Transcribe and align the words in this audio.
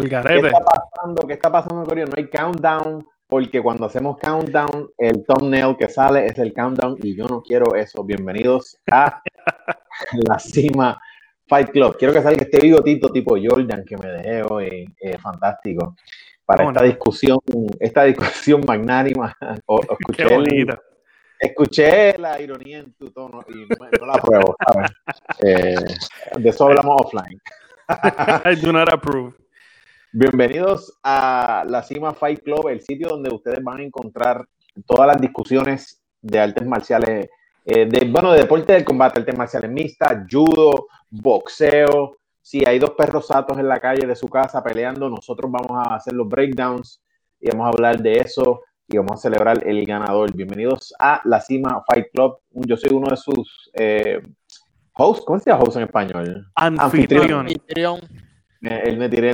¿Qué 0.00 0.06
está 0.06 0.64
pasando? 0.64 1.22
¿Qué 1.24 1.34
está 1.34 1.52
pasando, 1.52 1.84
Corio? 1.84 2.06
No 2.06 2.14
hay 2.16 2.28
countdown, 2.28 3.06
porque 3.28 3.62
cuando 3.62 3.86
hacemos 3.86 4.18
countdown, 4.18 4.90
el 4.98 5.24
thumbnail 5.24 5.76
que 5.76 5.88
sale 5.88 6.26
es 6.26 6.36
el 6.38 6.52
countdown 6.52 6.96
y 7.00 7.14
yo 7.14 7.26
no 7.26 7.40
quiero 7.40 7.76
eso. 7.76 8.02
Bienvenidos 8.02 8.76
a 8.90 9.22
la 10.28 10.38
cima 10.40 11.00
Fight 11.46 11.70
Club. 11.70 11.96
Quiero 11.96 12.12
que 12.12 12.22
salga 12.22 12.42
este 12.42 12.58
bigotito 12.58 13.12
tipo 13.12 13.36
Jordan 13.40 13.84
que 13.84 13.96
me 13.96 14.08
dejé 14.08 14.42
hoy, 14.42 14.84
eh, 15.00 15.16
fantástico, 15.18 15.94
para 16.44 16.64
esta 16.64 16.82
discusión, 16.82 17.38
esta 17.78 18.02
discusión 18.02 18.62
magnánima. 18.66 19.32
O, 19.66 19.80
escuché, 19.80 20.66
escuché, 21.38 22.18
la 22.18 22.40
ironía 22.40 22.78
en 22.78 22.94
tu 22.94 23.12
tono 23.12 23.44
y 23.48 23.64
no, 24.00 24.06
la 24.06 24.14
apruebo, 24.14 24.56
eh, 25.40 25.76
de 26.36 26.48
eso 26.50 26.64
hablamos 26.64 27.00
offline. 27.00 27.40
I 28.44 28.56
do 28.60 28.72
not 28.72 28.92
approve. 28.92 29.43
Bienvenidos 30.16 30.96
a 31.02 31.64
la 31.66 31.82
Cima 31.82 32.14
Fight 32.14 32.44
Club, 32.44 32.68
el 32.68 32.80
sitio 32.80 33.08
donde 33.08 33.34
ustedes 33.34 33.58
van 33.64 33.80
a 33.80 33.82
encontrar 33.82 34.46
todas 34.86 35.08
las 35.08 35.20
discusiones 35.20 36.04
de 36.22 36.38
artes 36.38 36.64
marciales, 36.64 37.28
eh, 37.64 37.86
de, 37.86 38.08
bueno, 38.08 38.30
de 38.30 38.38
deporte 38.38 38.74
del 38.74 38.84
combate, 38.84 39.18
artes 39.18 39.36
marciales 39.36 39.72
mixtas, 39.72 40.24
judo, 40.30 40.86
boxeo. 41.10 42.18
Si 42.40 42.64
hay 42.64 42.78
dos 42.78 42.90
perros 42.90 43.26
satos 43.26 43.58
en 43.58 43.66
la 43.66 43.80
calle 43.80 44.06
de 44.06 44.14
su 44.14 44.28
casa 44.28 44.62
peleando, 44.62 45.10
nosotros 45.10 45.50
vamos 45.50 45.84
a 45.84 45.96
hacer 45.96 46.14
los 46.14 46.28
breakdowns 46.28 47.02
y 47.40 47.50
vamos 47.50 47.66
a 47.66 47.70
hablar 47.70 48.00
de 48.00 48.12
eso 48.18 48.60
y 48.86 48.96
vamos 48.96 49.14
a 49.14 49.16
celebrar 49.16 49.66
el 49.66 49.84
ganador. 49.84 50.32
Bienvenidos 50.32 50.94
a 50.96 51.22
la 51.24 51.40
Cima 51.40 51.82
Fight 51.88 52.06
Club. 52.12 52.36
Yo 52.52 52.76
soy 52.76 52.92
uno 52.92 53.08
de 53.08 53.16
sus 53.16 53.68
eh, 53.74 54.22
hosts, 54.94 55.24
¿cómo 55.26 55.40
se 55.40 55.50
llama 55.50 55.64
host 55.64 55.76
en 55.76 55.82
español? 55.82 56.46
Anfitrión. 56.54 57.48
Eh, 57.48 58.23
él 58.66 58.98
me 58.98 59.08
tiré 59.08 59.32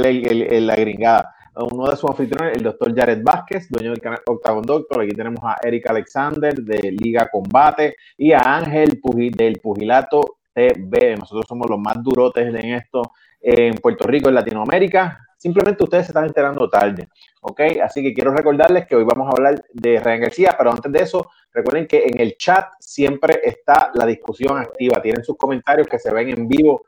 la 0.61 0.77
gringada. 0.77 1.34
Uno 1.55 1.91
de 1.91 1.97
sus 1.97 2.09
anfitriones, 2.09 2.57
el 2.57 2.62
doctor 2.62 2.95
Jared 2.95 3.23
Vázquez, 3.23 3.69
dueño 3.69 3.91
del 3.91 4.01
canal 4.01 4.20
Octagon 4.27 4.62
Doctor. 4.62 5.03
Aquí 5.03 5.12
tenemos 5.12 5.41
a 5.42 5.56
Eric 5.62 5.91
Alexander 5.91 6.55
de 6.55 6.92
Liga 6.92 7.28
Combate 7.31 7.97
y 8.17 8.33
a 8.33 8.41
Ángel 8.41 9.00
del 9.37 9.61
Pugilato 9.61 10.39
TV. 10.55 11.17
Nosotros 11.17 11.45
somos 11.48 11.69
los 11.69 11.78
más 11.78 12.03
durotes 12.03 12.47
en 12.47 12.75
esto 12.75 13.03
en 13.41 13.75
Puerto 13.75 14.06
Rico, 14.06 14.28
en 14.28 14.37
Latinoamérica. 14.37 15.27
Simplemente 15.37 15.83
ustedes 15.83 16.06
se 16.06 16.12
están 16.12 16.27
enterando 16.27 16.69
tarde, 16.69 17.09
¿ok? 17.41 17.61
Así 17.83 18.03
que 18.03 18.12
quiero 18.12 18.33
recordarles 18.33 18.87
que 18.87 18.94
hoy 18.94 19.05
vamos 19.05 19.27
a 19.27 19.31
hablar 19.31 19.65
de 19.72 19.98
Ryan 19.98 20.20
García, 20.20 20.55
pero 20.56 20.70
antes 20.70 20.92
de 20.92 21.00
eso, 21.00 21.31
recuerden 21.53 21.87
que 21.87 22.05
en 22.06 22.20
el 22.20 22.37
chat 22.37 22.67
siempre 22.78 23.41
está 23.42 23.91
la 23.94 24.05
discusión 24.05 24.59
activa. 24.59 25.00
Tienen 25.00 25.25
sus 25.25 25.39
comentarios 25.39 25.89
que 25.89 25.98
se 25.98 26.12
ven 26.12 26.28
en 26.28 26.47
vivo 26.47 26.83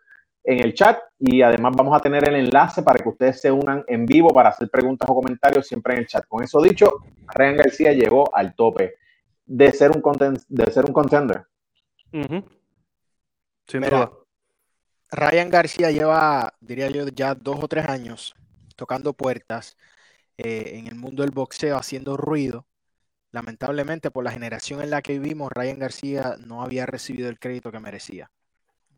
en 0.45 0.61
el 0.61 0.75
chat 0.75 0.99
y 1.19 1.43
además 1.43 1.75
vamos 1.77 1.97
a 1.97 2.01
tener 2.01 2.29
el 2.29 2.37
enlace 2.37 2.83
para 2.83 3.03
que 3.03 3.09
ustedes 3.09 3.41
se 3.41 3.51
unan 3.51 3.85
en 3.87 4.07
vivo 4.07 4.33
para 4.33 4.49
hacer 4.49 4.69
preguntas 4.69 5.09
o 5.09 5.15
comentarios 5.15 5.67
siempre 5.67 5.95
en 5.95 6.01
el 6.01 6.07
chat. 6.07 6.27
Con 6.27 6.43
eso 6.43 6.61
dicho, 6.61 6.91
Ryan 7.29 7.57
García 7.57 7.93
llegó 7.93 8.35
al 8.35 8.55
tope 8.55 8.95
de 9.47 9.73
ser 9.73 9.91
un, 9.91 10.03
de 10.49 10.73
ser 10.73 10.85
un 10.85 10.93
contender. 10.93 11.45
Sin 13.67 13.83
Ryan 15.11 15.51
García 15.51 15.91
lleva, 15.91 16.55
diría 16.61 16.89
yo, 16.89 17.07
ya 17.09 17.35
dos 17.35 17.59
o 17.63 17.69
tres 17.69 17.87
años 17.87 18.35
tocando 18.77 19.13
puertas 19.13 19.77
eh, 20.39 20.73
en 20.75 20.87
el 20.87 20.95
mundo 20.95 21.23
del 21.23 21.31
boxeo, 21.31 21.77
haciendo 21.77 22.17
ruido. 22.17 22.67
Lamentablemente, 23.31 24.11
por 24.11 24.25
la 24.25 24.33
generación 24.33 24.83
en 24.83 24.91
la 24.91 25.03
que 25.03 25.19
vivimos, 25.19 25.53
Ryan 25.53 25.79
García 25.79 26.37
no 26.45 26.63
había 26.63 26.87
recibido 26.87 27.29
el 27.29 27.39
crédito 27.39 27.71
que 27.71 27.81
merecía 27.81 28.31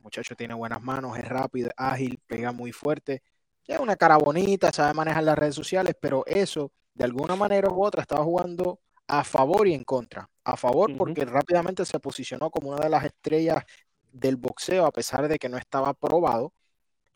muchacho 0.05 0.37
tiene 0.37 0.55
buenas 0.55 0.83
manos, 0.83 1.19
es 1.19 1.27
rápido, 1.27 1.71
ágil, 1.77 2.21
pega 2.27 2.53
muy 2.53 2.71
fuerte. 2.71 3.23
Tiene 3.63 3.83
una 3.83 3.97
cara 3.97 4.19
bonita, 4.19 4.71
sabe 4.71 4.93
manejar 4.95 5.25
las 5.25 5.37
redes 5.37 5.55
sociales, 5.55 5.97
pero 6.01 6.25
eso, 6.27 6.71
de 6.95 7.05
alguna 7.05 7.35
manera 7.35 7.71
u 7.71 7.83
otra, 7.83 8.03
estaba 8.03 8.23
jugando 8.23 8.81
a 9.09 9.25
favor 9.25 9.67
y 9.67 9.75
en 9.75 9.83
contra. 9.85 10.29
A 10.45 10.57
favor 10.57 10.95
porque 10.97 11.25
rápidamente 11.25 11.85
se 11.87 11.99
posicionó 11.99 12.51
como 12.51 12.69
una 12.71 12.81
de 12.81 12.91
las 12.91 13.05
estrellas 13.05 13.65
del 14.13 14.37
boxeo, 14.37 14.85
a 14.85 14.93
pesar 14.93 15.27
de 15.27 15.39
que 15.39 15.49
no 15.49 15.57
estaba 15.57 15.95
probado. 15.95 16.53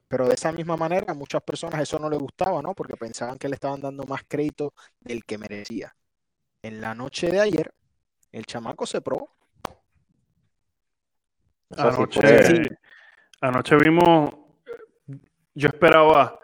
Pero 0.08 0.26
de 0.26 0.34
esa 0.34 0.50
misma 0.52 0.78
manera, 0.78 1.12
a 1.12 1.14
muchas 1.14 1.42
personas 1.42 1.82
eso 1.82 1.98
no 1.98 2.08
le 2.08 2.16
gustaba, 2.16 2.62
¿no? 2.62 2.74
Porque 2.74 2.96
pensaban 2.96 3.36
que 3.36 3.48
le 3.48 3.56
estaban 3.56 3.82
dando 3.82 4.04
más 4.04 4.22
crédito 4.26 4.72
del 5.00 5.26
que 5.26 5.36
merecía. 5.36 5.94
En 6.62 6.80
la 6.80 6.94
noche 6.94 7.30
de 7.30 7.40
ayer, 7.40 7.74
el 8.32 8.46
chamaco 8.46 8.86
se 8.86 9.02
probó 9.02 9.37
Anoche, 13.40 13.76
vimos, 13.76 14.34
yo 15.54 15.68
esperaba 15.68 16.38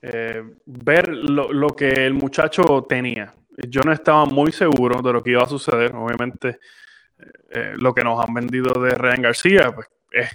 eh, 0.00 0.42
ver 0.64 1.08
lo, 1.08 1.68
que 1.70 2.06
el 2.06 2.14
muchacho 2.14 2.86
tenía. 2.88 3.34
Yo 3.68 3.82
no 3.82 3.92
estaba 3.92 4.24
muy 4.24 4.52
seguro 4.52 5.02
de 5.02 5.12
lo 5.12 5.22
que 5.22 5.30
iba 5.30 5.42
a 5.42 5.48
suceder. 5.48 5.94
Obviamente, 5.94 6.60
eh, 7.18 7.24
eh, 7.50 7.72
lo 7.76 7.92
que 7.92 8.04
nos 8.04 8.24
han 8.24 8.32
vendido 8.32 8.80
de 8.80 8.90
Ryan 8.90 9.22
García 9.22 9.74
pues, 9.74 9.88
es 10.12 10.30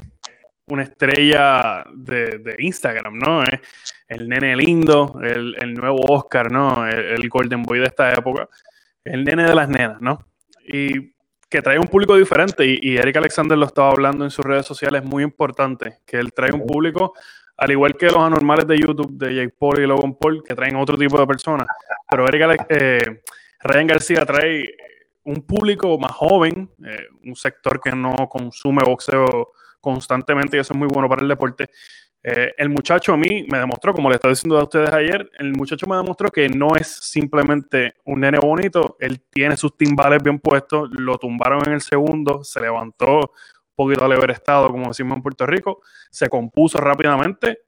una 0.68 0.84
estrella 0.84 1.86
de, 1.94 2.56
Instagram, 2.60 3.18
¿no? 3.18 3.44
Es 3.44 3.60
el 4.08 4.28
nene 4.28 4.56
lindo, 4.56 5.20
el, 5.24 5.74
nuevo 5.74 6.02
Oscar, 6.10 6.52
¿no? 6.52 6.86
El, 6.86 7.00
el, 7.00 7.30
Golden 7.30 7.64
Boy 7.64 7.80
de 7.80 7.86
esta 7.86 8.14
época, 8.14 8.50
el 9.04 9.24
nene 9.24 9.44
de 9.44 9.56
las 9.56 9.70
nenas, 9.70 10.02
¿no? 10.02 10.26
Y 10.66 11.14
que 11.52 11.62
trae 11.62 11.78
un 11.78 11.88
público 11.88 12.16
diferente 12.16 12.66
y, 12.66 12.96
Eric 12.96 13.18
Alexander 13.18 13.58
lo 13.58 13.66
estaba 13.66 13.90
hablando 13.90 14.24
en 14.24 14.32
sus 14.32 14.46
redes 14.46 14.66
sociales, 14.66 15.04
muy 15.04 15.22
importante, 15.22 16.00
que 16.06 16.18
él 16.18 16.32
trae 16.32 16.54
un 16.54 16.66
público, 16.66 17.14
al 17.58 17.72
igual 17.72 17.98
que 17.98 18.06
los 18.06 18.16
anormales 18.16 18.66
de 18.66 18.80
YouTube, 18.80 19.12
de 19.12 19.36
Jake 19.36 19.56
Paul 19.60 19.80
y 19.80 19.86
Logan 19.86 20.16
Paul, 20.16 20.42
que 20.48 20.56
traen 20.56 20.78
otro 20.78 20.98
tipo 20.98 21.20
de 21.20 21.28
personas, 21.28 21.68
pero 22.10 22.26
Eric 22.26 22.66
eh, 22.70 23.22
Ryan 23.64 23.88
García 23.88 24.26
trae 24.26 24.66
un 25.26 25.46
público 25.46 26.00
más 26.00 26.14
joven, 26.14 26.72
eh, 26.86 27.08
un 27.26 27.36
sector 27.36 27.82
que 27.82 27.92
no 27.92 28.16
consume 28.30 28.84
boxeo 28.86 29.52
constantemente 29.82 30.56
y 30.56 30.62
eso 30.62 30.74
es 30.74 30.80
muy 30.80 30.88
bueno 30.88 31.10
para 31.10 31.22
el 31.22 31.28
deporte, 31.28 31.70
eh, 32.24 32.54
el 32.58 32.70
muchacho 32.70 33.14
a 33.14 33.18
mí 33.18 33.48
me 33.50 33.58
demostró, 33.58 33.94
como 33.94 34.10
le 34.10 34.16
estaba 34.16 34.32
diciendo 34.32 34.60
a 34.60 34.64
ustedes 34.64 34.92
ayer, 34.92 35.30
el 35.40 35.54
muchacho 35.54 35.88
me 35.88 35.96
demostró 35.96 36.30
que 36.30 36.48
no 36.50 36.76
es 36.76 36.88
simplemente 36.88 37.96
un 38.06 38.20
nene 38.20 38.38
bonito, 38.38 38.96
él 39.00 39.22
tiene 39.32 39.58
sus 39.58 39.76
timbales 39.76 40.22
bien 40.22 40.40
puestos, 40.40 40.90
lo 40.92 41.18
tumbaron 41.18 41.64
en 41.66 41.74
el 41.74 41.82
segundo, 41.82 42.44
se 42.44 42.62
levantó 42.62 43.18
un 43.18 43.76
poquito 43.76 44.06
al 44.06 44.12
haber 44.12 44.32
estado, 44.32 44.70
como 44.70 44.90
decimos 44.90 45.16
en 45.16 45.24
Puerto 45.24 45.48
Rico, 45.48 45.82
se 46.12 46.30
compuso 46.30 46.78
rápidamente 46.78 47.62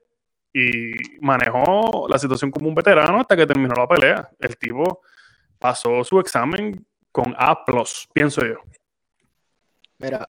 y 0.52 0.92
manejó 1.20 2.06
la 2.08 2.16
situación 2.16 2.52
como 2.52 2.68
un 2.68 2.76
veterano 2.76 3.18
hasta 3.20 3.36
que 3.36 3.46
terminó 3.46 3.74
la 3.74 3.88
pelea. 3.88 4.30
El 4.38 4.56
tipo 4.56 5.00
pasó 5.58 6.04
su 6.04 6.20
examen 6.20 6.86
con 7.10 7.34
A, 7.36 7.64
pienso 8.12 8.46
yo. 8.46 8.58
Mira, 9.98 10.28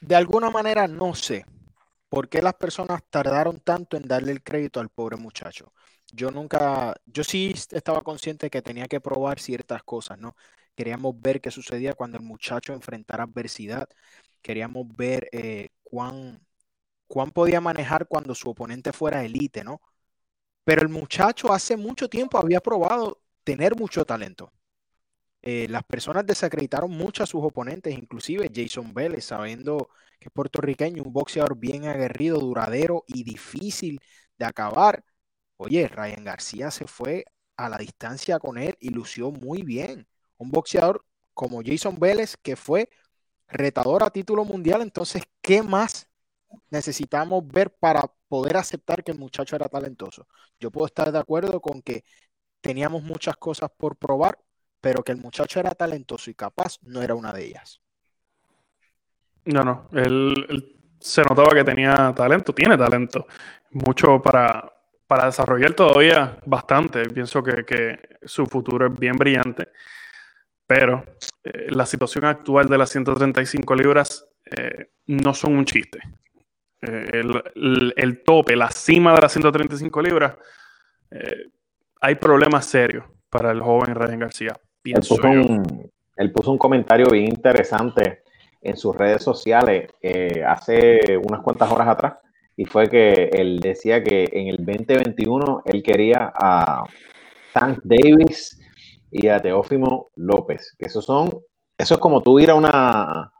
de 0.00 0.14
alguna 0.14 0.50
manera 0.50 0.86
no 0.86 1.16
sé 1.16 1.44
¿por 2.10 2.28
qué 2.30 2.42
las 2.42 2.54
personas 2.56 3.02
tardaron 3.10 3.60
tanto 3.60 3.96
en 3.98 4.04
darle 4.08 4.32
el 4.32 4.44
crédito 4.44 4.80
al 4.80 4.90
pobre 4.90 5.16
muchacho? 5.18 5.74
Yo 6.12 6.32
nunca, 6.32 6.96
yo 7.06 7.24
sí 7.24 7.54
estaba 7.72 8.02
consciente 8.02 8.50
que 8.50 8.62
tenía 8.62 8.88
que 8.88 9.00
probar 9.00 9.40
ciertas 9.40 9.84
cosas, 9.84 10.18
¿no? 10.18 10.36
Queríamos 10.76 11.20
ver 11.20 11.40
qué 11.42 11.52
sucedía 11.52 11.94
cuando 11.94 12.18
el 12.18 12.24
muchacho 12.24 12.74
enfrentara 12.74 13.24
adversidad. 13.24 13.88
Queríamos 14.42 14.86
ver 14.96 15.28
eh, 15.32 15.70
cuán, 15.84 16.46
cuán 17.08 17.30
podía 17.32 17.60
manejar 17.60 18.08
cuando 18.08 18.34
su 18.34 18.50
oponente 18.50 18.92
fuera 18.92 19.24
elite, 19.24 19.64
¿no? 19.64 19.80
Pero 20.64 20.82
el 20.82 20.88
muchacho 20.88 21.52
hace 21.52 21.76
mucho 21.76 22.08
tiempo 22.08 22.38
había 22.38 22.60
probado 22.60 23.22
tener 23.44 23.76
mucho 23.76 24.04
talento. 24.06 24.52
Eh, 25.42 25.66
las 25.70 25.84
personas 25.84 26.26
desacreditaron 26.26 26.90
mucho 26.90 27.22
a 27.22 27.26
sus 27.26 27.42
oponentes, 27.42 27.96
inclusive 27.96 28.50
Jason 28.54 28.92
Vélez, 28.92 29.24
sabiendo 29.24 29.88
que 30.18 30.28
es 30.28 30.32
puertorriqueño, 30.32 31.02
un 31.02 31.12
boxeador 31.12 31.56
bien 31.56 31.86
aguerrido, 31.86 32.38
duradero 32.38 33.04
y 33.06 33.24
difícil 33.24 34.00
de 34.38 34.44
acabar. 34.46 35.04
Oye, 35.56 35.88
Ryan 35.88 36.24
García 36.24 36.70
se 36.70 36.86
fue 36.86 37.24
a 37.56 37.68
la 37.68 37.78
distancia 37.78 38.38
con 38.38 38.58
él 38.58 38.76
y 38.80 38.90
lució 38.90 39.30
muy 39.30 39.62
bien. 39.62 40.06
Un 40.38 40.50
boxeador 40.50 41.04
como 41.34 41.62
Jason 41.64 41.98
Vélez, 41.98 42.36
que 42.36 42.56
fue 42.56 42.90
retador 43.48 44.02
a 44.04 44.10
título 44.10 44.44
mundial, 44.44 44.82
entonces, 44.82 45.22
¿qué 45.42 45.62
más 45.62 46.08
necesitamos 46.70 47.46
ver 47.46 47.74
para 47.76 48.02
poder 48.28 48.56
aceptar 48.56 49.04
que 49.04 49.12
el 49.12 49.18
muchacho 49.18 49.56
era 49.56 49.68
talentoso? 49.68 50.26
Yo 50.60 50.70
puedo 50.70 50.86
estar 50.86 51.12
de 51.12 51.18
acuerdo 51.18 51.60
con 51.60 51.82
que 51.82 52.04
teníamos 52.60 53.02
muchas 53.02 53.36
cosas 53.36 53.70
por 53.76 53.96
probar, 53.96 54.38
pero 54.80 55.02
que 55.02 55.12
el 55.12 55.18
muchacho 55.18 55.60
era 55.60 55.70
talentoso 55.70 56.30
y 56.30 56.34
capaz 56.34 56.78
no 56.82 57.02
era 57.02 57.14
una 57.14 57.32
de 57.32 57.46
ellas. 57.46 57.80
No, 59.44 59.64
no, 59.64 59.88
él, 59.92 60.76
se 61.00 61.22
notaba 61.22 61.50
que 61.54 61.64
tenía 61.64 62.12
talento, 62.14 62.52
tiene 62.52 62.76
talento, 62.76 63.26
mucho 63.70 64.20
para, 64.22 64.70
para 65.06 65.26
desarrollar 65.26 65.72
todavía 65.72 66.38
bastante. 66.44 67.02
Pienso 67.08 67.42
que, 67.42 67.98
su 68.22 68.46
futuro 68.46 68.86
es 68.86 68.98
bien 68.98 69.16
brillante, 69.16 69.68
pero 70.66 71.04
eh, 71.42 71.68
la 71.70 71.86
situación 71.86 72.26
actual 72.26 72.68
de 72.68 72.78
las 72.78 72.90
135 72.90 73.74
libras 73.74 74.26
eh, 74.44 74.90
no 75.06 75.32
son 75.32 75.56
un 75.56 75.64
chiste. 75.64 76.00
eh, 76.82 77.22
el, 77.96 78.22
tope, 78.22 78.56
la 78.56 78.70
cima 78.70 79.14
de 79.14 79.20
las 79.22 79.32
135 79.32 80.02
libras, 80.02 80.36
hay 82.00 82.14
problemas 82.14 82.66
serios 82.66 83.04
para 83.28 83.50
el 83.50 83.60
joven 83.60 83.94
Ryan 83.94 84.20
García. 84.20 84.60
Él 84.84 84.94
puso, 84.94 85.28
un, 85.28 85.90
él 86.16 86.32
puso, 86.32 86.52
un, 86.52 86.58
comentario 86.58 87.06
bien 87.10 87.26
interesante 87.26 88.22
en 88.62 88.76
sus 88.76 88.96
redes 88.96 89.22
sociales 89.22 89.90
eh, 90.02 90.42
hace 90.46 91.16
unas 91.16 91.40
cuantas 91.42 91.70
horas 91.70 91.88
atrás 91.88 92.14
y 92.56 92.64
fue 92.64 92.88
que 92.88 93.30
él 93.32 93.60
decía 93.60 94.02
que 94.02 94.28
en 94.32 94.48
el 94.48 94.56
2021 94.58 95.62
él 95.64 95.82
quería 95.82 96.32
a 96.34 96.84
Tank 97.52 97.80
Davis 97.84 98.60
y 99.10 99.28
a 99.28 99.40
Teófimo 99.40 100.10
López, 100.16 100.74
que 100.78 100.86
esos 100.86 101.04
son, 101.04 101.30
eso 101.76 101.94
es 101.94 102.00
como 102.00 102.22
tú 102.22 102.38
ir 102.38 102.50
a 102.50 102.54
una 102.54 103.32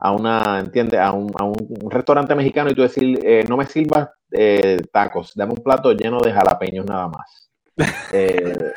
a 0.00 0.12
una, 0.12 0.58
¿entiendes? 0.58 0.98
A 0.98 1.12
un, 1.12 1.30
a 1.38 1.44
un 1.44 1.90
restaurante 1.90 2.34
mexicano 2.34 2.70
y 2.70 2.74
tú 2.74 2.82
decir, 2.82 3.20
eh, 3.22 3.44
no 3.48 3.56
me 3.56 3.66
sirvas 3.66 4.08
eh, 4.32 4.78
tacos, 4.92 5.34
dame 5.34 5.52
un 5.52 5.62
plato 5.62 5.92
lleno 5.92 6.20
de 6.20 6.32
jalapeños 6.32 6.86
nada 6.86 7.08
más. 7.08 7.50
Eh, 8.12 8.72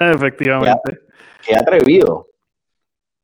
Efectivamente. 0.00 1.09
Qué, 1.44 1.56
atrevido. 1.56 2.28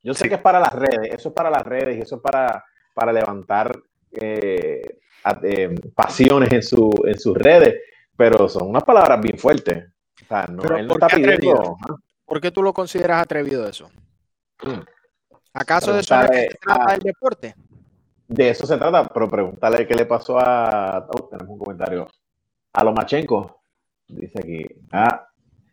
Yo 0.03 0.15
sé 0.15 0.29
que 0.29 0.37
es 0.37 0.41
para 0.41 0.61
las 0.61 0.73
redes, 0.73 1.15
eso 1.15 1.29
es 1.29 1.35
para 1.35 1.51
las 1.51 1.63
redes 1.63 1.99
y 1.99 2.01
eso 2.01 2.17
es 2.17 2.23
para, 2.23 2.65
para 2.95 3.13
levantar 3.13 3.77
pasiones 5.95 6.53
en, 6.53 6.63
su, 6.63 6.91
en 7.05 7.19
sus 7.19 7.37
redes, 7.37 7.83
pero 8.17 8.49
son 8.49 8.69
unas 8.69 8.85
palabras 8.85 9.21
bien 9.21 9.39
fuertes. 9.39 9.85
O 10.23 10.27
sea, 10.27 10.47
no, 10.47 10.63
él 10.77 10.87
no 10.87 10.95
está 10.95 11.09
pidiendo. 11.09 11.77
¿Por 12.25 12.41
qué 12.41 12.51
tú 12.51 12.63
lo 12.63 12.73
consideras 12.73 13.23
atrevido 13.23 13.69
eso? 13.69 13.89
Mm. 14.63 14.81
¿Acaso 15.53 15.93
de 15.93 16.01
eso 16.01 16.15
se 16.21 16.49
trata 16.61 16.95
el 16.95 17.01
deporte? 17.01 17.55
De 18.29 18.51
eso 18.51 18.67
se 18.67 18.77
trata, 18.77 19.05
pero 19.05 19.29
pregúntale 19.29 19.87
qué 19.87 19.95
le 19.95 20.05
pasó 20.05 20.39
a. 20.39 21.07
Oh, 21.09 21.25
tenemos 21.25 21.53
un 21.53 21.59
comentario. 21.59 22.09
A 22.73 22.85
Lomachenko. 22.85 23.61
Dice 24.09 24.39
aquí. 24.39 24.67
Ah, 24.93 25.27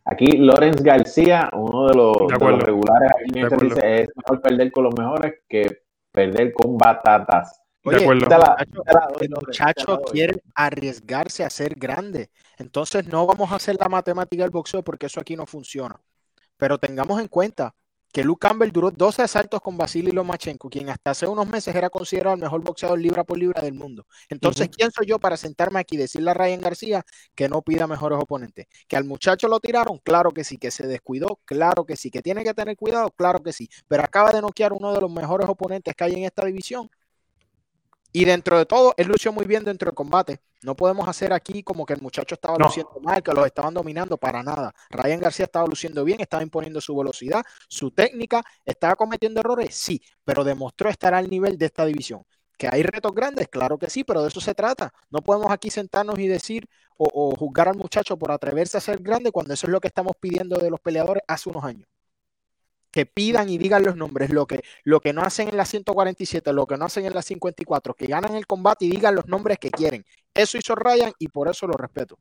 aquí 0.06 0.38
Lorenz 0.38 0.82
García, 0.82 1.50
uno 1.54 1.88
de 1.88 1.96
los, 1.96 2.16
regulares, 2.62 3.12
dice: 3.26 4.02
es 4.02 4.10
mejor 4.16 4.42
perder 4.42 4.72
con 4.72 4.84
los 4.86 4.98
mejores 4.98 5.42
que 5.48 5.84
perder 6.12 6.54
con 6.54 6.78
batatas. 6.78 7.60
Oye, 7.86 7.98
de 7.98 8.04
acuerdo. 8.04 8.56
el 9.20 9.30
muchacho 9.30 10.02
quiere 10.12 10.42
arriesgarse 10.56 11.44
a 11.44 11.50
ser 11.50 11.76
grande. 11.76 12.30
Entonces 12.58 13.08
no 13.08 13.26
vamos 13.26 13.52
a 13.52 13.56
hacer 13.56 13.76
la 13.78 13.90
matemática 13.90 14.44
del 14.44 14.52
boxeo 14.52 14.84
porque 14.84 15.08
eso 15.08 15.20
aquí 15.20 15.36
no 15.36 15.46
funciona. 15.46 16.00
Pero 16.56 16.78
tengamos 16.78 17.20
en 17.20 17.28
cuenta, 17.28 17.76
que 18.14 18.24
Luke 18.24 18.48
Campbell 18.48 18.72
duró 18.72 18.92
12 18.92 19.24
asaltos 19.24 19.60
con 19.60 19.76
Vasily 19.76 20.12
Lomachenko, 20.12 20.70
quien 20.70 20.90
hasta 20.90 21.12
hace 21.12 21.28
unos 21.28 21.48
meses 21.48 21.76
era 21.76 21.90
considerado 21.90 22.36
el 22.36 22.42
mejor 22.42 22.62
boxeador 22.62 23.00
libra 23.00 23.24
por 23.24 23.40
libra 23.40 23.62
del 23.62 23.74
mundo. 23.74 24.06
Entonces, 24.30 24.70
¿quién 24.70 24.92
soy 24.92 25.08
yo 25.08 25.20
para 25.20 25.36
sentarme 25.36 25.80
aquí 25.80 25.96
y 25.96 25.98
decirle 25.98 26.30
a 26.30 26.36
Ryan 26.36 26.62
García 26.62 27.04
que 27.34 27.50
no 27.50 27.64
pida 27.64 27.88
mejores 27.88 28.20
oponentes? 28.22 28.68
¿Que 28.88 28.96
al 28.96 29.04
muchacho 29.04 29.48
lo 29.48 29.60
tiraron? 29.60 29.98
Claro 29.98 30.32
que 30.32 30.44
sí. 30.44 30.58
¿Que 30.58 30.70
se 30.70 30.86
descuidó? 30.86 31.40
Claro 31.44 31.86
que 31.86 31.96
sí. 31.96 32.12
¿Que 32.12 32.22
tiene 32.22 32.44
que 32.44 32.54
tener 32.54 32.78
cuidado? 32.78 33.10
Claro 33.12 33.42
que 33.42 33.52
sí. 33.52 33.68
Pero 33.88 34.04
acaba 34.04 34.32
de 34.32 34.42
noquear 34.42 34.74
uno 34.74 34.94
de 34.94 35.02
los 35.02 35.12
mejores 35.12 35.50
oponentes 35.50 35.96
que 35.96 36.04
hay 36.04 36.14
en 36.14 36.26
esta 36.26 36.46
división 36.46 36.90
y 38.14 38.26
dentro 38.26 38.58
de 38.60 38.66
todo, 38.66 38.94
él 38.96 39.08
lució 39.08 39.34
muy 39.34 39.46
bien 39.46 39.64
dentro 39.66 39.88
del 39.88 39.96
combate. 39.96 40.40
No 40.64 40.76
podemos 40.76 41.08
hacer 41.08 41.34
aquí 41.34 41.62
como 41.64 41.86
que 41.86 41.94
el 41.94 42.02
muchacho 42.02 42.36
estaba 42.36 42.58
luciendo 42.58 43.00
mal, 43.02 43.22
que 43.22 43.34
los 43.34 43.46
estaban 43.46 43.74
dominando 43.74 44.18
para 44.18 44.42
nada. 44.44 44.74
Ryan 44.90 45.20
García 45.20 45.46
estaba 45.46 45.68
luciendo 45.68 46.04
bien, 46.04 46.22
estaba 46.22 46.42
imponiendo 46.44 46.80
su 46.80 46.96
velocidad, 46.96 47.44
su 47.68 47.92
técnica, 47.92 48.42
estaba 48.66 48.96
cometiendo 48.96 49.42
errores, 49.42 49.76
sí, 49.76 50.02
pero 50.24 50.44
demostró 50.44 50.90
estar 50.90 51.14
al 51.14 51.30
nivel 51.30 51.58
de 51.58 51.66
esta 51.66 51.86
división. 51.86 52.24
¿Que 52.58 52.70
hay 52.72 52.84
retos 52.84 53.14
grandes? 53.14 53.48
Claro 53.50 53.78
que 53.78 53.90
sí, 53.90 54.04
pero 54.04 54.22
de 54.22 54.30
eso 54.30 54.40
se 54.40 54.56
trata. 54.56 54.94
No 55.10 55.22
podemos 55.22 55.52
aquí 55.52 55.70
sentarnos 55.70 56.18
y 56.20 56.28
decir 56.28 56.66
o, 56.98 57.10
o 57.12 57.36
juzgar 57.36 57.68
al 57.68 57.78
muchacho 57.78 58.18
por 58.18 58.32
atreverse 58.32 58.78
a 58.78 58.82
ser 58.82 59.02
grande 59.02 59.32
cuando 59.32 59.54
eso 59.54 59.68
es 59.68 59.72
lo 59.72 59.82
que 59.82 59.88
estamos 59.88 60.14
pidiendo 60.20 60.58
de 60.58 60.70
los 60.70 60.80
peleadores 60.80 61.24
hace 61.28 61.50
unos 61.50 61.64
años 61.64 61.88
que 62.94 63.08
pidan 63.08 63.50
y 63.50 63.58
digan 63.58 63.84
los 63.84 63.98
nombres, 63.98 64.30
lo 64.30 64.46
que, 64.46 64.64
lo 64.84 65.00
que 65.00 65.14
no 65.14 65.24
hacen 65.24 65.50
en 65.50 65.58
la 65.58 65.66
147, 65.66 66.54
lo 66.54 66.68
que 66.68 66.78
no 66.78 66.86
hacen 66.86 67.06
en 67.06 67.16
la 67.16 67.24
54, 67.24 67.96
que 67.96 68.06
ganan 68.06 68.36
el 68.36 68.46
combate 68.46 68.86
y 68.86 68.92
digan 68.92 69.16
los 69.16 69.28
nombres 69.28 69.58
que 69.58 69.72
quieren. 69.72 70.06
Eso 70.32 70.60
hizo 70.60 70.76
Ryan 70.76 71.12
y 71.18 71.28
por 71.28 71.50
eso 71.50 71.66
lo 71.66 71.74
respeto. 71.74 72.20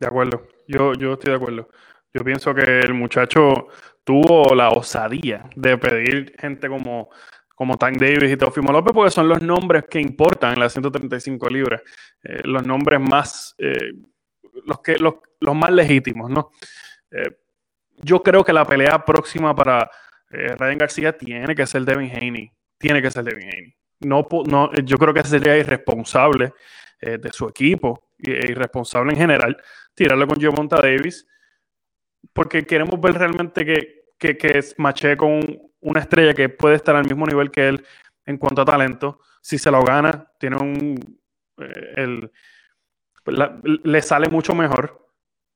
De 0.00 0.06
acuerdo, 0.06 0.48
yo, 0.66 0.94
yo 0.94 1.12
estoy 1.12 1.32
de 1.32 1.36
acuerdo. 1.36 1.68
Yo 2.14 2.24
pienso 2.24 2.54
que 2.54 2.80
el 2.80 2.94
muchacho 2.94 3.68
tuvo 4.04 4.54
la 4.54 4.70
osadía 4.70 5.50
de 5.54 5.76
pedir 5.76 6.34
gente 6.38 6.66
como, 6.68 7.10
como 7.54 7.76
Tank 7.76 7.98
Davis 7.98 8.32
y 8.32 8.36
Teofimo 8.38 8.72
López 8.72 8.94
porque 8.94 9.10
son 9.10 9.28
los 9.28 9.42
nombres 9.42 9.84
que 9.90 10.00
importan 10.00 10.54
en 10.54 10.60
las 10.60 10.72
135 10.72 11.46
libras, 11.50 11.82
eh, 12.22 12.40
los 12.44 12.66
nombres 12.66 13.00
más, 13.00 13.54
eh, 13.58 13.92
los, 14.64 14.80
que, 14.80 14.96
los, 14.96 15.16
los, 15.40 15.54
más 15.54 15.70
legítimos, 15.70 16.30
¿no? 16.30 16.52
Eh, 17.10 17.36
yo 18.02 18.22
creo 18.22 18.44
que 18.44 18.52
la 18.52 18.64
pelea 18.64 19.04
próxima 19.04 19.54
para 19.54 19.90
eh, 20.30 20.54
Ryan 20.56 20.78
García 20.78 21.16
tiene 21.16 21.54
que 21.54 21.66
ser 21.66 21.84
Devin 21.84 22.10
Haney. 22.10 22.50
Tiene 22.78 23.00
que 23.00 23.10
ser 23.10 23.24
Devin 23.24 23.48
Haney. 23.48 23.74
No, 24.00 24.26
no, 24.46 24.72
yo 24.72 24.98
creo 24.98 25.14
que 25.14 25.22
sería 25.22 25.56
irresponsable 25.56 26.52
eh, 27.00 27.18
de 27.18 27.32
su 27.32 27.48
equipo 27.48 28.10
e 28.18 28.50
irresponsable 28.50 29.12
en 29.12 29.18
general 29.18 29.56
tirarle 29.94 30.26
con 30.26 30.38
Monta 30.56 30.76
Davis 30.76 31.26
porque 32.32 32.64
queremos 32.64 33.00
ver 33.00 33.14
realmente 33.14 33.64
que, 33.64 34.04
que, 34.18 34.36
que 34.36 34.60
maché 34.78 35.16
con 35.16 35.40
una 35.80 36.00
estrella 36.00 36.34
que 36.34 36.48
puede 36.48 36.76
estar 36.76 36.96
al 36.96 37.04
mismo 37.04 37.26
nivel 37.26 37.50
que 37.50 37.68
él 37.68 37.86
en 38.26 38.38
cuanto 38.38 38.62
a 38.62 38.64
talento. 38.64 39.20
Si 39.40 39.58
se 39.58 39.70
lo 39.70 39.82
gana, 39.82 40.30
tiene 40.38 40.56
un. 40.56 41.18
Eh, 41.58 41.92
el, 41.96 42.32
le 43.84 44.02
sale 44.02 44.28
mucho 44.28 44.54
mejor. 44.54 45.03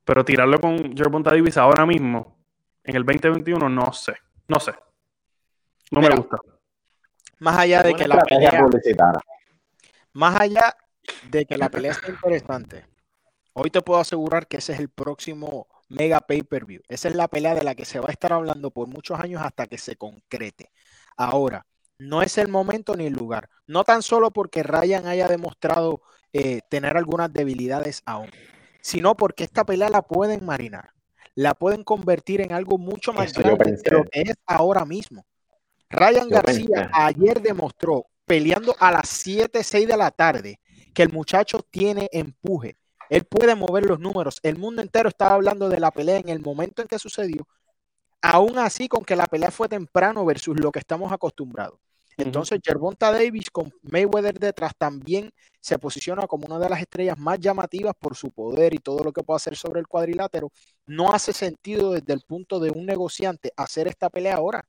Pero 0.09 0.25
tirarlo 0.25 0.59
con 0.59 0.97
Gervonta 0.97 1.33
Davis 1.33 1.59
ahora 1.59 1.85
mismo, 1.85 2.39
en 2.83 2.97
el 2.97 3.05
2021, 3.05 3.69
no 3.69 3.93
sé. 3.93 4.15
No 4.49 4.59
sé. 4.59 4.73
No 5.91 6.01
me 6.01 6.09
gusta. 6.09 6.39
Más 7.41 7.59
allá 7.59 7.83
de 7.83 7.93
que 7.93 8.09
la 8.09 8.23
pelea. 8.23 8.67
Más 10.15 10.41
allá 10.41 10.75
de 11.29 11.45
que 11.45 11.59
la 11.59 11.69
pelea 11.69 11.93
sea 11.93 12.09
interesante, 12.09 12.87
hoy 13.53 13.69
te 13.69 13.83
puedo 13.83 14.01
asegurar 14.01 14.47
que 14.47 14.57
ese 14.57 14.73
es 14.73 14.81
el 14.81 14.89
próximo 14.89 15.67
mega 15.91 16.21
pay-per-view. 16.21 16.81
Esa 16.89 17.09
es 17.09 17.15
la 17.15 17.29
pelea 17.29 17.55
de 17.55 17.65
la 17.65 17.75
que 17.75 17.85
se 17.85 18.01
va 18.01 18.09
a 18.09 18.13
estar 18.13 18.33
hablando 18.33 18.71
por 18.71 18.89
muchos 18.89 19.21
años 19.21 19.43
hasta 19.43 19.67
que 19.67 19.77
se 19.77 19.97
concrete. 19.97 20.71
Ahora, 21.19 21.67
no 21.99 22.23
es 22.23 22.39
el 22.39 22.49
momento 22.49 22.97
ni 22.97 23.05
el 23.05 23.13
lugar. 23.13 23.51
No 23.67 23.85
tan 23.85 24.03
solo 24.03 24.31
porque 24.31 24.63
Ryan 24.63 25.07
haya 25.07 25.29
demostrado 25.29 26.01
eh, 26.33 26.63
tener 26.71 26.97
algunas 26.97 27.31
debilidades 27.31 28.01
aún 28.07 28.31
sino 28.81 29.17
porque 29.17 29.45
esta 29.45 29.65
pelea 29.65 29.91
la 29.91 30.03
pueden 30.03 30.45
marinar, 30.45 30.91
la 31.35 31.55
pueden 31.55 31.85
convertir 31.85 32.41
en 32.41 32.53
algo 32.53 32.79
mucho 32.79 33.13
más 33.13 33.33
grande 33.33 33.77
de 33.83 33.91
lo 33.91 34.05
que 34.05 34.23
es 34.23 34.35
ahora 34.47 34.85
mismo. 34.85 35.25
Ryan 35.91 36.29
García 36.29 36.91
ayer 36.93 37.41
demostró, 37.41 38.07
peleando 38.27 38.77
a 38.79 38.93
las 38.93 39.09
7, 39.09 39.63
6 39.63 39.89
de 39.89 39.97
la 39.97 40.11
tarde, 40.11 40.61
que 40.95 41.03
el 41.03 41.13
muchacho 41.13 41.61
tiene 41.71 42.09
empuje. 42.13 42.77
Él 43.09 43.25
puede 43.25 43.55
mover 43.55 43.87
los 43.87 44.01
números. 44.01 44.39
El 44.43 44.59
mundo 44.59 44.83
entero 44.83 45.09
estaba 45.09 45.35
hablando 45.35 45.69
de 45.69 45.81
la 45.81 45.91
pelea 45.91 46.19
en 46.19 46.29
el 46.29 46.41
momento 46.41 46.83
en 46.83 46.89
que 46.89 46.99
sucedió. 46.99 47.47
Aún 48.21 48.59
así, 48.59 48.89
con 48.89 49.05
que 49.05 49.17
la 49.17 49.27
pelea 49.27 49.51
fue 49.51 49.69
temprano 49.69 50.25
versus 50.25 50.59
lo 50.59 50.73
que 50.73 50.81
estamos 50.81 51.11
acostumbrados. 51.13 51.79
Entonces, 52.19 52.61
Gervonta 52.63 53.13
Davis 53.13 53.51
con 53.51 53.73
Mayweather 53.83 54.39
detrás 54.39 54.73
también 54.77 55.31
se 55.61 55.79
posiciona 55.79 56.27
como 56.27 56.47
una 56.47 56.59
de 56.59 56.69
las 56.69 56.81
estrellas 56.81 57.19
más 57.19 57.39
llamativas 57.39 57.95
por 57.99 58.17
su 58.17 58.31
poder 58.31 58.75
y 58.75 58.79
todo 58.79 59.05
lo 59.05 59.13
que 59.13 59.23
puede 59.23 59.37
hacer 59.37 59.57
sobre 59.57 59.81
el 59.81 59.87
cuadrilátero. 59.87 60.51
No 60.87 61.13
hace 61.13 61.33
sentido 61.33 61.93
desde 61.93 62.13
el 62.13 62.23
punto 62.27 62.59
de 62.59 62.71
un 62.71 62.87
negociante 62.87 63.53
hacer 63.57 63.87
esta 63.89 64.11
pelea 64.11 64.37
ahora. 64.37 64.65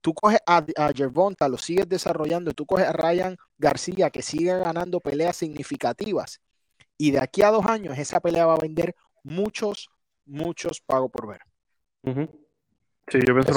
Tú 0.00 0.14
coges 0.14 0.40
a, 0.46 0.64
a 0.76 0.92
Gervonta, 0.94 1.46
lo 1.46 1.58
sigues 1.58 1.86
desarrollando, 1.86 2.52
tú 2.52 2.64
coges 2.64 2.86
a 2.86 2.92
Ryan 2.92 3.36
García 3.58 4.08
que 4.08 4.22
sigue 4.22 4.58
ganando 4.58 4.98
peleas 5.00 5.36
significativas 5.36 6.40
y 7.00 7.12
de 7.12 7.18
aquí 7.18 7.40
a 7.40 7.50
dos 7.50 7.64
años 7.64 7.98
esa 7.98 8.20
pelea 8.20 8.44
va 8.44 8.54
a 8.54 8.58
vender 8.58 8.94
muchos, 9.22 9.88
muchos 10.26 10.82
pagos 10.82 11.10
por 11.10 11.28
ver. 11.28 11.40
Sí, 13.08 13.18
yo 13.26 13.34
pienso 13.34 13.54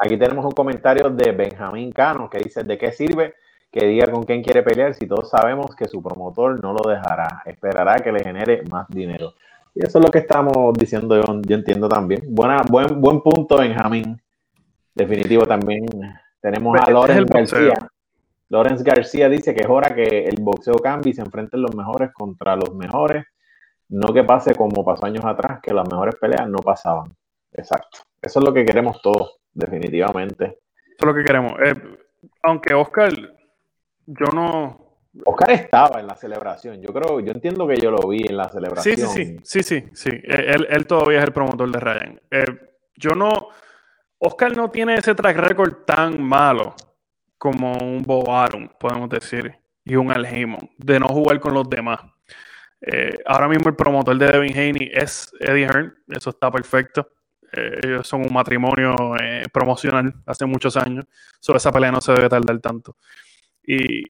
Aquí 0.00 0.16
tenemos 0.16 0.44
un 0.44 0.52
comentario 0.52 1.10
de 1.10 1.32
Benjamín 1.32 1.90
Cano 1.90 2.30
que 2.30 2.38
dice, 2.38 2.62
¿de 2.62 2.78
qué 2.78 2.92
sirve 2.92 3.34
que 3.70 3.84
diga 3.84 4.08
con 4.08 4.22
quién 4.22 4.44
quiere 4.44 4.62
pelear 4.62 4.94
si 4.94 5.08
todos 5.08 5.28
sabemos 5.28 5.74
que 5.74 5.86
su 5.86 6.00
promotor 6.00 6.62
no 6.62 6.72
lo 6.72 6.88
dejará? 6.88 7.42
Esperará 7.44 7.96
que 7.96 8.12
le 8.12 8.22
genere 8.22 8.62
más 8.70 8.86
dinero. 8.88 9.34
Y 9.74 9.84
eso 9.84 9.98
es 9.98 10.04
lo 10.04 10.10
que 10.12 10.18
estamos 10.18 10.72
diciendo 10.74 11.16
yo, 11.16 11.40
yo 11.42 11.56
entiendo 11.56 11.88
también. 11.88 12.22
Buena, 12.28 12.62
buen, 12.68 13.00
buen 13.00 13.20
punto, 13.20 13.58
Benjamín. 13.58 14.22
Definitivo 14.94 15.46
también. 15.46 15.86
Tenemos 16.40 16.80
a 16.80 16.90
Lorenz 16.90 17.28
García. 17.28 17.90
Lorenz 18.50 18.84
García 18.84 19.28
dice 19.28 19.52
que 19.52 19.62
es 19.62 19.68
hora 19.68 19.94
que 19.96 20.26
el 20.28 20.36
boxeo 20.40 20.76
cambie 20.76 21.10
y 21.10 21.14
se 21.14 21.22
enfrenten 21.22 21.60
los 21.60 21.74
mejores 21.74 22.12
contra 22.12 22.54
los 22.54 22.72
mejores. 22.72 23.24
No 23.88 24.12
que 24.12 24.22
pase 24.22 24.54
como 24.54 24.84
pasó 24.84 25.06
años 25.06 25.24
atrás, 25.24 25.58
que 25.60 25.74
las 25.74 25.88
mejores 25.88 26.14
peleas 26.20 26.48
no 26.48 26.58
pasaban. 26.58 27.12
Exacto. 27.52 27.98
Eso 28.22 28.38
es 28.38 28.44
lo 28.44 28.52
que 28.52 28.64
queremos 28.64 29.02
todos 29.02 29.37
definitivamente. 29.58 30.44
Eso 30.44 30.98
es 31.00 31.06
lo 31.06 31.14
que 31.14 31.24
queremos. 31.24 31.52
Eh, 31.64 31.74
aunque 32.42 32.74
Oscar, 32.74 33.12
yo 34.06 34.26
no, 34.32 34.88
Oscar 35.24 35.50
estaba 35.50 36.00
en 36.00 36.06
la 36.06 36.16
celebración. 36.16 36.80
Yo 36.80 36.92
creo, 36.92 37.20
yo 37.20 37.32
entiendo 37.32 37.66
que 37.66 37.76
yo 37.76 37.90
lo 37.90 38.08
vi 38.08 38.24
en 38.28 38.36
la 38.36 38.48
celebración. 38.48 38.96
Sí, 38.96 39.06
sí, 39.06 39.38
sí, 39.42 39.62
sí, 39.62 39.62
sí, 39.62 39.88
sí. 39.92 40.10
Él, 40.24 40.66
él 40.70 40.86
todavía 40.86 41.18
es 41.18 41.24
el 41.24 41.32
promotor 41.32 41.70
de 41.70 41.80
Ryan. 41.80 42.20
Eh, 42.30 42.44
yo 42.96 43.10
no, 43.10 43.48
Oscar 44.18 44.56
no 44.56 44.70
tiene 44.70 44.94
ese 44.94 45.14
track 45.14 45.36
record 45.36 45.84
tan 45.84 46.22
malo 46.22 46.74
como 47.36 47.72
un 47.72 48.02
Bob 48.02 48.30
Arum, 48.30 48.68
podemos 48.80 49.08
decir, 49.08 49.54
y 49.84 49.94
un 49.94 50.10
Al 50.10 50.26
Heyman, 50.26 50.70
de 50.76 50.98
no 50.98 51.06
jugar 51.06 51.38
con 51.38 51.54
los 51.54 51.68
demás. 51.70 52.00
Eh, 52.80 53.18
ahora 53.26 53.48
mismo 53.48 53.68
el 53.68 53.76
promotor 53.76 54.16
de 54.16 54.26
Devin 54.26 54.56
Haney 54.56 54.90
es 54.92 55.32
Eddie 55.40 55.66
Hearn, 55.66 55.94
eso 56.08 56.30
está 56.30 56.50
perfecto. 56.50 57.08
Eh, 57.52 57.80
ellos 57.82 58.06
son 58.06 58.22
un 58.22 58.32
matrimonio 58.32 58.94
eh, 59.20 59.44
promocional 59.52 60.14
hace 60.26 60.44
muchos 60.46 60.76
años, 60.76 61.06
sobre 61.40 61.58
esa 61.58 61.72
pelea 61.72 61.92
no 61.92 62.00
se 62.00 62.12
debe 62.12 62.28
tardar 62.28 62.58
tanto. 62.60 62.96
Y 63.62 64.02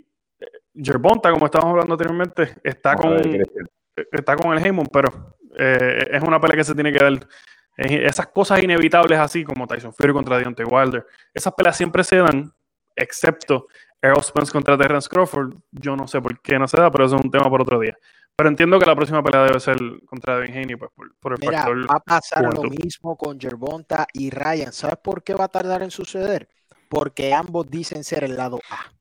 Jerbonta, 0.75 1.31
como 1.31 1.47
estábamos 1.47 1.73
hablando 1.73 1.95
anteriormente, 1.95 2.55
está 2.63 2.95
con, 2.95 3.21
está 4.13 4.37
con 4.37 4.57
el 4.57 4.65
Heyman, 4.65 4.87
pero 4.93 5.37
es 5.57 6.23
una 6.23 6.41
pelea 6.41 6.57
que 6.57 6.65
se 6.65 6.75
tiene 6.75 6.93
que 6.93 7.03
dar. 7.03 7.27
Esas 7.77 8.29
cosas 8.29 8.63
inevitables 8.63 9.19
así 9.19 9.45
como 9.45 9.67
Tyson 9.67 9.93
Fury 9.93 10.13
contra 10.13 10.39
Deontay 10.39 10.67
Wilder, 10.67 11.07
esas 11.33 11.53
peleas 11.55 11.77
siempre 11.77 12.03
se 12.05 12.17
dan, 12.17 12.53
excepto 12.95 13.69
Errol 14.01 14.23
Spence 14.23 14.53
contra 14.53 14.77
Terrence 14.77 15.09
Crawford. 15.09 15.55
Yo 15.73 15.97
no 15.97 16.07
sé 16.07 16.21
por 16.21 16.41
qué 16.41 16.59
no 16.59 16.69
se 16.69 16.77
da, 16.77 16.91
pero 16.91 17.07
eso 17.07 17.17
es 17.17 17.25
un 17.25 17.31
tema 17.31 17.49
por 17.49 17.63
otro 17.63 17.79
día. 17.81 17.97
Pero 18.39 18.51
entiendo 18.51 18.79
que 18.79 18.87
la 18.87 18.95
próxima 18.95 19.21
pelea 19.21 19.43
debe 19.47 19.59
ser 19.59 19.77
contra 20.07 20.37
Devin 20.37 20.57
Haney, 20.57 20.77
pues 20.77 20.93
por, 21.21 21.33
el 21.33 21.39
Mira, 21.41 21.67
Va 21.91 21.97
a 21.97 22.01
pasar 22.01 22.45
lo 22.55 22.63
mismo 22.71 23.17
con 23.17 23.41
Gervonta 23.41 24.07
y 24.13 24.31
Ryan. 24.31 24.73
¿Sabes 24.73 24.99
por 25.03 25.25
qué 25.25 25.35
va 25.35 25.47
a 25.47 25.49
tardar 25.49 25.83
en 25.83 25.91
suceder? 25.91 26.49
Porque 26.89 27.35
ambos 27.35 27.69
dicen 27.69 28.05
ser 28.05 28.23
el 28.23 28.37
lado 28.37 28.61
A. 28.71 28.93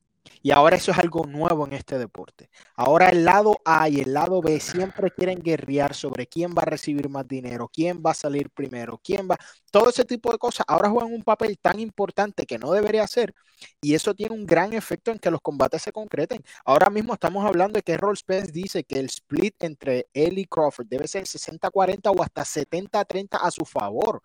Y 0.47 0.51
ahora 0.51 0.77
eso 0.77 0.91
es 0.91 0.97
algo 0.97 1.25
nuevo 1.25 1.67
en 1.67 1.73
este 1.73 1.97
deporte. 1.97 2.49
Ahora 2.77 3.09
el 3.09 3.25
lado 3.25 3.57
A 3.65 3.89
y 3.89 3.99
el 3.99 4.13
lado 4.13 4.41
B 4.41 4.61
siempre 4.61 5.11
quieren 5.11 5.41
guerrear 5.41 5.93
sobre 5.93 6.25
quién 6.25 6.51
va 6.51 6.61
a 6.61 6.67
recibir 6.67 7.09
más 7.09 7.27
dinero, 7.27 7.67
quién 7.67 8.01
va 8.01 8.11
a 8.11 8.13
salir 8.13 8.49
primero, 8.49 8.97
quién 9.03 9.27
va... 9.29 9.35
Todo 9.69 9.89
ese 9.89 10.05
tipo 10.05 10.31
de 10.31 10.37
cosas 10.37 10.65
ahora 10.69 10.89
juegan 10.89 11.11
un 11.11 11.21
papel 11.21 11.59
tan 11.59 11.81
importante 11.81 12.45
que 12.45 12.57
no 12.57 12.71
debería 12.71 13.05
ser. 13.07 13.35
Y 13.81 13.93
eso 13.93 14.13
tiene 14.13 14.35
un 14.35 14.45
gran 14.45 14.71
efecto 14.71 15.11
en 15.11 15.19
que 15.19 15.29
los 15.29 15.41
combates 15.41 15.81
se 15.81 15.91
concreten. 15.91 16.41
Ahora 16.63 16.89
mismo 16.89 17.13
estamos 17.13 17.45
hablando 17.45 17.73
de 17.73 17.83
que 17.83 17.97
Roll 17.97 18.15
Spence 18.15 18.53
dice 18.53 18.85
que 18.85 18.99
el 18.99 19.07
split 19.07 19.61
entre 19.65 20.07
él 20.13 20.47
Crawford 20.47 20.87
debe 20.87 21.09
ser 21.09 21.23
60-40 21.23 22.09
o 22.17 22.23
hasta 22.23 22.45
70-30 22.45 23.37
a 23.41 23.51
su 23.51 23.65
favor. 23.65 24.21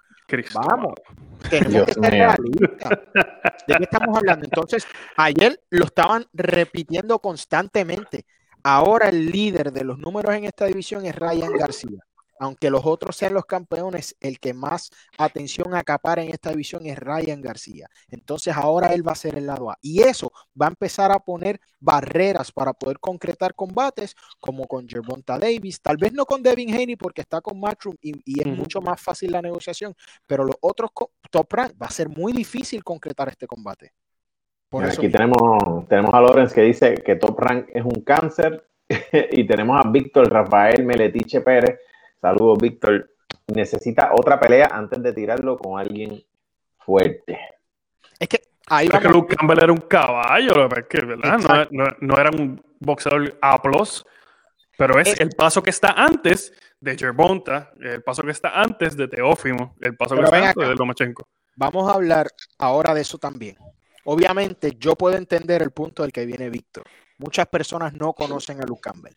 Vamos, 0.54 0.94
tenemos 1.48 1.86
que 1.86 1.94
ser 1.94 2.10
realistas. 2.10 2.90
¿De 3.66 3.74
qué 3.76 3.84
estamos 3.84 4.16
hablando? 4.16 4.44
Entonces, 4.44 4.86
ayer 5.16 5.60
lo 5.70 5.84
estaban 5.84 6.26
repitiendo 6.32 7.18
constantemente. 7.18 8.24
Ahora 8.62 9.08
el 9.08 9.30
líder 9.30 9.72
de 9.72 9.84
los 9.84 9.98
números 9.98 10.34
en 10.34 10.44
esta 10.44 10.66
división 10.66 11.04
es 11.04 11.14
Ryan 11.16 11.52
García 11.52 12.04
aunque 12.42 12.70
los 12.70 12.84
otros 12.84 13.14
sean 13.14 13.34
los 13.34 13.46
campeones, 13.46 14.16
el 14.18 14.40
que 14.40 14.52
más 14.52 14.90
atención 15.16 15.76
acapara 15.76 16.24
en 16.24 16.30
esta 16.30 16.50
división 16.50 16.84
es 16.86 16.98
Ryan 16.98 17.40
García. 17.40 17.88
Entonces 18.10 18.56
ahora 18.56 18.88
él 18.88 19.06
va 19.06 19.12
a 19.12 19.14
ser 19.14 19.38
el 19.38 19.46
lado 19.46 19.70
A. 19.70 19.78
Y 19.80 20.02
eso 20.02 20.32
va 20.60 20.66
a 20.66 20.70
empezar 20.70 21.12
a 21.12 21.20
poner 21.20 21.60
barreras 21.78 22.50
para 22.50 22.72
poder 22.72 22.98
concretar 22.98 23.54
combates 23.54 24.16
como 24.40 24.66
con 24.66 24.88
Gervonta 24.88 25.38
Davis, 25.38 25.80
tal 25.80 25.98
vez 25.98 26.12
no 26.14 26.26
con 26.26 26.42
Devin 26.42 26.74
Haney 26.74 26.96
porque 26.96 27.20
está 27.20 27.40
con 27.40 27.60
Matchroom 27.60 27.94
y, 28.00 28.40
es 28.40 28.46
mucho 28.48 28.80
más 28.80 29.00
fácil 29.00 29.30
la 29.30 29.40
negociación, 29.40 29.94
pero 30.26 30.42
los 30.42 30.56
otros 30.62 30.90
top 31.30 31.52
rank 31.52 31.74
va 31.80 31.86
a 31.86 31.90
ser 31.90 32.08
muy 32.08 32.32
difícil 32.32 32.82
concretar 32.82 33.28
este 33.28 33.46
combate. 33.46 33.92
Aquí 34.72 35.08
tenemos, 35.08 35.86
tenemos 35.88 36.12
a 36.12 36.20
Lorenz 36.20 36.52
que 36.52 36.62
dice 36.62 36.94
que 36.94 37.14
top 37.14 37.38
rank 37.38 37.68
es 37.72 37.84
un 37.84 38.02
cáncer 38.02 38.66
y 39.30 39.46
tenemos 39.46 39.80
a 39.80 39.88
Víctor 39.88 40.28
Rafael 40.28 40.84
Meletiche 40.84 41.40
Pérez 41.40 41.78
Saludos, 42.22 42.58
Víctor. 42.60 43.10
Necesita 43.52 44.12
otra 44.14 44.38
pelea 44.38 44.68
antes 44.72 45.02
de 45.02 45.12
tirarlo 45.12 45.58
con 45.58 45.78
alguien 45.78 46.22
fuerte. 46.78 47.38
Es 48.18 48.28
que 48.28 48.42
ahí 48.68 48.88
que 48.88 49.08
Luke 49.08 49.34
Campbell 49.34 49.58
era 49.62 49.72
un 49.72 49.80
caballo, 49.80 50.68
¿verdad? 50.68 51.68
No, 52.00 52.16
era 52.16 52.30
un 52.30 52.62
boxeador 52.78 53.36
A, 53.42 53.60
pero 54.78 54.98
es, 55.00 55.20
el 55.20 55.30
paso 55.30 55.62
que 55.62 55.70
está 55.70 55.90
antes 55.90 56.52
de 56.80 56.96
Gervonta, 56.96 57.72
el 57.80 58.02
paso 58.02 58.22
que 58.22 58.30
está 58.30 58.60
antes 58.60 58.96
de 58.96 59.08
Teófimo, 59.08 59.76
el 59.80 59.96
paso 59.96 60.14
que 60.16 60.22
está 60.22 60.48
antes 60.48 60.68
de 60.68 60.74
Lomachenko. 60.76 61.26
Vamos 61.56 61.90
a 61.90 61.94
hablar 61.94 62.28
ahora 62.58 62.94
de 62.94 63.00
eso 63.00 63.18
también. 63.18 63.56
Obviamente, 64.04 64.76
yo 64.78 64.94
puedo 64.94 65.16
entender 65.16 65.62
el 65.62 65.72
punto 65.72 66.02
del 66.02 66.12
que 66.12 66.24
viene 66.24 66.48
Víctor. 66.50 66.84
Muchas 67.18 67.46
personas 67.46 67.92
no 67.94 68.12
conocen 68.12 68.60
a 68.60 68.64
Luke 68.64 68.80
Campbell. 68.82 69.14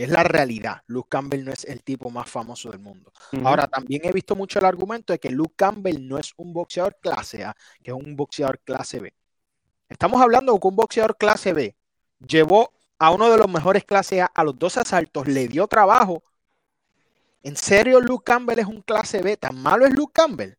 Es 0.00 0.08
la 0.08 0.22
realidad. 0.22 0.80
Luke 0.86 1.10
Campbell 1.10 1.44
no 1.44 1.52
es 1.52 1.66
el 1.66 1.82
tipo 1.82 2.08
más 2.08 2.30
famoso 2.30 2.70
del 2.70 2.80
mundo. 2.80 3.12
Ahora, 3.44 3.66
también 3.66 4.00
he 4.04 4.12
visto 4.12 4.34
mucho 4.34 4.58
el 4.58 4.64
argumento 4.64 5.12
de 5.12 5.18
que 5.18 5.28
Luke 5.28 5.52
Campbell 5.56 6.08
no 6.08 6.16
es 6.16 6.32
un 6.38 6.54
boxeador 6.54 6.96
clase 7.02 7.44
A, 7.44 7.54
que 7.82 7.90
es 7.90 7.94
un 7.94 8.16
boxeador 8.16 8.60
clase 8.60 8.98
B. 8.98 9.12
Estamos 9.90 10.22
hablando 10.22 10.54
de 10.54 10.60
que 10.60 10.68
un 10.68 10.76
boxeador 10.76 11.18
clase 11.18 11.52
B 11.52 11.76
llevó 12.26 12.72
a 12.98 13.10
uno 13.10 13.30
de 13.30 13.36
los 13.36 13.46
mejores 13.50 13.84
clase 13.84 14.22
A 14.22 14.26
a 14.26 14.42
los 14.42 14.58
dos 14.58 14.78
asaltos, 14.78 15.28
le 15.28 15.48
dio 15.48 15.66
trabajo. 15.66 16.22
¿En 17.42 17.56
serio 17.56 18.00
Luke 18.00 18.24
Campbell 18.24 18.58
es 18.58 18.66
un 18.66 18.80
clase 18.80 19.20
B? 19.20 19.36
¿Tan 19.36 19.60
malo 19.60 19.84
es 19.84 19.92
Luke 19.92 20.12
Campbell? 20.14 20.54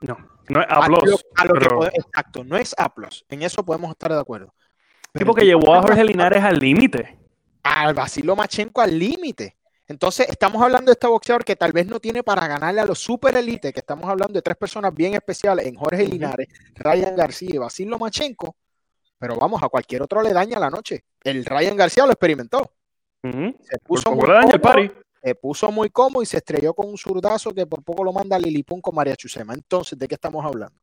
No, 0.00 0.16
no 0.48 0.62
es 0.62 0.66
A. 0.70 1.90
exacto, 1.92 2.44
no 2.44 2.56
es 2.56 2.74
A. 2.78 2.90
En 3.28 3.42
eso 3.42 3.62
podemos 3.62 3.90
estar 3.90 4.10
de 4.10 4.20
acuerdo. 4.20 4.54
tipo 5.12 5.34
que 5.34 5.44
llevó 5.44 5.74
a 5.74 5.82
Jorge 5.82 6.02
Linares 6.02 6.42
al 6.42 6.58
límite 6.58 7.25
al 7.66 7.94
Basilo 7.94 8.36
Machenko 8.36 8.80
al 8.80 8.98
límite. 8.98 9.56
Entonces, 9.88 10.28
estamos 10.28 10.60
hablando 10.62 10.86
de 10.86 10.94
este 10.94 11.06
boxeador 11.06 11.44
que 11.44 11.54
tal 11.54 11.72
vez 11.72 11.86
no 11.86 12.00
tiene 12.00 12.22
para 12.22 12.46
ganarle 12.48 12.80
a 12.80 12.84
los 12.84 12.98
super 12.98 13.36
elite, 13.36 13.72
que 13.72 13.80
estamos 13.80 14.08
hablando 14.10 14.34
de 14.34 14.42
tres 14.42 14.56
personas 14.56 14.92
bien 14.92 15.14
especiales 15.14 15.66
en 15.66 15.76
Jorge 15.76 16.06
Linares, 16.06 16.48
Ryan 16.74 17.14
García 17.14 17.50
y 17.54 17.58
Basil 17.58 17.88
Lomachenko, 17.88 18.56
pero 19.18 19.36
vamos, 19.36 19.62
a 19.62 19.68
cualquier 19.68 20.02
otro 20.02 20.22
le 20.22 20.32
daña 20.32 20.58
la 20.58 20.70
noche. 20.70 21.04
El 21.22 21.44
Ryan 21.44 21.76
García 21.76 22.04
lo 22.04 22.12
experimentó. 22.12 22.72
Se 23.22 23.78
puso 23.84 24.12
muy 24.12 24.26
cómodo, 24.26 24.94
se 25.22 25.34
puso 25.34 25.72
muy 25.72 25.90
cómodo 25.90 26.22
y 26.22 26.26
se 26.26 26.36
estrelló 26.36 26.74
con 26.74 26.88
un 26.88 26.98
zurdazo 26.98 27.52
que 27.52 27.66
por 27.66 27.82
poco 27.82 28.04
lo 28.04 28.12
manda 28.12 28.36
a 28.36 28.38
Lilipun 28.38 28.80
con 28.80 28.94
María 28.94 29.16
Chusema. 29.16 29.54
Entonces, 29.54 29.98
¿de 29.98 30.06
qué 30.06 30.14
estamos 30.14 30.44
hablando? 30.44 30.78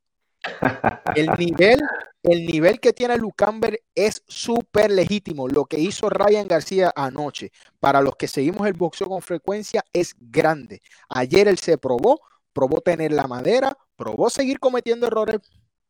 El 1.15 1.27
nivel, 1.37 1.79
el 2.23 2.45
nivel 2.45 2.79
que 2.79 2.93
tiene 2.93 3.17
Lucamber 3.17 3.79
es 3.95 4.23
súper 4.27 4.91
legítimo. 4.91 5.47
Lo 5.47 5.65
que 5.65 5.79
hizo 5.79 6.09
Ryan 6.09 6.47
García 6.47 6.91
anoche, 6.95 7.51
para 7.79 8.01
los 8.01 8.15
que 8.15 8.27
seguimos 8.27 8.67
el 8.67 8.73
boxeo 8.73 9.07
con 9.07 9.21
frecuencia, 9.21 9.83
es 9.93 10.15
grande. 10.19 10.81
Ayer 11.09 11.47
él 11.47 11.57
se 11.59 11.77
probó, 11.77 12.21
probó 12.51 12.81
tener 12.81 13.11
la 13.11 13.27
madera, 13.27 13.77
probó 13.95 14.29
seguir 14.29 14.59
cometiendo 14.59 15.07
errores, 15.07 15.39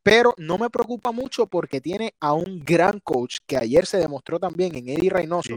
pero 0.01 0.33
no 0.37 0.57
me 0.57 0.69
preocupa 0.69 1.11
mucho 1.11 1.47
porque 1.47 1.79
tiene 1.79 2.13
a 2.19 2.33
un 2.33 2.59
gran 2.63 2.99
coach 2.99 3.37
que 3.45 3.57
ayer 3.57 3.85
se 3.85 3.97
demostró 3.97 4.39
también 4.39 4.75
en 4.75 4.89
Eddie 4.89 5.09
Reynoso, 5.09 5.55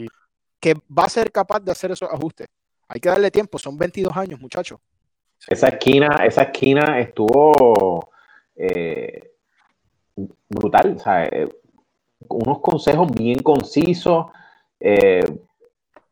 que 0.61 0.75
va 0.75 1.05
a 1.05 1.09
ser 1.09 1.33
capaz 1.33 1.61
de 1.61 1.73
hacer 1.73 1.91
esos 1.91 2.11
ajustes. 2.11 2.47
Hay 2.89 3.01
que 3.01 3.09
darle 3.09 3.31
tiempo, 3.31 3.59
son 3.59 3.77
22 3.77 4.17
años, 4.17 4.41
muchachos. 4.41 4.79
Esa 5.49 5.69
esquina, 5.69 6.25
esa 6.25 6.43
esquina 6.45 7.01
estuvo 7.01 8.11
eh, 8.57 9.33
brutal, 10.49 10.97
eh, 11.31 11.49
unos 12.29 12.61
consejos 12.61 13.11
bien 13.13 13.41
concisos. 13.41 14.27
Eh, 14.81 15.25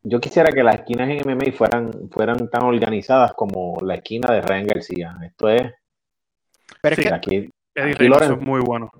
yo 0.03 0.21
quisiera 0.21 0.53
que 0.53 0.63
las 0.63 0.77
esquinas 0.77 1.09
en 1.09 1.23
MMA 1.27 1.53
fueran, 1.53 2.11
fueran 2.11 2.51
tan 2.51 2.65
organizadas 2.65 3.33
como 3.33 3.79
la 3.81 3.95
esquina 3.95 4.33
de 4.33 4.43
Ryan 4.43 4.67
García. 4.67 5.17
Esto 5.25 5.49
es. 5.49 5.73
Pero 6.83 6.95
es 6.95 7.01
que 7.01 7.15
aquí, 7.15 7.51
es 7.75 8.41
muy 8.41 8.61
bueno. 8.61 8.91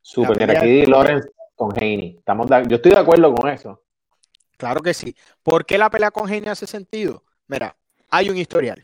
Super, 0.00 0.56
aquí 0.56 0.86
Lorenz 0.86 1.26
con 1.54 1.72
Haney. 1.76 2.16
Estamos 2.18 2.48
yo 2.68 2.76
estoy 2.76 2.92
de 2.92 2.98
acuerdo 2.98 3.34
con 3.34 3.50
eso. 3.50 3.82
Claro 4.56 4.80
que 4.80 4.94
sí. 4.94 5.16
¿Por 5.42 5.64
qué 5.66 5.76
la 5.76 5.90
pelea 5.90 6.12
con 6.12 6.28
Haney 6.28 6.48
hace 6.48 6.66
sentido? 6.66 7.24
Mira, 7.48 7.76
hay 8.10 8.30
un 8.30 8.36
historial. 8.36 8.82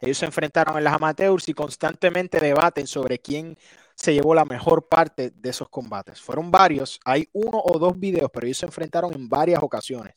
Ellos 0.00 0.18
se 0.18 0.26
enfrentaron 0.26 0.78
en 0.78 0.84
las 0.84 0.94
amateurs 0.94 1.48
y 1.48 1.54
constantemente 1.54 2.38
debaten 2.38 2.86
sobre 2.86 3.18
quién 3.18 3.56
se 3.94 4.14
llevó 4.14 4.34
la 4.34 4.44
mejor 4.44 4.86
parte 4.86 5.30
de 5.30 5.50
esos 5.50 5.68
combates. 5.68 6.20
Fueron 6.20 6.52
varios, 6.52 7.00
hay 7.04 7.28
uno 7.32 7.60
o 7.60 7.78
dos 7.78 7.98
videos, 7.98 8.30
pero 8.32 8.46
ellos 8.46 8.58
se 8.58 8.66
enfrentaron 8.66 9.12
en 9.12 9.28
varias 9.28 9.60
ocasiones. 9.60 10.14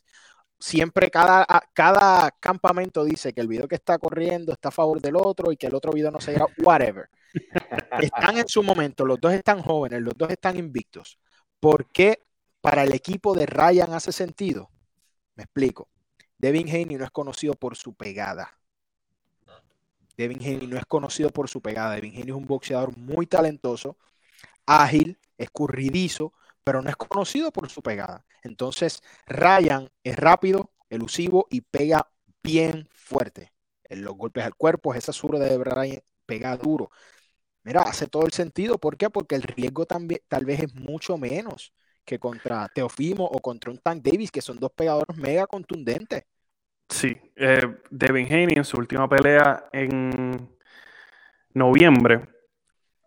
Siempre 0.59 1.09
cada, 1.09 1.47
cada 1.73 2.29
campamento 2.39 3.03
dice 3.03 3.33
que 3.33 3.41
el 3.41 3.47
video 3.47 3.67
que 3.67 3.75
está 3.75 3.97
corriendo 3.97 4.53
está 4.53 4.69
a 4.69 4.71
favor 4.71 5.01
del 5.01 5.15
otro 5.15 5.51
y 5.51 5.57
que 5.57 5.65
el 5.65 5.73
otro 5.73 5.91
video 5.91 6.11
no 6.11 6.21
se 6.21 6.33
irá, 6.33 6.45
whatever. 6.59 7.09
Están 7.99 8.37
en 8.37 8.47
su 8.47 8.61
momento, 8.61 9.03
los 9.03 9.19
dos 9.19 9.33
están 9.33 9.63
jóvenes, 9.63 10.01
los 10.01 10.13
dos 10.15 10.29
están 10.29 10.57
invictos. 10.57 11.17
¿Por 11.59 11.87
qué 11.87 12.23
para 12.61 12.83
el 12.83 12.93
equipo 12.93 13.33
de 13.33 13.47
Ryan 13.47 13.93
hace 13.93 14.11
sentido? 14.11 14.69
Me 15.33 15.43
explico. 15.43 15.89
Devin 16.37 16.69
Haney 16.69 16.97
no 16.97 17.05
es 17.05 17.11
conocido 17.11 17.55
por 17.55 17.75
su 17.75 17.95
pegada 17.95 18.60
Devin 20.21 20.41
Haney 20.41 20.67
no 20.67 20.77
es 20.77 20.85
conocido 20.85 21.29
por 21.31 21.49
su 21.49 21.61
pegada. 21.61 21.95
Devin 21.95 22.13
Haney 22.13 22.29
es 22.29 22.35
un 22.35 22.45
boxeador 22.45 22.97
muy 22.97 23.25
talentoso, 23.27 23.97
ágil, 24.65 25.19
escurridizo, 25.37 26.33
pero 26.63 26.81
no 26.81 26.89
es 26.89 26.95
conocido 26.95 27.51
por 27.51 27.69
su 27.69 27.81
pegada. 27.81 28.25
Entonces, 28.43 29.01
Ryan 29.27 29.89
es 30.03 30.15
rápido, 30.15 30.71
elusivo 30.89 31.47
y 31.49 31.61
pega 31.61 32.11
bien 32.43 32.87
fuerte. 32.91 33.53
En 33.83 34.03
los 34.03 34.15
golpes 34.15 34.45
al 34.45 34.55
cuerpo, 34.55 34.93
esa 34.93 35.13
sur 35.13 35.37
de 35.39 35.57
Ryan 35.63 36.01
pega 36.25 36.55
duro. 36.57 36.91
Mira, 37.63 37.81
hace 37.83 38.07
todo 38.07 38.25
el 38.25 38.31
sentido. 38.33 38.77
¿Por 38.79 38.97
qué? 38.97 39.09
Porque 39.09 39.35
el 39.35 39.43
riesgo 39.43 39.85
también, 39.85 40.21
tal 40.27 40.45
vez 40.45 40.61
es 40.61 40.73
mucho 40.75 41.17
menos 41.17 41.73
que 42.05 42.19
contra 42.19 42.67
Teofimo 42.69 43.25
o 43.25 43.39
contra 43.41 43.71
un 43.71 43.77
Tank 43.79 44.03
Davis, 44.03 44.31
que 44.31 44.41
son 44.41 44.59
dos 44.59 44.71
pegadores 44.71 45.17
mega 45.17 45.47
contundentes. 45.47 46.23
Sí, 46.91 47.15
eh, 47.37 47.77
Devin 47.89 48.25
Haney 48.27 48.53
en 48.57 48.65
su 48.65 48.77
última 48.77 49.07
pelea 49.07 49.69
en 49.71 50.49
noviembre 51.53 52.21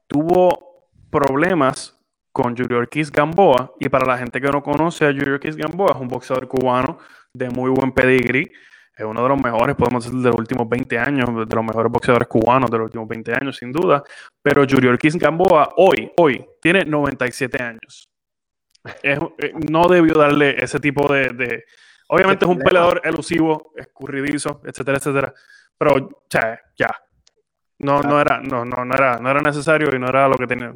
tuvo 0.07 0.89
problemas 1.11 1.95
con 2.33 2.57
Ortiz 2.73 3.13
Gamboa. 3.13 3.75
Y 3.79 3.91
para 3.91 4.07
la 4.07 4.19
gente 4.19 4.41
que 4.41 4.49
no 4.49 4.63
conoce 4.63 5.05
a 5.05 5.09
Ortiz 5.09 5.55
Gamboa, 5.55 5.93
es 5.93 6.01
un 6.01 6.09
boxeador 6.09 6.49
cubano 6.49 6.99
de 7.33 7.51
muy 7.51 7.71
buen 7.71 7.93
pedigree. 7.93 8.51
Es 8.97 9.05
uno 9.05 9.23
de 9.23 9.29
los 9.29 9.43
mejores, 9.43 9.77
podemos 9.77 10.05
decir, 10.05 10.19
de 10.19 10.29
los 10.29 10.39
últimos 10.39 10.69
20 10.69 10.99
años, 10.99 11.49
de 11.49 11.55
los 11.55 11.65
mejores 11.65 11.93
boxeadores 11.93 12.29
cubanos 12.29 12.71
de 12.71 12.79
los 12.79 12.87
últimos 12.87 13.07
20 13.07 13.33
años, 13.35 13.57
sin 13.57 13.71
duda. 13.71 14.03
Pero 14.43 14.63
Ortiz 14.63 15.17
Gamboa 15.17 15.75
hoy, 15.77 16.11
hoy, 16.17 16.45
tiene 16.61 16.85
97 16.85 17.63
años. 17.63 18.09
Eh, 19.03 19.19
no 19.71 19.89
debió 19.89 20.15
darle 20.15 20.57
ese 20.59 20.81
tipo 20.81 21.13
de... 21.13 21.65
Obviamente 22.09 22.45
es 22.45 22.51
un 22.51 22.59
peleador 22.59 23.01
elusivo, 23.05 23.73
escurridizo, 23.77 24.61
etcétera, 24.65 24.99
etcétera. 24.99 25.35
Pero, 25.77 26.25
ya, 26.31 26.61
ya. 26.77 26.89
No, 27.79 28.01
no, 28.03 28.21
era, 28.21 28.41
no, 28.41 28.65
no, 28.65 28.85
no, 28.85 28.95
era, 28.95 29.19
no 29.19 29.31
era 29.31 29.41
necesario 29.41 29.89
y 29.95 29.99
no 29.99 30.09
era 30.09 30.29
lo 30.29 30.37
que 30.37 30.47
tenía, 30.47 30.75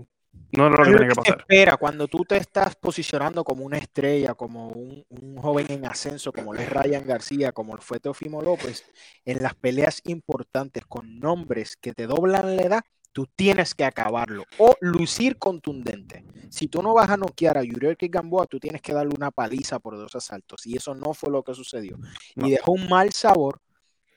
no 0.52 0.70
lo 0.70 0.76
que 0.76 0.90
tiene 0.90 1.08
que 1.08 1.14
pasar. 1.14 1.38
Espera, 1.38 1.76
cuando 1.76 2.08
tú 2.08 2.24
te 2.24 2.36
estás 2.36 2.74
posicionando 2.74 3.44
como 3.44 3.64
una 3.64 3.78
estrella, 3.78 4.34
como 4.34 4.68
un, 4.68 5.04
joven 5.36 5.66
en 5.70 5.86
ascenso, 5.86 6.32
como 6.32 6.52
lo 6.52 6.60
es 6.60 6.68
Ryan 6.68 7.06
García, 7.06 7.52
como 7.52 7.76
lo 7.76 7.82
fue 7.82 8.00
Teofimo 8.00 8.42
López, 8.42 8.84
en 9.24 9.42
las 9.42 9.54
peleas 9.54 10.00
importantes 10.04 10.84
con 10.86 11.18
nombres 11.18 11.76
que 11.76 11.92
te 11.92 12.06
doblan 12.06 12.56
la 12.56 12.62
edad, 12.62 12.84
tú 13.18 13.26
tienes 13.34 13.74
que 13.74 13.84
acabarlo 13.84 14.44
o 14.58 14.76
lucir 14.80 15.38
contundente. 15.38 16.24
Si 16.50 16.68
tú 16.68 16.84
no 16.84 16.94
vas 16.94 17.10
a 17.10 17.16
noquear 17.16 17.58
a 17.58 17.64
Yuriorki 17.64 18.06
Gamboa, 18.06 18.46
tú 18.46 18.60
tienes 18.60 18.80
que 18.80 18.92
darle 18.92 19.12
una 19.12 19.32
paliza 19.32 19.80
por 19.80 19.96
dos 19.96 20.14
asaltos. 20.14 20.64
Y 20.68 20.76
eso 20.76 20.94
no 20.94 21.12
fue 21.14 21.32
lo 21.32 21.42
que 21.42 21.52
sucedió. 21.52 21.98
Y 22.36 22.52
dejó 22.52 22.70
un 22.70 22.88
mal 22.88 23.10
sabor 23.12 23.60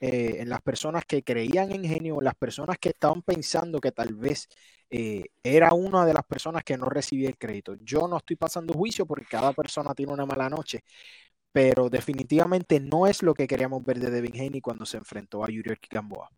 eh, 0.02 0.36
en 0.42 0.50
las 0.50 0.62
personas 0.62 1.04
que 1.04 1.24
creían 1.24 1.72
en 1.72 1.84
genio, 1.84 2.22
las 2.22 2.36
personas 2.36 2.78
que 2.78 2.90
estaban 2.90 3.24
pensando 3.24 3.82
que 3.82 3.92
tal 3.92 4.14
vez 4.14 4.48
eh, 4.92 5.26
era 5.42 5.74
una 5.74 6.06
de 6.06 6.14
las 6.14 6.24
personas 6.24 6.64
que 6.64 6.78
no 6.78 6.86
recibía 6.86 7.28
el 7.28 7.40
crédito. 7.40 7.74
Yo 7.82 8.08
no 8.08 8.18
estoy 8.18 8.36
pasando 8.36 8.76
juicio 8.76 9.08
porque 9.08 9.26
cada 9.26 9.52
persona 9.52 9.96
tiene 9.96 10.14
una 10.14 10.28
mala 10.28 10.48
noche, 10.48 10.84
pero 11.52 11.90
definitivamente 11.90 12.80
no 12.80 13.08
es 13.08 13.24
lo 13.24 13.34
que 13.34 13.48
queríamos 13.48 13.84
ver 13.84 14.00
de 14.00 14.12
Devin 14.12 14.40
Haney 14.40 14.62
cuando 14.62 14.86
se 14.86 14.98
enfrentó 14.98 15.44
a 15.44 15.50
Yuri 15.50 15.74
Gamboa. 15.90 16.30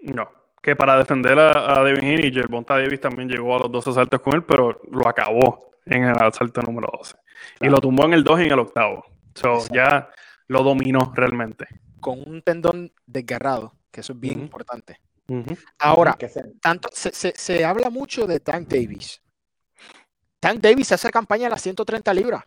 No, 0.00 0.30
que 0.62 0.76
para 0.76 0.96
defender 0.98 1.38
a, 1.38 1.82
Devin 1.84 2.04
Haney, 2.04 2.32
Gervonta 2.32 2.78
Davis 2.78 3.00
también 3.00 3.28
llegó 3.28 3.56
a 3.56 3.60
los 3.60 3.72
dos 3.72 3.86
asaltos 3.88 4.20
con 4.20 4.34
él, 4.34 4.44
pero 4.44 4.80
lo 4.90 5.06
acabó 5.08 5.70
en 5.86 6.04
el 6.04 6.22
asalto 6.22 6.60
número 6.62 6.88
12. 6.96 7.16
Y 7.60 7.68
lo 7.68 7.80
tumbó 7.80 8.04
en 8.04 8.14
el 8.14 8.24
2 8.24 8.40
y 8.40 8.44
en 8.44 8.52
el 8.52 8.58
octavo. 8.58 9.04
So, 9.34 9.64
ya 9.72 10.10
lo 10.48 10.62
dominó 10.62 11.12
realmente. 11.14 11.66
Con 12.00 12.22
un 12.26 12.42
tendón 12.42 12.92
desgarrado, 13.06 13.74
que 13.90 14.00
eso 14.00 14.12
es 14.12 14.20
bien 14.20 14.40
importante. 14.40 15.00
Ahora, 15.78 16.16
tanto 16.60 16.88
se, 16.92 17.64
habla 17.64 17.90
mucho 17.90 18.26
de 18.26 18.40
Tank 18.40 18.66
Davis. 18.66 19.22
Tank 20.40 20.60
Davis 20.60 20.92
hace 20.92 21.10
campaña 21.10 21.48
a 21.48 21.50
las 21.50 21.62
130 21.62 22.14
libras. 22.14 22.44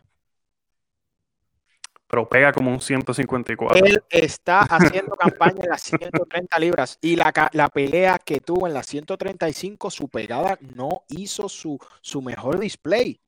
Pero 2.12 2.28
pega 2.28 2.52
como 2.52 2.70
un 2.70 2.78
154. 2.78 3.86
Él 3.86 4.02
está 4.10 4.60
haciendo 4.60 5.16
campaña 5.16 5.62
en 5.62 5.70
las 5.70 5.80
130 5.80 6.58
libras. 6.58 6.98
Y 7.00 7.16
la, 7.16 7.32
pelea 7.72 8.18
que 8.18 8.38
tuvo 8.38 8.66
en 8.66 8.74
las 8.74 8.86
135, 8.86 9.90
su 9.90 10.10
pegada 10.10 10.58
no 10.76 11.04
hizo 11.08 11.48
su, 11.48 11.78
su 12.02 12.20
mejor 12.20 12.58
display. 12.58 13.18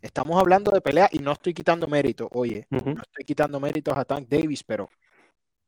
Estamos 0.00 0.40
hablando 0.40 0.70
de 0.70 0.80
pelea 0.80 1.10
y 1.12 1.18
no 1.18 1.32
estoy 1.32 1.52
quitando 1.52 1.86
mérito. 1.86 2.30
Oye, 2.32 2.66
no 2.70 2.78
estoy 2.78 3.24
quitando 3.26 3.60
méritos 3.60 3.94
a 3.94 4.06
Tank 4.06 4.26
Davis, 4.26 4.64
pero 4.64 4.88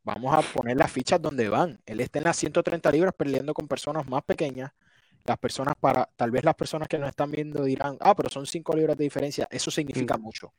vamos 0.03 0.35
a 0.35 0.40
poner 0.55 0.79
las 0.79 0.90
fichas 0.90 1.20
donde 1.20 1.50
van. 1.50 1.79
Él 1.85 2.00
está 2.00 2.20
en 2.20 2.24
las 2.24 2.38
130 2.38 2.90
libras 2.90 3.12
peleando 3.14 3.53
con 3.53 3.68
personas 3.68 4.09
más 4.09 4.22
pequeñas. 4.22 4.72
Las 5.24 5.37
personas 5.37 5.74
para, 5.79 6.09
tal 6.16 6.31
vez 6.31 6.42
las 6.42 6.55
personas 6.55 6.88
que 6.88 6.96
nos 6.96 7.11
están 7.11 7.31
viendo 7.31 7.64
dirán, 7.64 7.98
ah, 8.00 8.14
pero 8.16 8.31
son 8.31 8.46
5 8.46 8.74
libras 8.74 8.96
de 8.96 9.05
diferencia. 9.05 9.46
Eso 9.50 9.70
significa 9.70 10.16
mm. 10.16 10.22
mucho. 10.22 10.55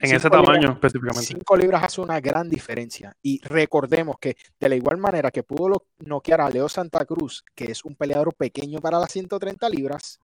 En 0.00 0.14
ese 0.14 0.30
tamaño 0.30 0.72
específicamente. 0.72 1.26
5 1.26 1.56
libras 1.56 1.82
hace 1.82 2.00
una 2.00 2.20
gran 2.20 2.48
diferencia. 2.48 3.16
Y 3.22 3.40
recordemos 3.42 4.16
que 4.20 4.36
de 4.60 4.68
la 4.68 4.76
igual 4.76 4.98
manera 4.98 5.30
que 5.30 5.42
pudo 5.42 5.86
noquear 5.98 6.40
a 6.40 6.50
Leo 6.50 6.68
Santa 6.68 7.04
Cruz, 7.04 7.44
que 7.54 7.64
es 7.64 7.84
un 7.84 7.96
peleador 7.96 8.34
pequeño 8.34 8.80
para 8.80 8.98
las 8.98 9.10
130 9.10 9.68
libras, 9.68 10.20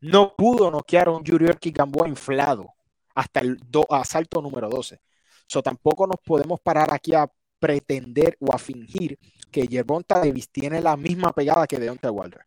no 0.00 0.34
pudo 0.36 0.70
noquear 0.70 1.08
a 1.08 1.10
un 1.10 1.24
Yuriorki 1.24 1.72
Gamboa 1.72 2.08
inflado 2.08 2.74
hasta 3.14 3.40
el 3.40 3.58
asalto 3.90 4.40
número 4.40 4.68
12. 4.68 5.00
So, 5.48 5.62
tampoco 5.62 6.06
nos 6.06 6.20
podemos 6.24 6.60
parar 6.60 6.94
aquí 6.94 7.14
a 7.14 7.28
pretender 7.58 8.36
o 8.38 8.54
a 8.54 8.58
fingir 8.58 9.18
que 9.50 9.66
Gervonta 9.66 10.20
Davis 10.20 10.50
tiene 10.50 10.80
la 10.80 10.96
misma 10.96 11.32
pegada 11.32 11.66
que 11.66 11.78
Deontay 11.78 12.10
Wilder. 12.10 12.46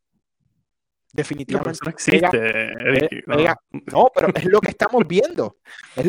Definitivamente. 1.13 1.79
No, 1.83 1.91
existe, 1.91 3.23
no. 3.91 4.11
pero 4.13 4.29
es 4.33 4.45
lo 4.45 4.61
que 4.61 4.69
estamos 4.69 5.05
viendo. 5.07 5.57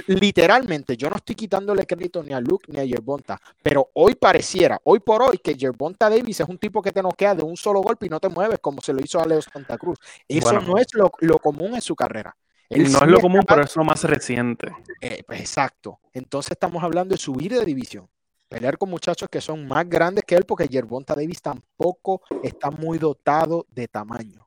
literalmente, 0.06 0.96
yo 0.96 1.10
no 1.10 1.16
estoy 1.16 1.34
quitándole 1.34 1.86
crédito 1.86 2.22
ni 2.22 2.32
a 2.32 2.40
Luke 2.40 2.66
ni 2.68 2.78
a 2.78 2.86
Gervonta, 2.86 3.40
pero 3.62 3.90
hoy 3.94 4.14
pareciera, 4.14 4.80
hoy 4.84 5.00
por 5.00 5.22
hoy, 5.22 5.38
que 5.38 5.56
Gervonta 5.56 6.08
Davis 6.08 6.40
es 6.40 6.48
un 6.48 6.58
tipo 6.58 6.80
que 6.80 6.92
te 6.92 7.02
noquea 7.02 7.34
de 7.34 7.42
un 7.42 7.56
solo 7.56 7.80
golpe 7.80 8.06
y 8.06 8.08
no 8.08 8.20
te 8.20 8.28
mueves 8.28 8.58
como 8.60 8.80
se 8.80 8.92
lo 8.92 9.02
hizo 9.02 9.20
a 9.20 9.26
Leo 9.26 9.42
Santa 9.42 9.76
Cruz. 9.76 9.98
Eso 10.28 10.60
no 10.60 10.78
es 10.78 10.86
lo, 10.94 11.38
común 11.38 11.74
en 11.74 11.82
su 11.82 11.96
carrera. 11.96 12.36
no 12.70 12.82
es 12.84 13.06
lo 13.06 13.20
común, 13.20 13.42
pero 13.46 13.62
es 13.62 13.74
lo 13.76 13.84
más 13.84 14.04
reciente. 14.04 14.72
Eh, 15.00 15.22
pues, 15.26 15.40
exacto. 15.40 16.00
Entonces 16.12 16.52
estamos 16.52 16.82
hablando 16.82 17.14
de 17.14 17.20
subir 17.20 17.52
de 17.52 17.64
división 17.64 18.08
pelear 18.52 18.76
con 18.76 18.90
muchachos 18.90 19.30
que 19.30 19.40
son 19.40 19.66
más 19.66 19.88
grandes 19.88 20.24
que 20.24 20.34
él, 20.34 20.44
porque 20.44 20.68
Yerbonta 20.68 21.14
Davis 21.14 21.40
tampoco 21.40 22.20
está 22.42 22.70
muy 22.70 22.98
dotado 22.98 23.66
de 23.70 23.88
tamaño. 23.88 24.41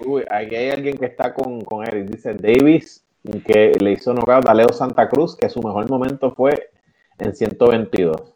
Uy, 0.00 0.24
aquí 0.30 0.54
hay 0.54 0.70
alguien 0.70 0.96
que 0.96 1.06
está 1.06 1.34
con, 1.34 1.60
con 1.62 1.86
él. 1.86 2.06
Dice 2.06 2.34
Davis, 2.34 3.04
que 3.44 3.72
le 3.80 3.92
hizo 3.92 4.12
knockout 4.12 4.48
a 4.48 4.54
Leo 4.54 4.72
Santa 4.72 5.08
Cruz, 5.08 5.36
que 5.36 5.48
su 5.48 5.60
mejor 5.60 5.88
momento 5.88 6.32
fue 6.34 6.70
en 7.18 7.34
122. 7.34 8.34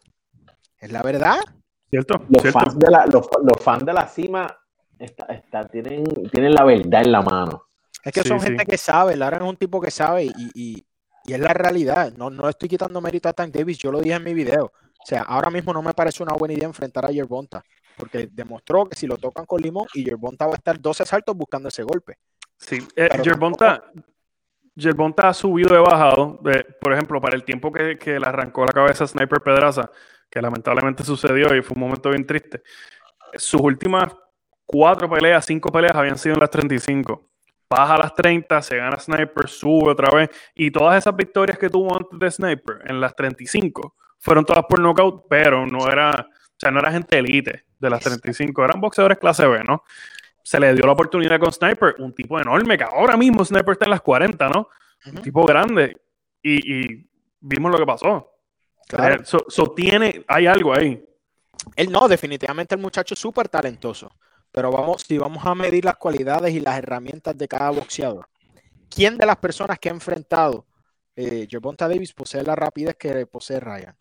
¿Es 0.79 0.91
la 0.91 1.01
verdad? 1.01 1.39
¿Cierto? 1.89 2.21
Los, 2.27 2.51
Fans, 2.51 2.77
de 2.77 2.89
la, 2.89 3.05
los, 3.05 3.27
fans 3.61 3.85
de 3.85 3.93
la 3.93 4.07
cima 4.07 4.47
está, 4.99 5.67
tienen, 5.67 6.03
tienen 6.31 6.53
la 6.53 6.63
verdad 6.63 7.03
en 7.03 7.11
la 7.11 7.21
mano. 7.21 7.65
Es 8.03 8.11
que 8.11 8.23
son 8.23 8.41
gente 8.41 8.65
que 8.65 8.77
sabe, 8.77 9.15
Lara 9.15 9.37
es 9.37 9.43
un 9.43 9.55
tipo 9.55 9.79
que 9.79 9.91
sabe 9.91 10.25
y, 10.25 10.31
y, 10.53 10.85
y, 11.25 11.33
es 11.33 11.39
la 11.39 11.53
realidad. 11.53 12.11
No, 12.17 12.29
no 12.29 12.49
estoy 12.49 12.67
quitando 12.67 12.99
mérito 12.99 13.29
a 13.29 13.33
Tank 13.33 13.53
Davis, 13.53 13.77
yo 13.77 13.91
lo 13.91 14.01
dije 14.01 14.15
en 14.15 14.23
mi 14.23 14.33
video. 14.33 14.65
O 14.65 15.05
sea, 15.05 15.21
ahora 15.21 15.49
mismo 15.49 15.71
no 15.71 15.81
me 15.81 15.93
parece 15.93 16.23
una 16.23 16.33
buena 16.33 16.53
idea 16.53 16.67
enfrentar 16.67 17.05
a 17.05 17.09
Yerbonta, 17.09 17.63
porque 17.97 18.29
demostró 18.31 18.85
que 18.85 18.95
si 18.95 19.07
lo 19.07 19.17
tocan 19.17 19.45
con 19.45 19.61
limón 19.61 19.87
y 19.93 20.03
Yerbonta 20.03 20.45
va 20.45 20.53
a 20.53 20.55
estar 20.55 20.79
12 20.79 21.05
saltos 21.05 21.35
buscando 21.35 21.69
ese 21.69 21.83
golpe. 21.83 22.17
Sí, 22.57 22.79
eh, 22.95 23.09
Yerbonta, 23.23 23.83
ha 25.27 25.33
subido 25.33 25.75
y 25.75 25.81
bajado. 25.81 26.39
por 26.81 26.93
ejemplo, 26.93 27.21
para 27.21 27.35
el 27.35 27.43
tiempo 27.43 27.71
que, 27.71 27.97
le 28.19 28.25
arrancó 28.25 28.65
la 28.65 28.71
cabeza 28.71 29.07
Sniper 29.07 29.41
Pedraza, 29.41 29.91
que 30.29 30.41
lamentablemente 30.41 31.03
sucedió 31.03 31.55
y 31.55 31.61
fue 31.61 31.75
un 31.75 31.81
momento 31.81 32.09
bien 32.09 32.25
triste. 32.25 32.63
Sus 33.35 33.61
últimas 33.61 34.13
cuatro 34.65 35.09
peleas, 35.09 35.45
cinco 35.45 35.71
peleas 35.71 35.95
habían 35.95 36.17
sido 36.17 36.35
en 36.35 36.39
las 36.39 36.49
35 36.49 37.29
baja 37.73 37.95
a 37.95 37.97
las 37.97 38.13
30, 38.13 38.61
se 38.61 38.77
gana 38.77 38.99
Sniper, 38.99 39.49
sube 39.49 39.91
otra 39.91 40.09
vez. 40.11 40.29
Y 40.53 40.71
todas 40.71 40.97
esas 40.97 41.15
victorias 41.15 41.57
que 41.57 41.69
tuvo 41.69 41.95
antes 41.95 42.19
de 42.19 42.31
Sniper 42.31 42.79
en 42.85 43.01
las 43.01 43.15
35 43.15 43.95
fueron 44.19 44.45
todas 44.45 44.63
por 44.65 44.79
knockout, 44.79 45.25
pero 45.29 45.65
no 45.65 45.89
era, 45.89 46.27
sea, 46.63 46.71
no 46.71 46.79
era 46.79 46.91
gente 46.91 47.17
elite 47.17 47.63
de 47.79 47.89
las 47.89 48.01
35, 48.01 48.63
eran 48.63 48.81
boxeadores 48.81 49.17
clase 49.17 49.45
B, 49.45 49.63
¿no? 49.63 49.83
Se 50.43 50.59
le 50.59 50.73
dio 50.73 50.85
la 50.85 50.93
oportunidad 50.93 51.39
con 51.39 51.51
Sniper, 51.51 51.95
un 51.99 52.13
tipo 52.13 52.39
enorme, 52.39 52.77
que 52.77 52.83
ahora 52.83 53.15
mismo 53.17 53.45
Sniper 53.45 53.73
está 53.73 53.85
en 53.85 53.91
las 53.91 54.01
40, 54.01 54.49
¿no? 54.49 54.67
Un 55.05 55.21
tipo 55.21 55.45
grande. 55.45 55.97
Y, 56.41 57.05
vimos 57.39 57.71
lo 57.71 57.77
que 57.77 57.85
pasó. 57.85 58.29
Claro. 58.87 59.23
tiene, 59.75 60.23
hay 60.27 60.47
algo 60.47 60.73
ahí. 60.73 61.03
Él 61.75 61.91
no, 61.91 62.07
definitivamente 62.07 62.75
el 62.75 62.81
muchacho 62.81 63.13
es 63.13 63.19
súper 63.19 63.47
talentoso. 63.47 64.11
Pero 64.51 64.71
vamos, 64.71 65.03
si 65.07 65.17
vamos 65.17 65.45
a 65.45 65.55
medir 65.55 65.83
las 65.83 65.97
cualidades 65.97 66.53
y 66.53 66.59
las 66.59 66.77
herramientas 66.77 67.37
de 67.37 67.47
cada 67.47 67.71
boxeador, 67.71 68.29
¿quién 68.89 69.17
de 69.17 69.25
las 69.25 69.37
personas 69.37 69.79
que 69.79 69.89
ha 69.89 69.93
enfrentado 69.93 70.65
eh, 71.15 71.47
Davis 71.77 72.13
posee 72.13 72.43
la 72.43 72.55
rapidez 72.55 72.95
que 72.95 73.25
posee 73.25 73.59
Ryan? 73.59 73.95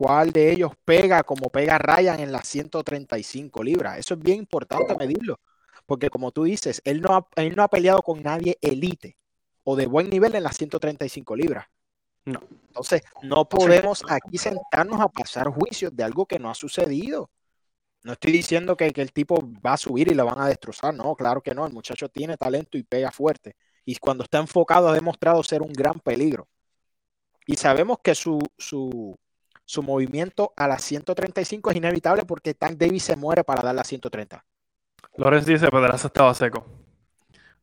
Cuál 0.00 0.32
de 0.32 0.50
ellos 0.50 0.72
pega 0.86 1.22
como 1.24 1.50
pega 1.50 1.76
Ryan 1.76 2.20
en 2.20 2.32
las 2.32 2.48
135 2.48 3.62
libras. 3.62 3.98
Eso 3.98 4.14
es 4.14 4.20
bien 4.20 4.38
importante 4.38 4.96
medirlo, 4.96 5.38
porque 5.84 6.08
como 6.08 6.32
tú 6.32 6.44
dices, 6.44 6.80
él 6.86 7.02
no 7.02 7.14
ha, 7.14 7.26
no 7.54 7.62
ha 7.62 7.68
peleado 7.68 8.00
con 8.00 8.22
nadie 8.22 8.56
elite. 8.62 9.18
o 9.62 9.76
de 9.76 9.86
buen 9.86 10.08
nivel 10.08 10.34
en 10.34 10.42
las 10.42 10.56
135 10.56 11.36
libras. 11.36 11.66
No. 12.24 12.40
Entonces, 12.68 13.02
no 13.22 13.46
podemos 13.46 14.02
aquí 14.08 14.38
sentarnos 14.38 15.02
a 15.02 15.08
pasar 15.08 15.48
juicios 15.48 15.94
de 15.94 16.02
algo 16.02 16.24
que 16.24 16.38
no 16.38 16.48
ha 16.48 16.54
sucedido. 16.54 17.30
No 18.02 18.12
estoy 18.14 18.32
diciendo 18.32 18.78
que, 18.78 18.86
el 18.86 19.12
tipo 19.12 19.36
va 19.64 19.74
a 19.74 19.76
subir 19.76 20.10
y 20.10 20.14
lo 20.14 20.24
van 20.24 20.40
a 20.40 20.48
destrozar. 20.48 20.94
No, 20.94 21.14
claro 21.14 21.42
que 21.42 21.54
no. 21.54 21.66
El 21.66 21.74
muchacho 21.74 22.08
tiene 22.08 22.38
talento 22.38 22.78
y 22.78 22.84
pega 22.84 23.10
fuerte. 23.10 23.54
Y 23.84 23.96
cuando 23.96 24.24
está 24.24 24.38
enfocado 24.38 24.88
ha 24.88 24.94
demostrado 24.94 25.42
ser 25.42 25.60
un 25.60 25.74
gran 25.74 26.00
peligro. 26.00 26.48
Y 27.46 27.56
sabemos 27.56 27.98
que 28.02 28.14
su, 28.14 28.38
su, 28.56 29.18
su 29.70 29.84
movimiento 29.84 30.52
a 30.56 30.66
las 30.66 30.82
135 30.82 31.70
es 31.70 31.76
inevitable 31.76 32.24
porque 32.24 32.54
Tank 32.54 32.76
Davis 32.76 33.04
se 33.04 33.14
muere 33.14 33.44
para 33.44 33.62
dar 33.62 33.72
la 33.72 33.84
130. 33.84 34.44
Lorenz 35.14 35.46
dice, 35.46 35.68
Pedraza 35.68 36.08
estaba 36.08 36.34
seco. 36.34 36.66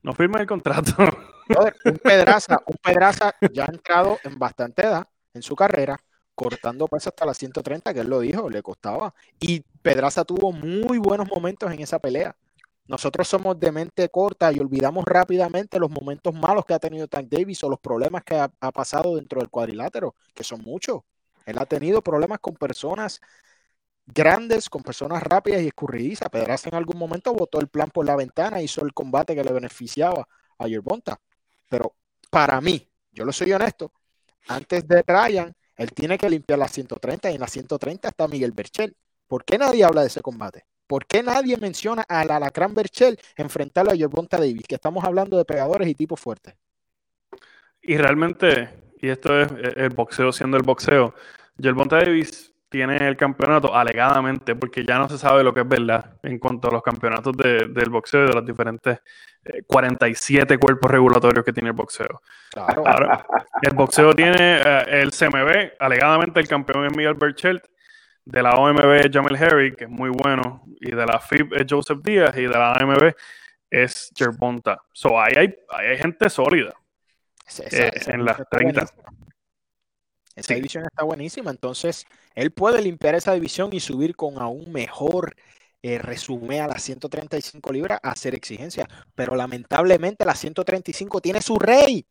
No 0.04 0.14
firma 0.14 0.40
el 0.40 0.48
contrato. 0.48 0.94
un 1.84 1.98
Pedraza, 1.98 2.62
un 2.66 2.78
Pedraza 2.82 3.36
ya 3.52 3.66
ha 3.66 3.74
entrado 3.74 4.18
en 4.24 4.40
bastante 4.40 4.84
edad 4.84 5.06
en 5.34 5.42
su 5.42 5.54
carrera, 5.54 6.00
cortando 6.34 6.88
peso 6.88 7.10
hasta 7.10 7.26
las 7.26 7.38
130, 7.40 7.94
que 7.94 8.00
él 8.00 8.08
lo 8.08 8.22
dijo, 8.22 8.50
le 8.50 8.64
costaba. 8.64 9.14
Y 9.38 9.66
Pedraza 9.82 10.24
tuvo 10.24 10.54
muy 10.54 11.00
buenos 11.00 11.28
momentos 11.28 11.70
en 11.74 11.82
esa 11.82 12.00
pelea. 12.00 12.38
Nosotros 12.88 13.28
somos 13.28 13.60
de 13.60 13.74
mente 13.74 14.08
corta 14.08 14.54
y 14.54 14.60
olvidamos 14.60 15.04
rápidamente 15.04 15.78
los 15.78 15.90
momentos 15.90 16.34
malos 16.34 16.64
que 16.64 16.74
ha 16.74 16.80
tenido 16.80 17.10
Tank 17.10 17.28
Davis 17.28 17.62
o 17.66 17.70
los 17.70 17.82
problemas 17.82 18.24
que 18.24 18.36
ha, 18.36 18.50
ha 18.62 18.72
pasado 18.72 19.18
dentro 19.18 19.42
del 19.42 19.50
cuadrilátero, 19.50 20.16
que 20.34 20.46
son 20.46 20.62
muchos. 20.62 21.02
Él 21.48 21.58
ha 21.60 21.66
tenido 21.66 22.02
problemas 22.02 22.40
con 22.40 22.56
personas 22.56 23.22
grandes, 24.06 24.70
con 24.70 24.84
personas 24.84 25.24
rápidas 25.24 25.62
y 25.62 25.68
escurridizas. 25.68 26.30
Pedraza 26.30 26.68
en 26.70 26.76
algún 26.76 26.98
momento 26.98 27.34
botó 27.34 27.62
el 27.62 27.70
plan 27.70 27.90
por 27.90 28.06
la 28.06 28.18
ventana, 28.18 28.62
hizo 28.62 28.84
el 28.86 28.94
combate 28.94 29.34
que 29.34 29.44
le 29.46 29.54
beneficiaba 29.54 30.28
a 30.58 30.68
Yerbonta. 30.68 31.18
Pero 31.70 31.96
para 32.30 32.60
mí, 32.60 32.92
yo 33.12 33.24
lo 33.24 33.32
soy 33.32 33.54
honesto, 33.54 33.94
antes 34.50 34.86
de 34.86 35.04
Ryan, 35.08 35.56
él 35.78 35.92
tiene 35.94 36.18
que 36.18 36.30
limpiar 36.30 36.60
la 36.60 36.68
130 36.68 37.32
y 37.32 37.36
en 37.36 37.42
la 37.42 37.48
130 37.48 38.10
está 38.10 38.28
Miguel 38.28 38.52
Berchel. 38.52 38.98
¿Por 39.26 39.46
qué 39.46 39.58
nadie 39.58 39.86
habla 39.86 40.02
de 40.02 40.08
ese 40.08 40.22
combate? 40.22 40.66
¿Por 40.86 41.06
qué 41.06 41.24
nadie 41.24 41.56
menciona 41.56 42.04
al 42.10 42.30
Alacrán 42.30 42.74
Berchel 42.74 43.18
enfrentarlo 43.38 43.92
a 43.92 43.96
Yerbonta 43.96 44.38
Davis? 44.38 44.68
Que 44.68 44.76
estamos 44.76 45.06
hablando 45.06 45.38
de 45.38 45.46
pegadores 45.46 45.88
y 45.88 45.96
tipos 45.96 46.20
fuertes. 46.20 46.56
Y 47.82 47.98
realmente, 47.98 48.87
y 49.00 49.10
esto 49.10 49.40
es 49.40 49.50
el 49.76 49.90
boxeo 49.90 50.32
siendo 50.32 50.58
el 50.58 50.64
boxeo, 50.64 51.14
Yerbonta 51.58 51.98
Davis 51.98 52.54
tiene 52.70 52.98
el 53.08 53.16
campeonato 53.16 53.74
alegadamente, 53.74 54.56
porque 54.56 54.84
ya 54.84 54.98
no 54.98 55.08
se 55.08 55.18
sabe 55.18 55.44
lo 55.44 55.54
que 55.54 55.62
es 55.62 55.68
verdad 55.68 56.18
en 56.24 56.38
cuanto 56.38 56.68
a 56.68 56.72
los 56.72 56.84
campeonatos 56.84 57.36
del 57.38 57.90
boxeo 57.90 58.26
y 58.26 58.28
de 58.28 58.34
los 58.34 58.46
diferentes 58.46 59.00
47 59.66 60.54
eh, 60.54 60.58
cuerpos 60.58 60.92
regulatorios 60.92 61.46
que 61.46 61.54
tiene 61.54 61.70
el 61.70 61.76
boxeo. 61.76 62.22
Claro. 62.52 62.84
el 63.62 63.74
boxeo 63.74 64.14
tiene 64.14 64.58
eh, 64.58 65.02
el 65.02 65.12
CMB, 65.12 65.76
alegadamente 65.80 66.40
el 66.40 66.48
campeón 66.48 66.86
es 66.86 66.98
Miguel 66.98 67.14
Berchelt, 67.14 67.64
de 68.26 68.44
la 68.44 68.56
OMB 68.56 69.06
es 69.06 69.10
Jamel 69.12 69.42
Harry, 69.42 69.74
que 69.74 69.86
es 69.86 69.90
muy 69.90 70.10
bueno, 70.10 70.64
y 70.82 70.92
de 70.94 71.06
la 71.06 71.20
FIB 71.20 71.54
es 71.54 71.66
Joseph 71.70 72.00
Díaz, 72.04 72.36
y 72.36 72.42
de 72.42 72.50
la 72.50 72.74
AMB 72.74 73.14
es 73.70 74.12
Gervonta. 74.14 74.82
So, 74.92 75.20
ahí 75.20 75.34
hay, 75.38 75.56
hay 75.70 75.98
gente 75.98 76.30
sólida 76.30 76.74
eh, 77.72 77.92
en 78.08 78.26
las 78.26 78.38
30. 78.50 78.86
Esa 80.36 80.54
división 80.54 80.84
está 80.84 81.04
buenísima, 81.04 81.50
entonces 81.50 82.06
él 82.36 82.52
puede 82.52 82.82
limpiar 82.82 83.16
esa 83.16 83.34
división 83.34 83.70
y 83.74 83.80
subir 83.80 84.16
con 84.16 84.40
aún 84.40 84.72
mejor 84.72 85.36
eh, 85.82 85.98
resumen 85.98 86.62
a 86.62 86.68
las 86.68 86.84
135 86.84 87.72
libras 87.72 88.00
a 88.04 88.12
hacer 88.12 88.36
exigencia. 88.36 88.88
Pero 89.16 89.36
lamentablemente 89.36 90.26
la 90.26 90.36
135 90.36 91.22
tiene 91.22 91.42
su 91.42 91.58
rey. 91.58 92.06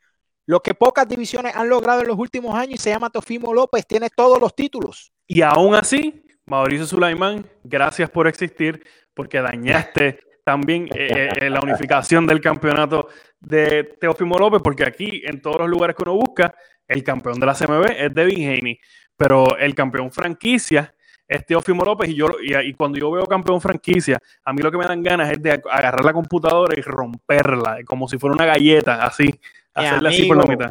Lo 0.47 0.61
que 0.61 0.75
pocas 0.75 1.09
divisiones 1.09 1.55
han 1.55 1.69
logrado 1.69 2.01
en 2.01 2.09
los 2.09 2.19
últimos 2.19 2.55
años 2.55 2.75
y 2.75 2.79
se 2.79 2.91
llama 2.91 3.11
Tofimo 3.11 3.53
López, 3.53 3.87
tiene 3.87 4.09
todos 4.11 4.41
los 4.41 4.55
títulos. 4.55 5.13
Y 5.27 5.43
aún 5.43 5.75
así, 5.75 6.25
Mauricio 6.47 6.87
Sulaimán, 6.87 7.45
gracias 7.65 8.09
por 8.09 8.29
existir, 8.29 8.85
porque 9.13 9.41
dañaste 9.41 10.21
también 10.45 10.89
eh, 10.95 11.29
eh, 11.41 11.51
la 11.51 11.61
unificación 11.61 12.25
del 12.25 12.41
campeonato 12.41 13.09
de 13.47 13.85
Teofimo 14.01 14.39
López, 14.39 14.61
porque 14.61 14.85
aquí 14.85 15.23
en 15.25 15.41
todos 15.41 15.59
los 15.61 15.69
lugares 15.69 15.95
que 15.95 16.03
uno 16.03 16.15
busca, 16.15 16.53
el 16.89 17.05
campeón 17.05 17.39
de 17.39 17.47
la 17.47 17.55
CMB 17.55 17.87
es 17.97 18.13
Devin 18.13 18.51
Haney, 18.51 18.79
pero 19.17 19.57
el 19.57 19.73
campeón 19.75 20.11
franquicia 20.11 20.93
es 21.29 21.47
Teofimo 21.47 21.85
López 21.85 22.11
y 22.11 22.15
yo 22.15 22.27
y, 22.43 22.73
cuando 22.75 22.99
yo 22.99 23.11
veo 23.13 23.25
campeón 23.25 23.61
franquicia, 23.61 24.19
a 24.45 24.53
mí 24.53 24.63
lo 24.63 24.73
que 24.73 24.79
me 24.79 24.85
dan 24.85 25.01
ganas 25.01 25.31
es 25.31 25.41
de 25.41 25.53
agarrar 25.53 26.05
la 26.05 26.13
computadora 26.13 26.75
y 26.77 26.83
romperla, 26.83 27.79
como 27.85 28.09
si 28.09 28.19
fuera 28.19 28.35
una 28.35 28.47
galleta, 28.47 29.05
así, 29.05 29.33
hacerla 29.73 30.09
así 30.09 30.25
por 30.25 30.37
la 30.37 30.45
mitad. 30.45 30.71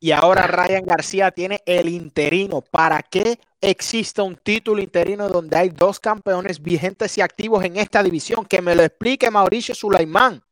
Y 0.00 0.10
ahora 0.10 0.48
Ryan 0.48 0.84
García 0.84 1.30
tiene 1.30 1.60
el 1.64 1.88
interino. 1.88 2.60
¿Para 2.60 3.02
qué 3.02 3.38
existe 3.60 4.20
un 4.20 4.36
título 4.36 4.82
interino 4.82 5.28
donde 5.28 5.56
hay 5.56 5.68
dos 5.70 6.00
campeones 6.00 6.60
vigentes 6.60 7.16
y 7.16 7.22
activos 7.22 7.64
en 7.64 7.76
esta 7.76 8.02
división? 8.02 8.44
Que 8.44 8.60
me 8.60 8.74
lo 8.74 8.82
explique 8.82 9.30
Mauricio 9.30 9.74
Sulaimán. 9.74 10.42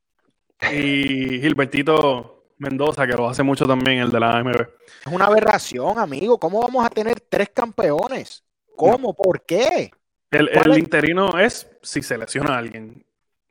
Y 0.73 1.41
Gilbertito 1.41 2.35
Mendoza, 2.59 3.07
que 3.07 3.15
lo 3.15 3.29
hace 3.29 3.43
mucho 3.43 3.67
también, 3.67 3.99
el 3.99 4.11
de 4.11 4.21
la 4.21 4.39
AMB. 4.39 4.61
Es 5.07 5.13
una 5.13 5.27
aberración, 5.27 5.99
amigo. 5.99 6.39
¿Cómo 6.39 6.61
vamos 6.61 6.85
a 6.87 6.91
tener 6.91 7.21
tres 7.21 7.51
campeones? 7.51 8.45
¿Cómo? 8.77 9.15
¿Por 9.15 9.45
qué? 9.45 9.91
El, 10.31 10.79
interino 10.79 11.39
es 11.39 11.69
si 11.83 12.03
selecciona 12.03 12.55
a 12.55 12.59
alguien. 12.59 13.05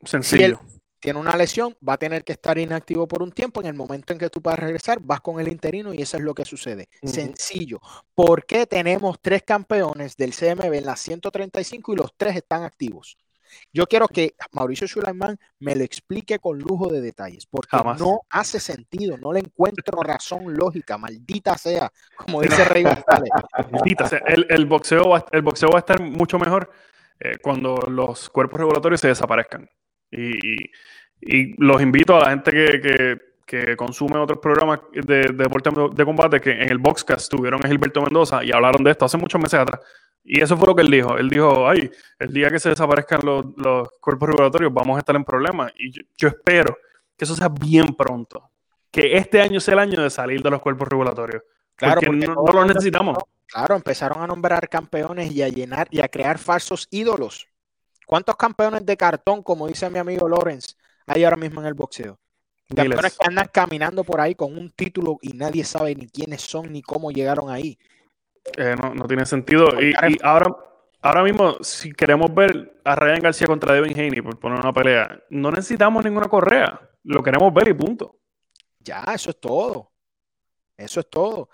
Sencillo. 0.04 0.60
Si 0.66 0.80
tiene 1.00 1.18
una 1.18 1.36
lesión, 1.36 1.76
va 1.86 1.94
a 1.94 1.98
tener 1.98 2.24
que 2.24 2.32
estar 2.32 2.58
inactivo 2.58 3.06
por 3.06 3.22
un 3.22 3.32
tiempo. 3.32 3.60
En 3.60 3.66
el 3.66 3.74
momento 3.74 4.12
en 4.12 4.18
que 4.18 4.30
tú 4.30 4.42
puedas 4.42 4.58
regresar, 4.58 5.00
vas 5.00 5.20
con 5.20 5.40
el 5.40 5.48
interino 5.48 5.94
y 5.94 6.02
eso 6.02 6.16
es 6.16 6.22
lo 6.22 6.34
que 6.34 6.44
sucede. 6.44 6.88
Sencillo. 7.02 7.80
¿Por 8.14 8.46
qué 8.46 8.66
tenemos 8.66 9.18
tres 9.20 9.42
campeones 9.42 10.16
del 10.16 10.34
CMB 10.34 10.72
en 10.72 10.86
las 10.86 11.00
135 11.00 11.92
y 11.92 11.96
los 11.96 12.14
tres 12.16 12.36
están 12.36 12.64
activos? 12.64 13.16
Yo 13.72 13.86
quiero 13.86 14.08
que 14.08 14.34
Mauricio 14.52 14.86
Schuleiman 14.86 15.38
me 15.58 15.74
lo 15.74 15.84
explique 15.84 16.38
con 16.38 16.58
lujo 16.58 16.92
de 16.92 17.00
detalles, 17.00 17.46
porque 17.46 17.76
no 17.98 18.20
hace 18.30 18.60
sentido, 18.60 19.16
no 19.18 19.32
le 19.32 19.40
encuentro 19.40 20.02
razón 20.02 20.54
lógica, 20.54 20.98
maldita 20.98 21.56
sea, 21.56 21.90
como 22.16 22.40
dice 22.42 22.64
Rey 22.64 22.82
González. 22.82 23.30
Maldita 23.72 24.06
sea, 24.06 24.20
el, 24.26 24.66
boxeo, 24.66 25.08
va, 25.08 25.24
el 25.32 25.42
boxeo 25.42 25.70
va 25.70 25.78
a 25.78 25.80
estar 25.80 26.00
mucho 26.00 26.38
mejor 26.38 26.70
eh, 27.20 27.38
cuando 27.42 27.76
los 27.88 28.28
cuerpos 28.30 28.58
regulatorios 28.58 29.00
se 29.00 29.08
desaparezcan. 29.08 29.68
Y, 30.10 30.70
los 31.56 31.80
invito 31.80 32.16
a 32.16 32.20
la 32.20 32.30
gente 32.30 32.50
que, 32.50 33.18
que, 33.46 33.76
consume 33.76 34.18
otros 34.18 34.40
programas 34.40 34.80
de, 34.92 35.02
de 35.02 35.32
deporte 35.32 35.70
de 35.70 36.04
combate 36.04 36.38
que 36.38 36.50
en 36.50 36.70
el 36.70 36.76
Boxcast 36.76 37.30
tuvieron 37.30 37.64
a 37.64 37.68
Gilberto 37.68 38.02
Mendoza 38.02 38.44
y 38.44 38.52
hablaron 38.52 38.84
de 38.84 38.90
esto 38.90 39.06
hace 39.06 39.16
muchos 39.16 39.40
meses 39.40 39.58
atrás. 39.58 39.80
Y 40.24 40.42
eso 40.42 40.56
fue 40.56 40.66
lo 40.68 40.74
que 40.74 40.82
él 40.82 40.90
dijo. 40.90 41.18
Él 41.18 41.28
dijo, 41.28 41.68
ay, 41.68 41.90
el 42.18 42.32
día 42.32 42.48
que 42.50 42.58
se 42.58 42.70
desaparezcan 42.70 43.20
los, 43.22 43.90
cuerpos 44.00 44.30
regulatorios 44.30 44.72
vamos 44.72 44.96
a 44.96 45.00
estar 45.00 45.14
en 45.14 45.24
problemas. 45.24 45.72
Y 45.78 45.92
yo, 46.16 46.28
espero 46.28 46.76
que 47.16 47.24
eso 47.24 47.36
sea 47.36 47.48
bien 47.48 47.94
pronto. 47.94 48.50
Que 48.90 49.16
este 49.18 49.42
año 49.42 49.60
sea 49.60 49.74
el 49.74 49.80
año 49.80 50.02
de 50.02 50.08
salir 50.08 50.42
de 50.42 50.50
los 50.50 50.62
cuerpos 50.62 50.88
regulatorios. 50.88 51.42
Claro, 51.76 52.00
porque, 52.00 52.26
no, 52.26 52.34
no 52.34 52.52
los 52.52 52.66
necesitamos. 52.66 53.18
Claro, 53.46 53.76
empezaron 53.76 54.22
a 54.22 54.26
nombrar 54.26 54.68
campeones 54.68 55.30
y 55.30 55.42
a 55.42 55.48
llenar 55.48 55.88
y 55.90 56.00
a 56.00 56.08
crear 56.08 56.38
falsos 56.38 56.88
ídolos. 56.90 57.46
¿Cuántos 58.06 58.36
campeones 58.36 58.86
de 58.86 58.96
cartón, 58.96 59.42
como 59.42 59.66
dice 59.66 59.90
mi 59.90 59.98
amigo 59.98 60.28
Lawrence, 60.28 60.74
hay 61.06 61.24
ahora 61.24 61.36
mismo 61.36 61.60
en 61.60 61.66
el 61.66 61.74
boxeo? 61.74 62.18
Campeones 62.74 63.18
que 63.18 63.26
andan 63.26 63.48
caminando 63.52 64.04
por 64.04 64.20
ahí 64.20 64.34
con 64.34 64.56
un 64.56 64.70
título 64.70 65.18
y 65.20 65.32
nadie 65.34 65.64
sabe 65.64 65.94
ni 65.94 66.06
quiénes 66.08 66.40
son 66.40 66.72
ni 66.72 66.80
cómo 66.80 67.10
llegaron 67.10 67.50
ahí. 67.50 67.78
Eh, 68.56 68.76
no, 68.76 69.06
tiene 69.06 69.26
sentido. 69.26 69.68
Y, 69.80 69.94
ahora, 70.22 70.54
ahora 71.02 71.22
mismo, 71.22 71.56
si 71.60 71.92
queremos 71.92 72.32
ver 72.34 72.80
a 72.84 72.94
Ryan 72.94 73.20
García 73.20 73.46
contra 73.46 73.74
Devin 73.74 73.98
Haney 73.98 74.20
por 74.20 74.38
poner 74.38 74.60
una 74.60 74.72
pelea, 74.72 75.22
no 75.30 75.50
necesitamos 75.50 76.04
ninguna 76.04 76.28
correa. 76.28 76.80
Lo 77.04 77.22
queremos 77.22 77.52
ver 77.52 77.68
y 77.68 77.74
punto. 77.74 78.20
Ya, 78.78 79.04
eso 79.14 79.30
es 79.30 79.40
todo. 79.40 79.92
Eso 80.76 81.00
es 81.00 81.10
todo. 81.10 81.48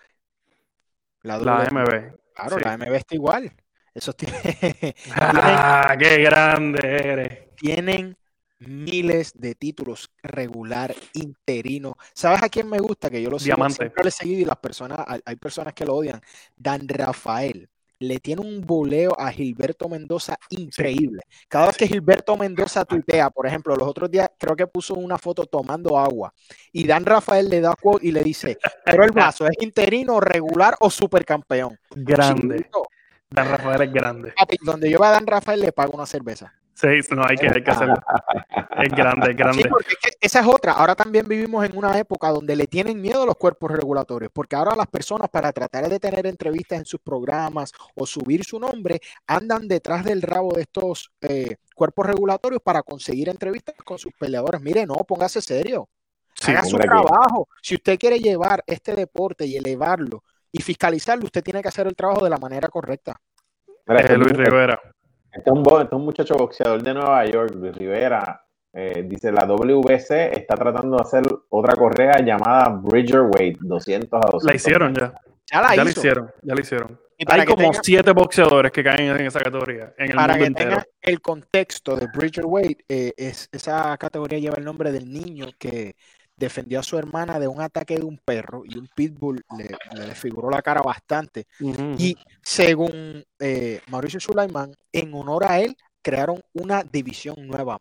La, 1.22 1.38
la 1.38 1.68
MB. 1.70 2.33
Claro, 2.35 2.59
la 2.59 2.76
MB 2.76 2.94
está 2.94 3.14
igual. 3.14 3.53
Eso 3.94 4.12
tiene. 4.12 4.35
¡Ah, 5.14 5.96
qué 5.98 6.18
grande 6.18 6.81
eres! 6.83 7.55
Tienen 7.57 8.16
miles 8.61 9.33
de 9.35 9.55
títulos 9.55 10.11
regular, 10.23 10.94
interino. 11.14 11.96
¿Sabes 12.14 12.42
a 12.42 12.49
quién 12.49 12.68
me 12.68 12.79
gusta? 12.79 13.11
Que 13.11 13.23
yo 13.23 13.31
lo 13.31 13.38
siempre 13.38 13.90
he 14.05 14.11
seguido 14.11 14.40
y 14.40 14.44
las 14.44 14.59
personas, 14.59 15.01
hay 15.25 15.37
personas 15.37 15.75
que 15.75 15.85
lo 15.85 15.96
odian. 15.96 16.20
Dan 16.57 16.87
Rafael 16.88 17.68
le 18.01 18.18
tiene 18.18 18.40
un 18.40 18.62
boleo 18.62 19.14
a 19.18 19.31
Gilberto 19.31 19.88
Mendoza 19.88 20.38
increíble. 20.49 21.23
Cada 21.49 21.66
vez 21.66 21.77
que 21.77 21.87
Gilberto 21.87 22.37
Mendoza 22.37 22.85
tuitea, 22.85 23.31
por 23.31 23.46
ejemplo, 23.46 23.77
los 23.77 23.87
otros 23.87 24.11
días 24.11 24.31
creo 24.38 24.57
que 24.57 24.66
puso 24.66 24.94
una 24.94 25.18
foto 25.18 25.44
tomando 25.44 25.99
agua 25.99 26.33
y 26.73 26.87
Dan 26.87 27.05
Rafael 27.05 27.49
le 27.49 27.61
da 27.61 27.75
quote 27.81 28.07
y 28.07 28.12
le 28.12 28.23
dice, 28.23 28.59
pero 28.85 29.05
el 29.05 29.12
vaso 29.12 29.46
es 29.46 29.57
interino, 29.61 30.18
regular 30.18 30.77
o 30.81 30.90
supercampeón. 30.90 31.79
Grande. 31.90 32.68
Dan 33.29 33.49
Rafael 33.49 33.83
es 33.83 33.92
grande. 33.92 34.33
donde 34.62 34.90
yo 34.90 34.99
voy 34.99 35.07
a 35.07 35.11
Dan 35.11 35.27
Rafael 35.27 35.61
le 35.61 35.73
pago 35.73 35.92
una 35.92 36.07
cerveza. 36.07 36.55
Sí, 36.81 37.14
no, 37.14 37.23
hay 37.29 37.37
que, 37.37 37.47
hay 37.47 37.62
que 37.62 37.71
hacerlo. 37.71 37.95
Es 38.83 38.90
grande, 38.90 39.33
es 39.33 39.37
grande. 39.37 39.62
Sí, 39.62 39.69
porque 39.69 39.95
esa 40.19 40.40
es 40.40 40.47
otra. 40.47 40.73
Ahora 40.73 40.95
también 40.95 41.29
vivimos 41.29 41.62
en 41.66 41.77
una 41.77 41.99
época 41.99 42.31
donde 42.31 42.57
le 42.57 42.66
tienen 42.66 43.03
miedo 43.03 43.23
a 43.23 43.27
los 43.27 43.37
cuerpos 43.37 43.71
regulatorios, 43.71 44.31
porque 44.33 44.57
ahora 44.57 44.75
las 44.75 44.87
personas 44.87 45.29
para 45.29 45.53
tratar 45.53 45.90
de 45.90 46.01
tener 46.01 46.27
entrevistas 46.27 46.79
en 46.79 46.85
sus 46.87 47.01
programas 47.01 47.73
o 47.95 48.07
subir 48.07 48.45
su 48.45 48.59
nombre, 48.59 48.99
andan 49.27 49.69
detrás 49.69 50.05
del 50.05 50.23
rabo 50.23 50.55
de 50.55 50.62
estos 50.62 51.12
eh, 51.21 51.57
cuerpos 51.75 52.07
regulatorios 52.07 52.62
para 52.62 52.83
conseguir 52.83 53.29
entrevistas 53.29 53.75
con 53.85 53.99
sus 53.99 54.12
peleadores. 54.19 54.62
Mire, 54.62 54.87
no, 54.87 54.95
póngase 54.95 55.43
serio. 55.43 55.87
Haga 56.47 56.64
su 56.64 56.79
trabajo. 56.79 57.49
Si 57.61 57.75
usted 57.75 57.99
quiere 57.99 58.19
llevar 58.19 58.64
este 58.66 58.95
deporte 58.95 59.45
y 59.45 59.57
elevarlo 59.57 60.25
y 60.51 60.62
fiscalizarlo, 60.62 61.27
usted 61.27 61.43
tiene 61.43 61.61
que 61.61 61.69
hacer 61.69 61.87
el 61.87 61.95
trabajo 61.95 62.25
de 62.25 62.31
la 62.31 62.38
manera 62.38 62.69
correcta. 62.69 63.21
Eh, 63.87 64.16
Luis 64.16 64.33
Rivera. 64.33 64.81
Este 65.33 65.51
es, 65.51 65.57
un, 65.57 65.64
este 65.81 65.95
un 65.95 66.05
muchacho 66.05 66.37
boxeador 66.37 66.83
de 66.83 66.95
Nueva 66.95 67.25
York, 67.27 67.55
Luis 67.55 67.75
Rivera. 67.75 68.45
Eh, 68.73 69.05
dice 69.09 69.33
la 69.33 69.47
WBC 69.47 70.11
está 70.33 70.55
tratando 70.55 70.97
de 70.97 71.03
hacer 71.03 71.25
otra 71.49 71.75
correa 71.75 72.21
llamada 72.25 72.69
Bridger 72.69 73.23
Weight 73.23 73.59
200 73.59 74.12
a 74.12 74.31
200. 74.31 74.45
La 74.45 74.55
hicieron 74.55 74.95
ya. 74.95 75.12
Ya 75.53 75.61
la, 75.61 75.90
hicieron, 75.90 76.31
ya 76.43 76.55
la 76.55 76.61
hicieron. 76.61 77.01
Hay 77.27 77.45
como 77.45 77.73
siete 77.75 78.12
boxeadores 78.12 78.71
que 78.71 78.85
caen 78.85 79.11
en 79.11 79.27
esa 79.27 79.40
categoría. 79.40 79.93
En 79.99 80.11
el 80.11 80.16
para 80.16 80.38
que 80.38 80.51
tenga 80.53 80.85
el 81.03 81.21
contexto 81.21 81.97
de 81.97 82.07
Bridger 82.07 82.47
Weight, 82.47 82.83
eh, 82.88 83.12
es, 83.16 83.49
esa 83.51 83.97
categoría 83.99 84.38
lleva 84.38 84.57
el 84.57 84.64
nombre 84.64 84.93
del 84.93 85.12
niño 85.12 85.49
que 85.59 85.97
defendió 86.40 86.81
a 86.81 86.83
su 86.83 86.96
hermana 86.98 87.38
de 87.38 87.46
un 87.46 87.61
ataque 87.61 87.96
de 87.96 88.05
un 88.05 88.18
perro 88.18 88.62
y 88.64 88.79
un 88.79 88.88
pitbull 88.88 89.44
le, 89.57 89.68
le 89.94 90.07
desfiguró 90.07 90.50
la 90.50 90.62
cara 90.62 90.81
bastante. 90.81 91.46
Y 91.98 92.16
según 92.42 93.22
eh, 93.38 93.81
Mauricio 93.88 94.18
Sulaimán, 94.18 94.74
en 94.90 95.14
honor 95.14 95.44
a 95.44 95.61
él, 95.61 95.76
crearon 96.03 96.42
una 96.55 96.83
división 96.83 97.46
nueva. 97.46 97.79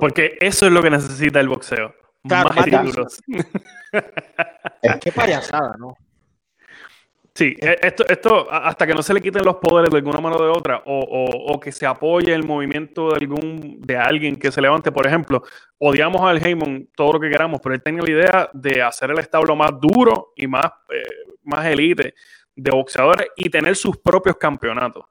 Porque 0.00 0.38
eso 0.40 0.66
es 0.66 0.72
lo 0.72 0.82
que 0.82 0.90
necesita 0.90 1.40
el 1.40 1.48
boxeo. 1.48 1.94
más, 2.24 2.64
títulos. 2.64 3.20
Qué 5.02 5.12
payasada, 5.12 5.76
¿no? 5.78 5.94
Sí, 7.38 7.54
e, 7.60 7.76
esto, 7.82 8.04
esto 8.08 8.50
hasta 8.50 8.84
que 8.84 8.94
no 8.94 9.00
se 9.00 9.14
le 9.14 9.20
quiten 9.20 9.44
los 9.44 9.58
poderes 9.58 9.92
de 9.92 9.98
alguna 9.98 10.18
mano 10.18 10.38
o 10.38 10.42
de 10.42 10.50
otra, 10.50 10.82
o, 10.86 11.44
o, 11.52 11.60
que 11.60 11.70
se 11.70 11.86
apoye 11.86 12.34
el 12.34 12.42
movimiento 12.42 13.10
de 13.10 13.14
algún 13.14 13.80
de 13.80 13.96
alguien 13.96 14.34
que 14.34 14.50
se 14.50 14.60
levante, 14.60 14.90
por 14.90 15.06
ejemplo, 15.06 15.44
odiamos 15.78 16.20
al 16.22 16.44
Heyman 16.44 16.88
todo 16.96 17.12
lo 17.12 17.20
que 17.20 17.30
queramos, 17.30 17.60
pero 17.62 17.76
él 17.76 17.80
tenía 17.80 18.02
la 18.02 18.10
idea 18.10 18.50
de 18.52 18.82
hacer 18.82 19.12
el 19.12 19.20
establo 19.20 19.54
más 19.54 19.70
duro 19.80 20.32
y 20.34 20.48
más, 20.48 20.66
eh, 20.90 21.36
más 21.44 21.64
elite 21.66 22.12
de 22.56 22.70
boxeadores 22.72 23.28
y 23.36 23.48
tener 23.48 23.76
sus 23.76 23.96
propios 23.98 24.36
campeonatos. 24.36 25.04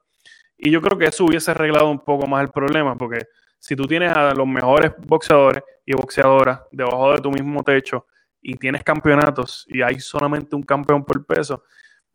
Y 0.58 0.70
yo 0.70 0.82
creo 0.82 0.98
que 0.98 1.06
eso 1.06 1.24
hubiese 1.24 1.52
arreglado 1.52 1.88
un 1.88 2.00
poco 2.00 2.26
más 2.26 2.42
el 2.42 2.50
problema, 2.50 2.94
porque 2.94 3.24
si 3.58 3.74
tú 3.74 3.86
tienes 3.86 4.14
a 4.14 4.34
los 4.34 4.46
mejores 4.46 4.92
boxeadores 4.98 5.62
y 5.86 5.94
boxeadoras 5.94 6.60
debajo 6.72 7.10
de 7.14 7.22
tu 7.22 7.30
mismo 7.30 7.62
techo 7.62 8.04
y 8.42 8.54
tienes 8.56 8.84
campeonatos 8.84 9.64
y 9.66 9.80
hay 9.80 9.98
solamente 9.98 10.54
un 10.54 10.62
campeón 10.62 11.06
por 11.06 11.24
peso, 11.24 11.64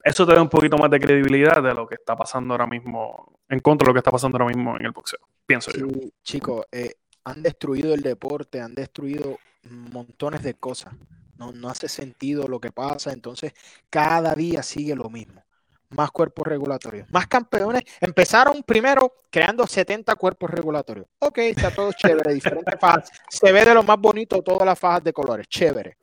eso 0.04 0.28
te 0.28 0.36
da 0.36 0.42
un 0.42 0.50
poquito 0.50 0.78
más 0.78 0.92
de 0.92 1.00
credibilidad 1.00 1.64
de 1.64 1.74
lo 1.74 1.88
que 1.88 1.96
está 1.96 2.16
pasando 2.16 2.54
ahora 2.54 2.68
mismo, 2.68 3.40
en 3.48 3.60
contra 3.60 3.86
de 3.86 3.90
lo 3.90 3.94
que 3.94 4.00
está 4.00 4.12
pasando 4.12 4.38
ahora 4.38 4.54
mismo 4.54 4.76
en 4.78 4.86
el 4.86 4.92
boxeo, 4.92 5.20
pienso 5.46 5.72
yo. 5.72 5.88
Chicos, 6.24 6.66
eh, 6.72 6.96
han 7.24 7.42
destruido 7.42 7.94
el 7.94 8.02
deporte, 8.02 8.60
han 8.60 8.76
destruido 8.76 9.38
montones 9.70 10.44
de 10.44 10.56
cosas. 10.56 10.94
No, 11.38 11.52
no 11.52 11.70
hace 11.70 11.88
sentido 11.88 12.48
lo 12.48 12.60
que 12.60 12.72
pasa, 12.72 13.12
entonces 13.12 13.54
cada 13.90 14.36
día 14.36 14.62
sigue 14.62 14.96
lo 14.96 15.10
mismo. 15.10 15.42
Más 15.90 16.12
cuerpos 16.12 16.48
regulatorios, 16.48 17.10
más 17.12 17.28
campeones. 17.28 17.84
Empezaron 18.02 18.64
primero 18.64 19.14
creando 19.30 19.66
70 19.66 20.16
cuerpos 20.16 20.50
regulatorios. 20.50 21.08
Ok, 21.20 21.38
está 21.40 21.72
todo 21.72 21.92
chévere, 21.94 22.34
diferentes 22.34 22.80
fajas. 22.80 23.10
Se 23.30 23.52
ve 23.52 23.64
de 23.64 23.74
lo 23.74 23.84
más 23.84 24.00
bonito 24.00 24.42
todas 24.42 24.66
las 24.66 24.78
fajas 24.78 25.04
de 25.04 25.14
colores, 25.14 25.48
chévere. 25.48 25.98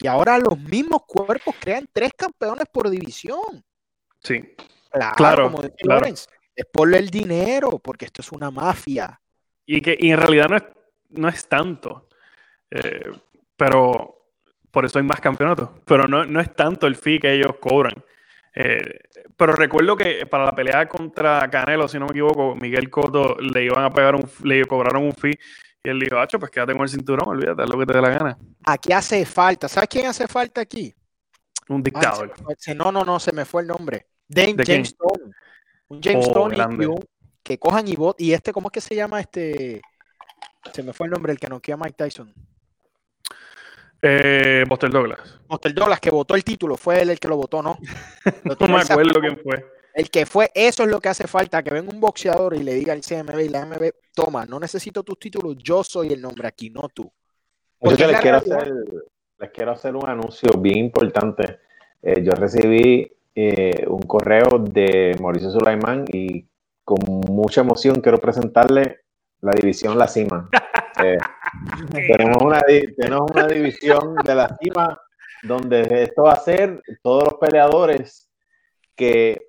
Y 0.00 0.06
ahora 0.06 0.38
los 0.38 0.58
mismos 0.58 1.02
cuerpos 1.06 1.54
crean 1.60 1.88
tres 1.92 2.12
campeones 2.16 2.66
por 2.72 2.88
división. 2.88 3.64
Sí. 4.20 4.54
Claro, 5.16 5.50
como 5.50 5.62
claro. 5.76 6.06
es 6.06 6.28
por 6.72 6.94
el 6.94 7.10
dinero, 7.10 7.78
porque 7.78 8.06
esto 8.06 8.22
es 8.22 8.32
una 8.32 8.50
mafia. 8.50 9.20
Y 9.66 9.80
que 9.80 9.96
en 10.00 10.16
realidad 10.16 10.48
no 10.48 10.56
es, 10.56 10.64
no 11.10 11.28
es 11.28 11.46
tanto. 11.48 12.08
Eh, 12.70 13.10
pero 13.56 14.32
por 14.70 14.84
eso 14.84 14.98
hay 14.98 15.04
más 15.04 15.20
campeonatos. 15.20 15.70
Pero 15.84 16.06
no, 16.06 16.24
no, 16.24 16.40
es 16.40 16.54
tanto 16.54 16.86
el 16.86 16.96
fee 16.96 17.18
que 17.18 17.32
ellos 17.32 17.56
cobran. 17.60 17.94
Eh, 18.54 19.00
pero 19.36 19.52
recuerdo 19.52 19.96
que 19.96 20.26
para 20.26 20.46
la 20.46 20.52
pelea 20.52 20.88
contra 20.88 21.48
Canelo, 21.50 21.86
si 21.86 21.98
no 21.98 22.06
me 22.06 22.12
equivoco, 22.12 22.56
Miguel 22.56 22.90
Cotto 22.90 23.36
le 23.38 23.64
iban 23.64 23.84
a 23.84 23.90
pegar 23.90 24.14
un, 24.14 24.28
le 24.42 24.64
cobraron 24.64 25.04
un 25.04 25.12
fee 25.12 25.38
y 25.82 25.88
él 25.88 26.00
dijo, 26.00 26.18
Hacho, 26.18 26.38
pues 26.38 26.50
quédate 26.50 26.72
con 26.72 26.82
el 26.82 26.88
cinturón, 26.88 27.28
olvídate, 27.28 27.62
es 27.62 27.68
lo 27.68 27.78
que 27.78 27.86
te 27.86 27.94
dé 27.94 28.02
la 28.02 28.10
gana. 28.10 28.38
Aquí 28.64 28.92
hace 28.92 29.24
falta. 29.24 29.68
¿Sabes 29.68 29.88
quién 29.88 30.06
hace 30.06 30.26
falta 30.26 30.60
aquí? 30.60 30.94
Un 31.68 31.82
dictador. 31.82 32.32
no, 32.76 32.92
no, 32.92 33.04
no, 33.04 33.20
se 33.20 33.32
me 33.32 33.44
fue 33.44 33.62
el 33.62 33.68
nombre. 33.68 34.06
James, 34.28 34.56
James 34.66 34.88
Stone. 34.88 35.32
Un 35.88 36.02
James 36.02 36.26
oh, 36.26 36.48
Stone 36.50 37.06
que 37.42 37.58
cojan 37.58 37.88
y 37.88 37.96
voten. 37.96 38.26
Y 38.26 38.32
este, 38.32 38.52
¿cómo 38.52 38.68
es 38.68 38.72
que 38.72 38.80
se 38.80 38.94
llama 38.94 39.20
este? 39.20 39.80
Se 40.72 40.82
me 40.82 40.92
fue 40.92 41.06
el 41.06 41.12
nombre, 41.12 41.32
el 41.32 41.38
que 41.38 41.48
no 41.48 41.60
queda 41.60 41.76
Mike 41.76 41.94
Tyson. 41.96 42.32
Eh, 44.02 44.64
Buster 44.68 44.90
Douglas. 44.90 45.40
Buster 45.48 45.74
Douglas, 45.74 46.00
que 46.00 46.10
votó 46.10 46.34
el 46.34 46.44
título, 46.44 46.76
fue 46.76 47.02
él 47.02 47.10
el 47.10 47.18
que 47.18 47.28
lo 47.28 47.36
votó, 47.36 47.62
¿no? 47.62 47.78
no 48.60 48.68
me 48.68 48.80
acuerdo 48.80 49.20
quién 49.20 49.38
fue. 49.42 49.77
El 49.98 50.10
que 50.10 50.26
fue, 50.26 50.48
eso 50.54 50.84
es 50.84 50.88
lo 50.88 51.00
que 51.00 51.08
hace 51.08 51.26
falta, 51.26 51.60
que 51.60 51.74
venga 51.74 51.92
un 51.92 51.98
boxeador 51.98 52.54
y 52.54 52.62
le 52.62 52.72
diga 52.74 52.92
al 52.92 53.00
CMB 53.00 53.40
y 53.40 53.48
la 53.48 53.66
MB, 53.66 53.90
toma, 54.14 54.46
no 54.46 54.60
necesito 54.60 55.02
tus 55.02 55.18
títulos, 55.18 55.56
yo 55.58 55.82
soy 55.82 56.12
el 56.12 56.22
nombre 56.22 56.46
aquí, 56.46 56.70
no 56.70 56.88
tú. 56.88 57.10
Porque 57.80 58.06
les, 58.06 58.20
quiero 58.20 58.36
hacer, 58.36 58.72
les 59.40 59.50
quiero 59.50 59.72
hacer 59.72 59.96
un 59.96 60.08
anuncio 60.08 60.52
bien 60.56 60.78
importante. 60.78 61.58
Eh, 62.00 62.22
yo 62.22 62.30
recibí 62.30 63.10
eh, 63.34 63.84
un 63.88 64.02
correo 64.02 64.60
de 64.60 65.16
Mauricio 65.20 65.50
Sulaimán 65.50 66.04
y 66.12 66.46
con 66.84 66.98
mucha 67.28 67.62
emoción 67.62 68.00
quiero 68.00 68.18
presentarle 68.18 69.00
la 69.40 69.50
división 69.50 69.98
La 69.98 70.06
Cima. 70.06 70.48
Eh, 71.00 71.16
tenemos, 72.08 72.42
una, 72.42 72.60
tenemos 72.96 73.30
una 73.30 73.46
división 73.46 74.16
de 74.16 74.34
La 74.34 74.56
Cima 74.60 75.00
donde 75.44 76.02
esto 76.02 76.24
va 76.24 76.32
a 76.32 76.40
ser 76.40 76.82
todos 77.02 77.22
los 77.22 77.34
peleadores 77.34 78.28
que 78.96 79.47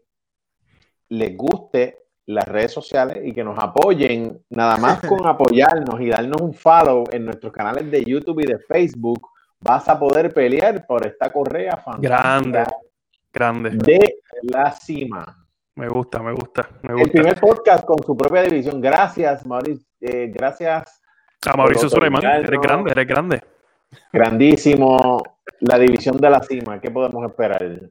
les 1.10 1.36
guste 1.36 1.98
las 2.28 2.48
redes 2.48 2.72
sociales 2.72 3.20
y 3.24 3.34
que 3.34 3.44
nos 3.44 3.58
apoyen, 3.58 4.44
nada 4.50 4.78
más 4.78 5.02
con 5.08 5.26
apoyarnos 5.26 6.00
y 6.00 6.10
darnos 6.10 6.42
un 6.42 6.54
follow 6.54 7.04
en 7.12 7.26
nuestros 7.26 7.52
canales 7.52 7.90
de 7.90 8.04
YouTube 8.04 8.42
y 8.42 8.46
de 8.46 8.60
Facebook, 8.60 9.28
vas 9.60 9.90
a 9.90 10.00
poder 10.00 10.34
pelear 10.34 10.86
por 10.86 11.06
esta 11.06 11.32
correa 11.32 11.76
fantástica. 11.78 12.08
Grande, 12.08 12.64
grande. 13.34 13.70
De 13.72 14.20
la 14.44 14.72
cima. 14.72 15.36
Me 15.76 15.88
gusta, 15.88 16.22
me 16.22 16.34
gusta, 16.34 16.70
me 16.84 16.94
gusta. 16.94 17.06
El 17.06 17.12
primer 17.12 17.40
podcast 17.40 17.86
con 17.86 18.04
su 18.04 18.16
propia 18.16 18.44
división. 18.44 18.80
Gracias, 18.82 19.46
Mauricio. 19.46 19.88
Eh, 20.02 20.32
gracias. 20.34 21.02
A 21.46 21.56
Mauricio 21.56 21.90
Suleiman. 21.90 22.24
Eres 22.24 22.62
grande, 22.62 22.92
eres 22.92 23.08
grande. 23.08 23.44
Grandísimo. 24.12 25.24
La 25.62 25.80
división 25.80 26.18
de 26.18 26.30
la 26.30 26.42
cima. 26.44 26.80
¿Qué 26.80 26.92
podemos 26.92 27.26
esperar? 27.26 27.90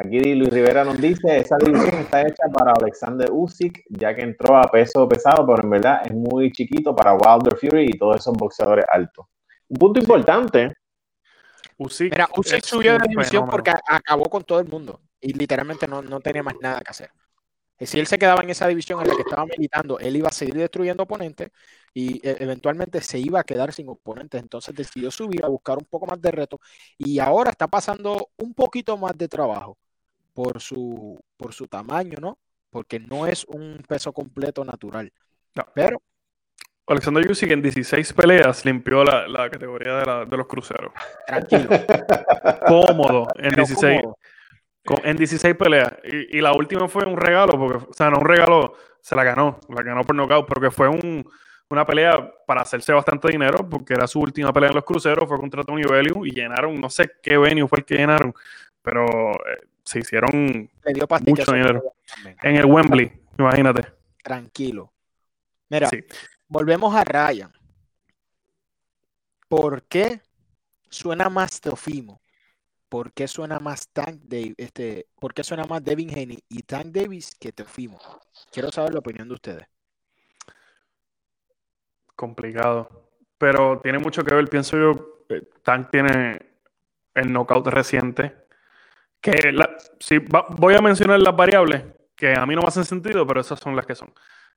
Aquí 0.00 0.32
Luis 0.36 0.50
Rivera 0.50 0.84
nos 0.84 1.00
dice, 1.00 1.38
esa 1.38 1.56
división 1.56 1.92
está 2.02 2.22
hecha 2.22 2.44
para 2.52 2.70
Alexander 2.70 3.28
Usyk, 3.32 3.84
ya 3.88 4.14
que 4.14 4.22
entró 4.22 4.56
a 4.56 4.62
peso 4.70 5.08
pesado, 5.08 5.44
pero 5.44 5.60
en 5.64 5.70
verdad 5.70 6.02
es 6.04 6.14
muy 6.14 6.52
chiquito 6.52 6.94
para 6.94 7.14
Wilder 7.14 7.56
Fury 7.56 7.86
y 7.86 7.98
todos 7.98 8.18
esos 8.18 8.32
boxeadores 8.34 8.84
altos. 8.88 9.26
Un 9.66 9.76
punto 9.76 9.98
importante. 9.98 10.72
Usyk, 11.78 12.12
Mira, 12.12 12.28
Usyk 12.36 12.64
subió 12.64 12.92
de 12.92 12.98
la 13.00 13.06
división 13.08 13.48
porque 13.48 13.72
acabó 13.88 14.30
con 14.30 14.44
todo 14.44 14.60
el 14.60 14.68
mundo 14.68 15.00
y 15.20 15.32
literalmente 15.32 15.88
no, 15.88 16.00
no 16.00 16.20
tenía 16.20 16.44
más 16.44 16.54
nada 16.60 16.80
que 16.80 16.90
hacer. 16.90 17.10
Si 17.80 17.98
él 17.98 18.06
se 18.06 18.20
quedaba 18.20 18.42
en 18.42 18.50
esa 18.50 18.68
división 18.68 19.00
en 19.00 19.08
la 19.08 19.16
que 19.16 19.22
estaba 19.22 19.46
militando, 19.46 19.98
él 19.98 20.14
iba 20.14 20.28
a 20.28 20.32
seguir 20.32 20.54
destruyendo 20.54 21.02
oponentes 21.02 21.50
y 21.92 22.24
e, 22.24 22.36
eventualmente 22.38 23.00
se 23.00 23.18
iba 23.18 23.40
a 23.40 23.44
quedar 23.44 23.72
sin 23.72 23.88
oponentes. 23.88 24.40
Entonces 24.40 24.76
decidió 24.76 25.10
subir 25.10 25.44
a 25.44 25.48
buscar 25.48 25.76
un 25.76 25.86
poco 25.86 26.06
más 26.06 26.20
de 26.20 26.30
reto 26.30 26.60
y 26.96 27.18
ahora 27.18 27.50
está 27.50 27.66
pasando 27.66 28.28
un 28.36 28.54
poquito 28.54 28.96
más 28.96 29.18
de 29.18 29.26
trabajo 29.26 29.76
por 30.38 30.60
su, 30.60 31.20
por 31.36 31.52
su 31.52 31.66
tamaño, 31.66 32.16
¿no? 32.20 32.38
Porque 32.70 33.00
no 33.00 33.26
es 33.26 33.44
un 33.46 33.82
peso 33.88 34.12
completo 34.12 34.64
natural. 34.64 35.12
Pero. 35.74 36.00
Alexander 36.86 37.28
Usyk 37.28 37.50
en 37.50 37.60
16 37.60 38.12
peleas 38.12 38.64
limpió 38.64 39.02
la, 39.02 39.50
categoría 39.50 40.24
de, 40.24 40.36
los 40.36 40.46
cruceros. 40.46 40.92
Tranquilo. 41.26 41.68
cómodo. 42.68 43.26
En 43.34 43.52
16. 43.52 44.00
En 45.02 45.16
16 45.16 45.56
peleas. 45.56 45.92
Y, 46.04 46.40
la 46.40 46.52
última 46.52 46.86
fue 46.86 47.04
un 47.04 47.16
regalo, 47.16 47.58
porque, 47.58 47.84
o 47.90 47.92
sea, 47.92 48.08
no 48.08 48.18
un 48.18 48.24
regalo, 48.24 48.74
se 49.00 49.16
la 49.16 49.24
ganó, 49.24 49.58
la 49.68 49.82
ganó 49.82 50.04
por 50.04 50.14
nocaut, 50.14 50.46
porque 50.46 50.70
fue 50.70 50.88
una 50.88 51.84
pelea 51.84 52.32
para 52.46 52.60
hacerse 52.60 52.92
bastante 52.92 53.26
dinero, 53.26 53.68
porque 53.68 53.94
era 53.94 54.06
su 54.06 54.20
última 54.20 54.52
pelea 54.52 54.68
en 54.68 54.76
los 54.76 54.84
cruceros, 54.84 55.28
fue 55.28 55.36
contra 55.36 55.64
Tony 55.64 55.82
Bellew 55.82 56.24
y 56.24 56.30
llenaron, 56.30 56.80
no 56.80 56.88
sé 56.88 57.10
qué 57.20 57.36
venue 57.36 57.66
fue 57.66 57.80
el 57.80 57.84
que 57.84 57.96
llenaron, 57.96 58.32
pero 58.82 59.32
eh, 59.32 59.66
se 59.88 60.00
hicieron 60.00 60.70
mucho 61.24 61.52
dinero. 61.52 61.94
En 62.42 62.56
el 62.56 62.66
Wembley, 62.66 63.10
imagínate. 63.38 63.88
Tranquilo. 64.22 64.92
Mira, 65.70 65.88
volvemos 66.46 66.94
a 66.94 67.04
Ryan. 67.04 67.50
¿Por 69.48 69.82
qué 69.84 70.20
suena 70.90 71.30
más 71.30 71.58
Teofimo? 71.62 72.20
¿Por 72.90 73.14
qué 73.14 73.26
suena 73.26 73.58
más 73.60 73.88
Tank 73.88 74.20
Davis? 74.24 74.54
Este, 74.58 75.06
¿Por 75.18 75.32
qué 75.32 75.42
suena 75.42 75.64
más 75.64 75.82
Devin 75.82 76.10
Haney 76.10 76.38
y 76.50 76.62
Tank 76.62 76.86
Davis 76.88 77.34
que 77.40 77.52
Teofimo? 77.52 77.98
Quiero 78.52 78.70
saber 78.70 78.92
la 78.92 78.98
opinión 78.98 79.26
de 79.26 79.34
ustedes. 79.34 79.66
Complicado. 82.14 83.10
Pero 83.38 83.80
tiene 83.80 83.98
mucho 83.98 84.22
que 84.22 84.34
ver, 84.34 84.48
pienso 84.48 84.76
yo. 84.76 85.24
Eh, 85.30 85.48
Tank 85.62 85.90
tiene 85.90 86.38
el 87.14 87.32
knockout 87.32 87.68
reciente. 87.68 88.47
Que 89.20 89.52
si 89.98 90.18
voy 90.18 90.74
a 90.74 90.80
mencionar 90.80 91.20
las 91.20 91.34
variables 91.34 91.82
que 92.18 92.34
a 92.34 92.44
mí 92.44 92.54
no 92.54 92.62
me 92.62 92.68
hacen 92.68 92.84
sentido, 92.84 93.26
pero 93.26 93.40
esas 93.40 93.60
son 93.60 93.76
las 93.76 93.86
que 93.86 93.94
son. 93.94 94.12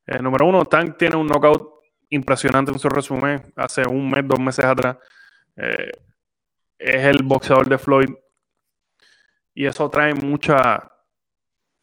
Eh, 0.07 0.21
número 0.21 0.47
uno, 0.47 0.65
Tank 0.65 0.97
tiene 0.97 1.15
un 1.15 1.27
knockout 1.27 1.81
impresionante 2.09 2.71
en 2.71 2.79
su 2.79 2.89
resumen 2.89 3.41
hace 3.55 3.83
un 3.87 4.09
mes, 4.09 4.27
dos 4.27 4.39
meses 4.39 4.65
atrás. 4.65 4.97
Eh, 5.55 5.91
es 6.77 7.05
el 7.05 7.23
boxeador 7.23 7.69
de 7.69 7.77
Floyd. 7.77 8.09
Y 9.53 9.65
eso 9.65 9.89
trae 9.89 10.13
mucha, 10.15 10.91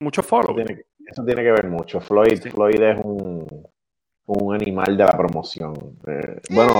mucho 0.01 0.23
follow. 0.23 0.59
Eso 0.59 1.25
tiene, 1.25 1.43
que 1.43 1.53
ver 1.53 1.69
mucho. 1.69 2.01
Floyd, 2.01 2.41
Floyd 2.51 2.83
es 2.83 2.99
un, 3.05 3.47
un 4.27 4.55
animal 4.55 4.97
de 4.97 5.05
la 5.05 5.17
promoción. 5.17 5.75
Eh, 6.07 6.41
bueno, 6.51 6.73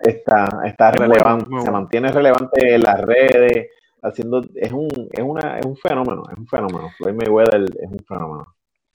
está, 0.00 0.62
está 0.64 0.90
relevante, 0.92 1.46
se 1.62 1.70
mantiene 1.70 2.10
relevante 2.10 2.74
en 2.74 2.82
las 2.82 3.00
redes, 3.02 3.68
haciendo, 4.02 4.42
es 4.54 4.72
un, 4.72 4.88
es 5.10 5.22
una, 5.22 5.58
es 5.58 5.66
un 5.66 5.76
fenómeno, 5.76 6.22
es 6.30 6.38
un 6.38 6.46
fenómeno. 6.46 6.90
Floyd 6.96 7.14
Mayweather 7.14 7.62
es 7.62 7.90
un 7.90 8.04
fenómeno. 8.06 8.46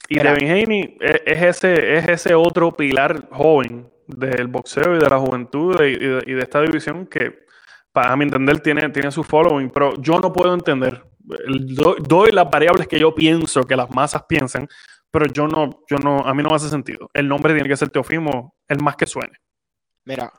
Y 0.08 0.18
Devin 0.18 0.50
Haney 0.50 0.96
es, 1.00 1.20
ese, 1.24 1.96
es 1.96 2.08
ese 2.08 2.34
otro 2.34 2.76
pilar 2.76 3.28
joven 3.30 3.90
del 4.06 4.46
boxeo 4.46 4.96
y 4.96 4.98
de 5.00 5.08
la 5.08 5.18
juventud 5.18 5.74
y 5.82 5.96
de, 5.98 6.40
esta 6.40 6.60
división 6.60 7.06
que, 7.06 7.46
para 7.92 8.14
mi 8.16 8.24
entender, 8.24 8.60
tiene, 8.60 8.88
tiene 8.90 9.10
su 9.10 9.24
following, 9.24 9.70
pero 9.70 9.94
yo 10.00 10.20
no 10.20 10.32
puedo 10.32 10.54
entender. 10.54 11.02
Doy, 11.18 12.30
las 12.30 12.48
variables 12.48 12.86
que 12.86 13.00
yo 13.00 13.14
pienso 13.14 13.64
que 13.64 13.74
las 13.74 13.90
masas 13.90 14.24
piensan, 14.28 14.68
pero 15.10 15.26
yo 15.26 15.48
no, 15.48 15.82
yo 15.90 15.98
no, 15.98 16.18
a 16.20 16.32
mí 16.34 16.42
no 16.42 16.50
me 16.50 16.56
hace 16.56 16.68
sentido. 16.68 17.10
El 17.12 17.26
nombre 17.26 17.52
tiene 17.54 17.68
que 17.68 17.76
ser 17.76 17.90
Teofimo, 17.90 18.54
el 18.68 18.80
más 18.80 18.94
que 18.96 19.06
suene. 19.06 19.32
Mira, 20.04 20.32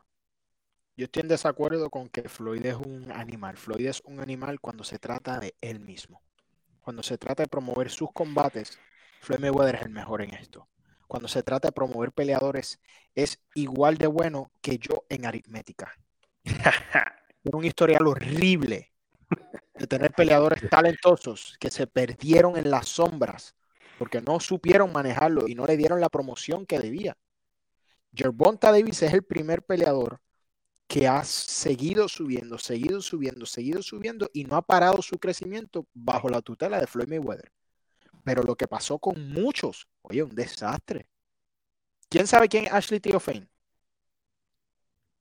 yo 0.98 1.06
estoy 1.06 1.22
en 1.22 1.28
desacuerdo 1.28 1.92
con 1.92 2.10
que 2.10 2.28
Floyd 2.28 2.66
es 2.66 2.76
un 2.76 3.12
animal. 3.12 3.56
Floyd 3.56 3.86
es 3.86 4.02
un 4.06 4.20
animal 4.20 4.60
cuando 4.60 4.84
se 4.84 4.98
trata 4.98 5.40
de 5.40 5.56
él 5.62 5.80
mismo. 5.80 6.24
Cuando 6.82 7.04
se 7.04 7.20
trata 7.20 7.44
de 7.44 7.50
promover 7.50 7.92
sus 7.92 8.12
combates, 8.12 8.80
Floyd 9.22 9.40
Mayweather 9.40 9.76
es 9.76 9.82
el 9.84 9.92
mejor 9.92 10.24
en 10.24 10.34
esto. 10.34 10.68
Cuando 11.08 11.28
se 11.28 11.44
trata 11.44 11.68
de 11.68 11.72
promover 11.72 12.12
peleadores, 12.12 12.80
es 13.14 13.40
igual 13.54 13.98
de 13.98 14.08
bueno 14.08 14.52
que 14.60 14.80
yo 14.80 15.06
en 15.08 15.28
aritmética. 15.28 15.94
Tiene 16.44 17.58
un 17.58 17.66
historial 17.66 18.08
horrible 18.08 18.92
de 19.76 19.86
tener 19.86 20.12
peleadores 20.14 20.68
talentosos 20.68 21.58
que 21.60 21.70
se 21.70 21.86
perdieron 21.86 22.58
en 22.58 22.72
las 22.72 22.88
sombras 22.88 23.56
porque 24.00 24.22
no 24.22 24.40
supieron 24.40 24.92
manejarlo 24.92 25.48
y 25.48 25.54
no 25.54 25.68
le 25.68 25.78
dieron 25.78 26.02
la 26.02 26.10
promoción 26.10 26.66
que 26.66 26.80
debía. 26.80 27.16
Gervonta 28.16 28.72
Davis 28.72 29.04
es 29.04 29.14
el 29.14 29.24
primer 29.24 29.62
peleador 29.62 30.22
que 30.88 31.08
ha 31.08 31.24
seguido 31.26 32.08
subiendo, 32.08 32.58
seguido 32.58 33.02
subiendo, 33.02 33.46
seguido 33.46 33.82
subiendo 33.84 34.30
y 34.34 34.46
no 34.46 34.56
ha 34.56 34.62
parado 34.62 35.02
su 35.02 35.20
crecimiento 35.20 35.86
bajo 35.94 36.30
la 36.30 36.42
tutela 36.42 36.80
de 36.80 36.88
Floyd 36.88 37.10
Mayweather. 37.10 37.52
Pero 38.24 38.44
lo 38.44 38.56
que 38.56 38.68
pasó 38.68 38.98
con 38.98 39.30
muchos, 39.32 39.88
oye, 40.02 40.24
un 40.24 40.34
desastre. 40.34 41.08
¿Quién 42.10 42.26
sabe 42.26 42.48
quién 42.48 42.66
es 42.66 42.74
Ashley 42.74 43.00
Theophane? 43.00 43.50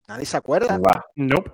Nadie 0.06 0.24
se 0.24 0.36
acuerda. 0.36 0.78
No. 1.16 1.44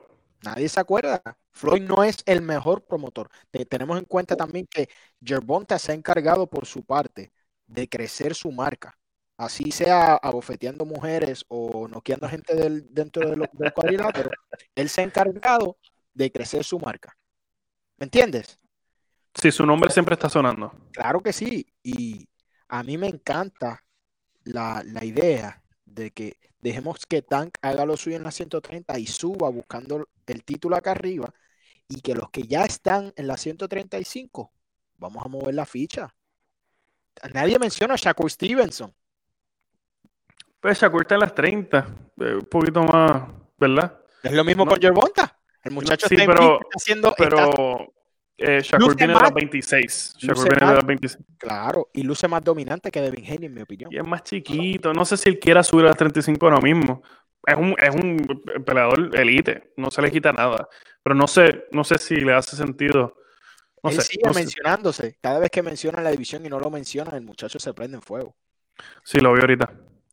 Nadie 0.43 0.69
se 0.69 0.81
acuerda. 0.81 1.23
Floyd 1.51 1.83
no 1.83 2.05
es 2.05 2.19
el 2.27 2.43
mejor 2.43 2.85
promotor. 2.85 3.31
tenemos 3.69 3.99
en 3.99 4.05
cuenta 4.05 4.37
también 4.37 4.67
que 4.67 4.89
Gervonta 5.25 5.79
se 5.79 5.93
ha 5.93 5.95
encargado 5.95 6.47
por 6.49 6.67
su 6.67 6.85
parte 6.85 7.33
de 7.67 7.89
crecer 7.89 8.35
su 8.35 8.53
marca. 8.53 8.99
Así 9.43 9.73
sea 9.73 10.15
abofeteando 10.15 10.85
mujeres 10.85 11.45
o 11.49 11.89
noqueando 11.89 12.29
gente 12.29 12.55
dentro 12.91 13.29
de 13.29 13.37
los, 13.37 13.49
del 13.55 13.73
cuadrilátero, 13.73 14.31
él 14.77 14.89
se 14.89 15.01
ha 15.01 15.05
encargado 15.05 15.79
de 16.15 16.31
crecer 16.31 16.63
su 16.63 16.79
marca. 16.79 17.19
¿Me 17.97 18.05
entiendes? 18.05 18.61
Sí, 19.35 19.51
su 19.51 19.67
nombre 19.67 19.91
siempre 19.91 20.15
está 20.15 20.29
sonando. 20.29 20.73
Claro 20.93 21.21
que 21.21 21.33
sí. 21.33 21.67
Y 21.83 22.29
a 22.69 22.85
mí 22.85 22.97
me 22.97 23.09
encanta 23.09 23.83
la, 24.45 24.85
idea 25.03 25.61
de 25.87 26.13
que 26.13 26.37
dejemos 26.61 27.05
que 27.05 27.23
Tank 27.23 27.59
haga 27.63 27.85
lo 27.85 27.97
suyo 27.97 28.17
en 28.17 28.23
la 28.23 28.31
130 28.31 28.97
y 29.01 29.09
suba 29.09 29.49
buscando 29.49 30.09
el 30.25 30.45
título 30.45 30.77
acá 30.77 30.93
arriba 30.93 31.35
y 31.89 32.01
que 32.01 32.15
los 32.15 32.31
que 32.31 32.45
ya 32.45 32.65
están 32.65 33.13
en 33.17 33.27
la 33.27 33.37
135, 33.37 34.53
vamos 34.99 35.27
a 35.27 35.29
mover 35.29 35.57
la 35.57 35.67
ficha. 35.67 36.15
Nadie 37.35 37.59
menciona 37.59 37.95
a 37.95 37.97
Shakur 37.97 38.31
Stevenson. 38.31 38.95
Pues 40.63 40.81
Shakur 40.81 41.03
está 41.03 41.17
en 41.17 41.21
las 41.23 41.35
30, 41.35 41.87
eh, 42.21 42.35
un 42.37 42.47
poquito 42.47 42.85
más, 42.85 43.25
¿verdad? 43.59 43.99
Es 44.23 44.31
lo 44.31 44.45
mismo 44.45 44.65
con 44.65 44.81
Gervonta. 44.81 45.37
El 45.65 45.73
muchacho 45.73 46.07
sí, 46.07 46.15
está, 46.15 46.33
pero, 46.33 46.61
haciendo. 46.73 47.13
Pero 47.19 47.93
eh, 48.39 48.61
Shakur 48.63 48.95
viene 48.95 49.13
de 49.13 49.21
las 49.21 49.35
26. 49.35 50.15
Shakur 50.19 50.49
viene 50.49 50.67
de 50.69 50.75
las 50.77 50.87
26. 50.87 51.25
Claro, 51.37 51.91
y 51.93 52.05
luce 52.05 52.29
más 52.29 52.45
dominante 52.45 52.93
que 52.93 53.01
Devin 53.01 53.25
Haney, 53.25 53.47
en 53.47 53.55
mi 53.55 53.63
opinión. 53.63 53.93
Y 53.93 53.97
es 53.97 54.07
más 54.07 54.23
chiquito. 54.23 54.93
No 54.93 55.05
sé 55.05 55.17
si 55.17 55.31
él 55.31 55.41
quiera 55.41 55.65
subir 55.65 55.87
a 55.87 55.89
las 55.89 55.97
35 55.97 56.47
ahora 56.47 56.61
mismo. 56.61 57.03
Es 57.45 57.57
un, 57.57 57.75
es 57.77 57.93
un 57.93 58.43
peleador 58.65 59.11
elite. 59.19 59.73
No 59.77 59.91
se 59.91 60.01
le 60.01 60.13
quita 60.13 60.33
nada. 60.33 60.69
Pero 61.03 61.17
no 61.17 61.27
sé, 61.27 61.65
no 61.73 61.83
sé 61.83 61.99
si 61.99 62.15
le 62.15 62.35
hace 62.35 62.55
sentido. 62.55 63.17
No 63.83 63.91
él 63.91 63.97
sé, 63.97 64.03
sigue 64.03 64.31
mencionándose. 64.33 65.19
Cada 65.21 65.41
vez 65.41 65.51
que 65.51 65.61
menciona 65.61 66.01
la 66.01 66.13
división 66.13 66.47
y 66.47 66.49
no 66.49 66.61
lo 66.61 66.71
menciona, 66.71 67.17
el 67.17 67.25
muchacho 67.25 67.59
se 67.59 67.75
prende 67.75 67.97
en 67.97 68.03
fuego. 68.03 68.37
Sí, 69.03 69.19
lo 69.19 69.33
vi 69.33 69.41
ahorita. 69.41 69.73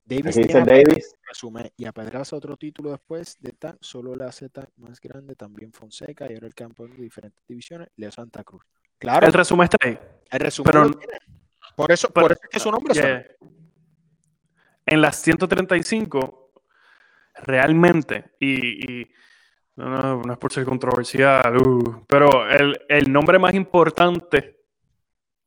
Davis, 0.09 0.35
tiene 0.35 0.65
Davis. 0.65 1.15
Resume, 1.23 1.71
y 1.77 1.85
a 1.85 1.91
Pedraza 1.91 2.35
otro 2.35 2.57
título 2.57 2.89
después 2.89 3.37
de 3.39 3.51
tan 3.51 3.77
solo 3.79 4.15
la 4.15 4.31
Z 4.31 4.67
más 4.77 4.99
grande, 4.99 5.35
también 5.35 5.71
Fonseca 5.71 6.25
y 6.29 6.33
ahora 6.33 6.47
el 6.47 6.55
campo 6.55 6.87
de 6.87 6.95
diferentes 6.95 7.45
divisiones, 7.47 7.89
Leo 7.95 8.11
Santa 8.11 8.43
Cruz. 8.43 8.63
Claro. 8.97 9.27
El 9.27 9.33
resumen 9.33 9.65
está 9.65 9.77
ahí. 9.87 9.97
El 10.31 10.39
resumen 10.39 10.71
pero, 10.71 10.99
Por 11.75 11.91
eso, 11.91 12.09
por 12.09 12.31
eso 12.31 12.41
es 12.43 12.49
que 12.49 12.59
su 12.59 12.71
nombre 12.71 13.37
En 14.85 15.01
las 15.01 15.21
135, 15.21 16.53
realmente, 17.43 18.31
y, 18.39 19.05
no, 19.75 20.23
no, 20.23 20.33
es 20.33 20.39
por 20.39 20.51
ser 20.51 20.65
controversial, 20.65 21.55
uh, 21.55 22.05
pero 22.07 22.49
el, 22.49 22.81
el 22.89 23.13
nombre 23.13 23.37
más 23.37 23.53
importante 23.53 24.58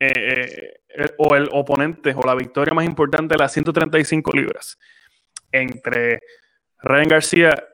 eh, 0.04 0.80
eh, 0.88 1.14
o 1.18 1.36
el 1.36 1.48
oponente 1.52 2.12
o 2.12 2.22
la 2.26 2.34
victoria 2.34 2.74
más 2.74 2.84
importante 2.84 3.34
de 3.34 3.38
las 3.38 3.52
135 3.52 4.32
libras 4.32 4.76
entre 5.52 6.20
Ryan 6.80 7.06
García 7.06 7.68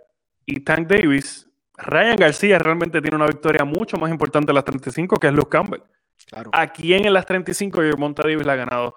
y 0.45 0.61
Tank 0.61 0.89
Davis, 0.89 1.49
Ryan 1.79 2.17
García 2.17 2.59
realmente 2.59 3.01
tiene 3.01 3.17
una 3.17 3.27
victoria 3.27 3.65
mucho 3.65 3.97
más 3.97 4.11
importante 4.11 4.49
de 4.49 4.53
las 4.53 4.65
35 4.65 5.17
que 5.17 5.29
es 5.29 5.33
Luke 5.33 5.49
Campbell. 5.49 5.81
Claro. 6.27 6.51
¿A 6.53 6.67
quién 6.71 7.07
en 7.07 7.15
las 7.15 7.25
35 7.25 7.81
Monta 7.97 8.25
Davis 8.25 8.45
la 8.45 8.53
ha 8.53 8.57
ganado 8.57 8.95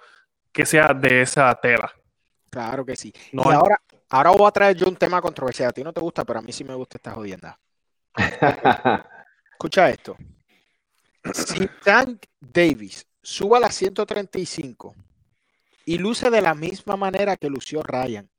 que 0.51 0.65
sea 0.65 0.87
de 0.87 1.21
esa 1.21 1.55
tela? 1.55 1.89
Claro 2.49 2.83
que 2.83 2.97
sí. 2.97 3.13
y 3.31 3.39
ahora, 3.39 3.79
ahora 4.09 4.31
voy 4.31 4.45
a 4.45 4.51
traer 4.51 4.75
yo 4.75 4.89
un 4.89 4.97
tema 4.97 5.21
controversial. 5.21 5.69
A 5.69 5.71
ti 5.71 5.85
no 5.85 5.93
te 5.93 6.01
gusta, 6.01 6.25
pero 6.25 6.39
a 6.39 6.41
mí 6.41 6.51
sí 6.51 6.65
me 6.65 6.75
gusta 6.75 6.97
esta 6.97 7.11
jodienda. 7.11 7.57
Escucha 9.53 9.89
esto. 9.89 10.17
Si 11.33 11.69
Tank 11.81 12.25
Davis 12.41 13.07
suba 13.21 13.57
a 13.57 13.61
las 13.61 13.75
135 13.75 14.95
y 15.85 15.97
luce 15.97 16.29
de 16.29 16.41
la 16.41 16.55
misma 16.55 16.95
manera 16.95 17.37
que 17.37 17.49
lució 17.49 17.83
Ryan. 17.83 18.29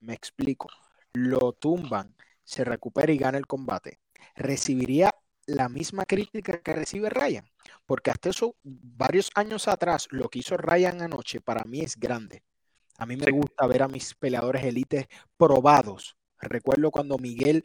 Me 0.00 0.14
explico. 0.14 0.68
Lo 1.12 1.52
tumban, 1.52 2.14
se 2.44 2.64
recupera 2.64 3.12
y 3.12 3.18
gana 3.18 3.38
el 3.38 3.46
combate. 3.46 4.00
Recibiría 4.36 5.14
la 5.46 5.68
misma 5.68 6.04
crítica 6.04 6.60
que 6.60 6.72
recibe 6.72 7.10
Ryan, 7.10 7.44
porque 7.84 8.10
hasta 8.10 8.30
eso, 8.30 8.54
varios 8.62 9.30
años 9.34 9.66
atrás, 9.68 10.06
lo 10.10 10.28
que 10.28 10.38
hizo 10.38 10.56
Ryan 10.56 11.02
anoche 11.02 11.40
para 11.40 11.64
mí 11.64 11.80
es 11.80 11.96
grande. 11.96 12.42
A 12.98 13.06
mí 13.06 13.16
me 13.16 13.30
gusta 13.30 13.66
ver 13.66 13.82
a 13.82 13.88
mis 13.88 14.14
peleadores 14.14 14.62
élites 14.64 15.06
probados. 15.36 16.16
Recuerdo 16.38 16.90
cuando 16.90 17.18
Miguel 17.18 17.64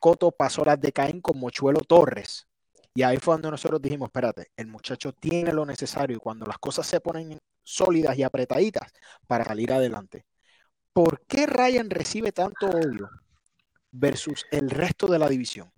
Coto 0.00 0.32
pasó 0.32 0.64
las 0.64 0.80
de 0.80 0.92
Caín 0.92 1.20
con 1.20 1.38
Mochuelo 1.38 1.80
Torres. 1.80 2.48
Y 2.94 3.02
ahí 3.02 3.18
fue 3.18 3.34
donde 3.34 3.50
nosotros 3.50 3.80
dijimos, 3.80 4.08
espérate, 4.08 4.48
el 4.56 4.66
muchacho 4.66 5.12
tiene 5.12 5.52
lo 5.52 5.64
necesario 5.64 6.16
y 6.16 6.20
cuando 6.20 6.46
las 6.46 6.58
cosas 6.58 6.86
se 6.86 7.00
ponen 7.00 7.38
sólidas 7.62 8.18
y 8.18 8.22
apretaditas 8.22 8.92
para 9.26 9.44
salir 9.44 9.72
adelante. 9.72 10.24
¿Por 10.92 11.20
qué 11.26 11.46
Ryan 11.46 11.88
recibe 11.88 12.32
tanto 12.32 12.68
odio 12.68 13.08
versus 13.92 14.44
el 14.50 14.70
resto 14.70 15.06
de 15.06 15.18
la 15.18 15.28
división? 15.28 15.70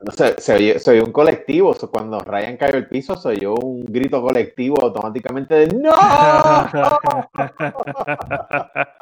No 0.00 0.12
sé, 0.12 0.36
se 0.38 1.02
un 1.02 1.12
colectivo. 1.12 1.74
Cuando 1.90 2.20
Ryan 2.20 2.56
cayó 2.56 2.76
al 2.76 2.88
piso, 2.88 3.16
se 3.16 3.28
oyó 3.28 3.54
un 3.54 3.84
grito 3.84 4.22
colectivo 4.22 4.80
automáticamente 4.80 5.54
de 5.54 5.66
¡No! 5.68 5.92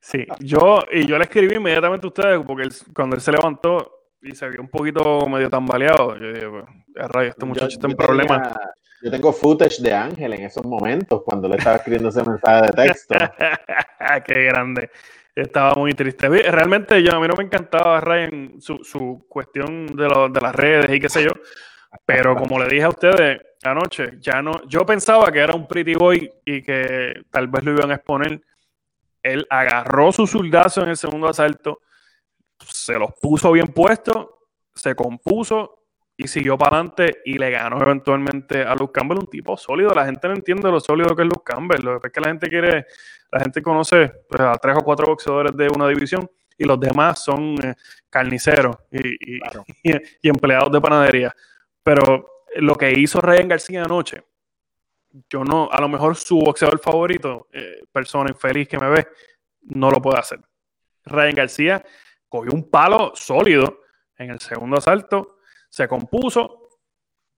Sí, 0.00 0.26
yo, 0.40 0.80
y 0.92 1.06
yo 1.06 1.16
le 1.16 1.24
escribí 1.24 1.54
inmediatamente 1.54 2.06
a 2.06 2.08
ustedes, 2.08 2.40
porque 2.46 2.68
cuando 2.94 3.16
él 3.16 3.22
se 3.22 3.32
levantó 3.32 4.02
y 4.20 4.34
se 4.34 4.50
vio 4.50 4.60
un 4.60 4.68
poquito 4.68 5.26
medio 5.26 5.48
tambaleado, 5.48 6.18
yo 6.18 6.30
dije, 6.30 6.46
pues, 6.46 6.64
rayo, 6.94 7.30
este 7.30 7.44
muchacho 7.44 7.74
está 7.74 7.86
en 7.86 7.96
problemas. 7.96 8.54
Yo 9.02 9.10
tengo 9.10 9.32
footage 9.32 9.82
de 9.82 9.92
Ángel 9.92 10.32
en 10.32 10.44
esos 10.44 10.64
momentos, 10.64 11.22
cuando 11.24 11.48
le 11.48 11.56
estaba 11.56 11.76
escribiendo 11.76 12.08
ese 12.08 12.22
mensaje 12.22 12.66
de 12.66 12.72
texto. 12.72 13.14
Qué 14.26 14.44
grande. 14.44 14.90
Estaba 15.34 15.74
muy 15.74 15.92
triste. 15.92 16.28
Realmente 16.28 17.02
yo, 17.02 17.12
a 17.12 17.20
mí 17.20 17.28
no 17.28 17.34
me 17.36 17.44
encantaba 17.44 18.00
Ryan, 18.00 18.60
su, 18.60 18.78
su 18.84 19.26
cuestión 19.28 19.86
de, 19.86 20.04
de 20.32 20.40
las 20.40 20.54
redes 20.54 20.90
y 20.96 21.00
qué 21.00 21.08
sé 21.08 21.24
yo, 21.24 21.32
pero 22.06 22.36
como 22.36 22.58
le 22.58 22.68
dije 22.68 22.84
a 22.84 22.88
ustedes 22.88 23.40
anoche, 23.64 24.12
ya 24.20 24.40
no, 24.40 24.52
yo 24.68 24.86
pensaba 24.86 25.32
que 25.32 25.40
era 25.40 25.54
un 25.54 25.66
pretty 25.66 25.94
boy 25.94 26.32
y 26.44 26.62
que 26.62 27.24
tal 27.30 27.48
vez 27.48 27.64
lo 27.64 27.72
iban 27.72 27.90
a 27.90 27.94
exponer 27.94 28.40
él 29.24 29.46
agarró 29.50 30.12
su 30.12 30.26
soldazo 30.26 30.82
en 30.82 30.90
el 30.90 30.96
segundo 30.96 31.28
asalto, 31.28 31.80
se 32.60 32.92
los 32.94 33.12
puso 33.20 33.50
bien 33.50 33.68
puestos, 33.68 34.28
se 34.74 34.94
compuso 34.94 35.83
y 36.16 36.28
siguió 36.28 36.56
para 36.56 36.76
adelante 36.76 37.22
y 37.24 37.38
le 37.38 37.50
ganó 37.50 37.80
eventualmente 37.82 38.62
a 38.62 38.74
Luke 38.74 38.92
Campbell, 38.92 39.18
un 39.18 39.26
tipo 39.26 39.56
sólido. 39.56 39.90
La 39.94 40.04
gente 40.04 40.28
no 40.28 40.34
entiende 40.34 40.70
lo 40.70 40.80
sólido 40.80 41.14
que 41.16 41.22
es 41.22 41.28
Luke 41.28 41.42
Campbell. 41.44 41.82
Lo 41.82 42.00
que 42.00 42.08
es 42.08 42.12
que 42.12 42.20
la 42.20 42.28
gente 42.28 42.48
quiere, 42.48 42.86
la 43.32 43.40
gente 43.40 43.62
conoce 43.62 44.12
pues, 44.28 44.40
a 44.40 44.54
tres 44.54 44.76
o 44.78 44.84
cuatro 44.84 45.06
boxeadores 45.06 45.56
de 45.56 45.68
una 45.68 45.88
división 45.88 46.30
y 46.56 46.64
los 46.64 46.78
demás 46.78 47.24
son 47.24 47.56
eh, 47.64 47.74
carniceros 48.08 48.76
y, 48.92 49.40
y, 49.82 50.28
empleados 50.28 50.70
de 50.70 50.80
panadería. 50.80 51.34
Pero 51.82 52.44
lo 52.56 52.76
que 52.76 52.92
hizo 52.92 53.20
Ryan 53.20 53.48
García 53.48 53.82
anoche, 53.82 54.22
yo 55.28 55.44
no, 55.44 55.68
a 55.70 55.80
lo 55.80 55.88
mejor 55.88 56.16
su 56.16 56.38
boxeador 56.38 56.78
favorito, 56.78 57.48
eh, 57.52 57.82
persona 57.90 58.30
infeliz 58.30 58.68
que 58.68 58.78
me 58.78 58.88
ve, 58.88 59.08
no 59.62 59.90
lo 59.90 60.00
puede 60.00 60.18
hacer. 60.18 60.40
Ryan 61.04 61.34
García 61.34 61.84
cogió 62.28 62.52
un 62.52 62.70
palo 62.70 63.12
sólido 63.14 63.80
en 64.16 64.30
el 64.30 64.40
segundo 64.40 64.78
asalto, 64.78 65.38
se 65.74 65.88
compuso, 65.88 66.68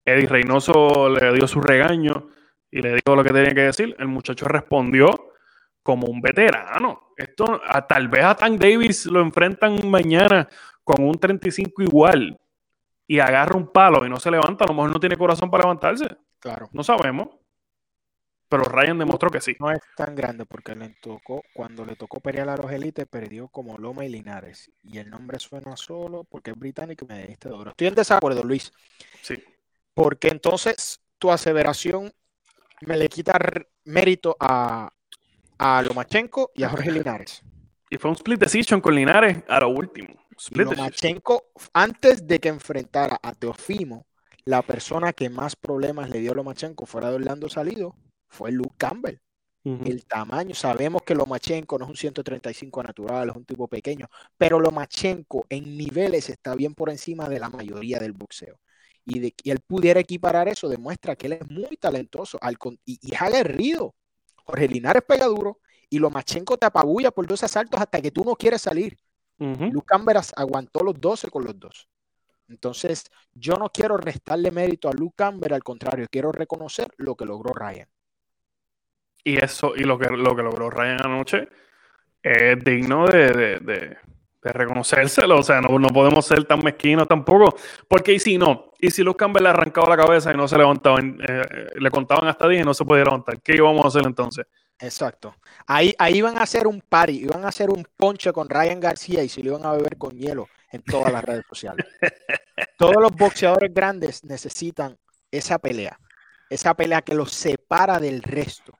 Eddie 0.05 0.27
Reynoso 0.27 1.09
le 1.09 1.33
dio 1.33 1.47
su 1.47 1.59
regaño 1.59 2.29
y 2.69 2.83
le 2.83 2.93
dijo 2.93 3.15
lo 3.15 3.23
que 3.23 3.33
tenía 3.33 3.55
que 3.55 3.63
decir. 3.63 3.95
El 3.97 4.09
muchacho 4.09 4.45
respondió 4.45 5.31
como 5.81 6.05
un 6.05 6.21
veterano. 6.21 7.13
Esto, 7.17 7.59
tal 7.89 8.09
vez 8.09 8.25
a 8.25 8.35
Tank 8.35 8.59
Davis 8.59 9.07
lo 9.07 9.21
enfrentan 9.21 9.89
mañana 9.89 10.47
con 10.83 11.03
un 11.03 11.17
35 11.17 11.81
igual 11.81 12.39
y 13.07 13.17
agarra 13.17 13.57
un 13.57 13.71
palo 13.71 14.05
y 14.05 14.09
no 14.09 14.19
se 14.19 14.29
levanta, 14.29 14.65
a 14.65 14.67
lo 14.67 14.75
mejor 14.75 14.93
no 14.93 14.99
tiene 14.99 15.17
corazón 15.17 15.49
para 15.49 15.63
levantarse. 15.63 16.05
Claro. 16.39 16.69
No 16.73 16.83
sabemos. 16.83 17.29
Pero 18.49 18.63
Ryan 18.63 18.99
demostró 18.99 19.29
que 19.29 19.41
sí. 19.41 19.55
No 19.59 19.71
es 19.71 19.81
tan 19.95 20.15
grande 20.15 20.45
porque 20.45 20.75
le 20.75 20.89
tocó, 21.01 21.43
cuando 21.53 21.85
le 21.85 21.95
tocó 21.95 22.19
pelear 22.19 22.47
a 22.49 22.55
los 22.55 22.71
élites, 22.71 23.05
perdió 23.05 23.49
como 23.49 23.77
Loma 23.77 24.05
y 24.05 24.09
Linares. 24.09 24.71
Y 24.83 24.99
el 24.99 25.09
nombre 25.09 25.39
suena 25.39 25.75
solo 25.75 26.23
porque 26.23 26.51
es 26.51 26.57
británico 26.57 27.05
y 27.05 27.13
me 27.13 27.27
diste 27.27 27.49
duro. 27.49 27.71
Estoy 27.71 27.87
en 27.87 27.95
desacuerdo, 27.95 28.43
Luis. 28.43 28.71
Sí. 29.21 29.43
Porque 29.93 30.29
entonces 30.29 31.01
tu 31.17 31.31
aseveración 31.31 32.11
me 32.81 32.95
le 32.95 33.09
quita 33.09 33.37
mérito 33.83 34.37
a, 34.39 34.91
a 35.57 35.81
Lomachenko 35.81 36.51
y 36.55 36.63
a 36.63 36.69
Jorge 36.69 36.91
Linares. 36.91 37.41
Y 37.89 37.97
fue 37.97 38.11
un 38.11 38.15
split 38.15 38.39
decision 38.39 38.79
con 38.79 38.95
Linares 38.95 39.43
a 39.47 39.59
lo 39.59 39.69
último. 39.69 40.13
Lomachenko, 40.51 41.51
antes 41.73 42.27
de 42.27 42.39
que 42.39 42.49
enfrentara 42.49 43.19
a 43.21 43.33
Teofimo, 43.33 44.05
la 44.45 44.61
persona 44.61 45.13
que 45.13 45.29
más 45.29 45.55
problemas 45.55 46.09
le 46.09 46.19
dio 46.19 46.31
a 46.31 46.35
Lomachenko 46.35 46.85
fuera 46.85 47.09
de 47.09 47.15
Orlando 47.15 47.49
Salido, 47.49 47.95
fue 48.27 48.51
Luke 48.51 48.75
Campbell. 48.77 49.19
El 49.63 50.05
tamaño, 50.05 50.55
sabemos 50.55 51.01
que 51.01 51.13
Lomachenko 51.13 51.77
no 51.77 51.83
es 51.83 51.89
un 51.89 51.97
135 51.97 52.83
natural, 52.83 53.29
es 53.31 53.35
un 53.35 53.43
tipo 53.43 53.67
pequeño, 53.67 54.07
pero 54.37 54.61
Lomachenko 54.61 55.45
en 55.49 55.75
niveles 55.75 56.29
está 56.29 56.55
bien 56.55 56.73
por 56.73 56.89
encima 56.89 57.27
de 57.27 57.37
la 57.37 57.49
mayoría 57.49 57.99
del 57.99 58.13
boxeo. 58.13 58.61
Y 59.03 59.19
de 59.19 59.31
que 59.33 59.51
él 59.51 59.59
pudiera 59.59 59.99
equiparar 59.99 60.47
eso 60.47 60.69
demuestra 60.69 61.17
que 61.17 61.27
él 61.27 61.33
es 61.33 61.51
muy 61.51 61.75
talentoso 61.75 62.39
y, 62.85 62.99
y, 63.01 63.13
es 63.13 63.21
aguerrido. 63.21 63.93
Jorge 64.45 64.69
Linares 64.69 65.03
pega 65.05 65.25
duro 65.25 65.59
y 65.89 65.99
Lomachenko 65.99 66.57
te 66.57 66.65
apabulla 66.65 67.11
por 67.11 67.27
dos 67.27 67.43
asaltos 67.43 67.81
hasta 67.81 68.01
que 68.01 68.11
tú 68.11 68.23
no 68.23 68.35
quieres 68.37 68.61
salir. 68.61 68.97
Luke 69.37 69.85
Campbell 69.85 70.17
aguantó 70.35 70.81
los 70.81 70.99
12 70.99 71.29
con 71.29 71.43
los 71.43 71.59
dos. 71.59 71.89
Entonces, 72.47 73.03
yo 73.33 73.55
no 73.55 73.69
quiero 73.69 73.97
restarle 73.97 74.51
mérito 74.51 74.89
a 74.89 74.93
Luke 74.93 75.15
Campbell, 75.17 75.53
al 75.53 75.63
contrario, 75.63 76.07
quiero 76.09 76.31
reconocer 76.31 76.87
lo 76.97 77.15
que 77.15 77.25
logró 77.25 77.53
Ryan. 77.53 77.89
Y 79.23 79.43
eso, 79.43 79.73
y 79.75 79.83
lo 79.83 79.97
que, 79.97 80.09
lo 80.09 80.35
que 80.35 80.43
logró 80.43 80.69
Ryan 80.69 81.05
anoche 81.05 81.49
es 82.21 82.63
digno 82.63 83.07
de, 83.07 83.59
de, 83.59 83.97
reconocérselo. 84.41 85.39
O 85.39 85.43
sea, 85.43 85.61
no, 85.61 85.77
no, 85.77 85.89
podemos 85.89 86.25
ser 86.25 86.45
tan 86.45 86.63
mezquinos 86.63 87.07
tampoco. 87.07 87.55
Porque 87.87 88.13
y 88.13 88.19
si 88.19 88.37
no, 88.37 88.71
y 88.79 88.91
si 88.91 89.03
Luke 89.03 89.17
Campbell 89.17 89.43
le 89.43 89.49
arrancaba 89.49 89.89
la 89.89 89.97
cabeza 89.97 90.33
y 90.33 90.37
no 90.37 90.47
se 90.47 90.57
levantaban, 90.57 91.19
eh, 91.27 91.41
le 91.75 91.91
contaban 91.91 92.27
hasta 92.27 92.47
10 92.47 92.61
y 92.61 92.65
no 92.65 92.73
se 92.73 92.85
podía 92.85 93.03
levantar, 93.03 93.41
¿qué 93.41 93.55
íbamos 93.55 93.83
a 93.83 93.87
hacer 93.89 94.05
entonces? 94.05 94.45
Exacto. 94.79 95.35
Ahí, 95.65 95.93
ahí 95.97 96.17
iban 96.17 96.37
a 96.37 96.43
hacer 96.43 96.67
un 96.67 96.81
party, 96.81 97.23
iban 97.23 97.43
a 97.43 97.49
hacer 97.49 97.69
un 97.69 97.85
ponche 97.97 98.31
con 98.31 98.47
Ryan 98.47 98.79
García 98.79 99.23
y 99.23 99.29
se 99.29 99.41
lo 99.41 99.51
iban 99.51 99.65
a 99.65 99.73
beber 99.73 99.97
con 99.97 100.17
hielo 100.17 100.47
en 100.71 100.83
todas 100.83 101.11
las 101.11 101.23
redes 101.23 101.45
sociales. 101.49 101.85
Todos 102.77 103.01
los 103.01 103.11
boxeadores 103.11 103.73
grandes 103.73 104.23
necesitan 104.23 104.97
esa 105.31 105.57
pelea, 105.57 105.99
esa 106.49 106.73
pelea 106.75 107.01
que 107.01 107.15
los 107.15 107.31
separa 107.31 107.99
del 107.99 108.21
resto. 108.21 108.76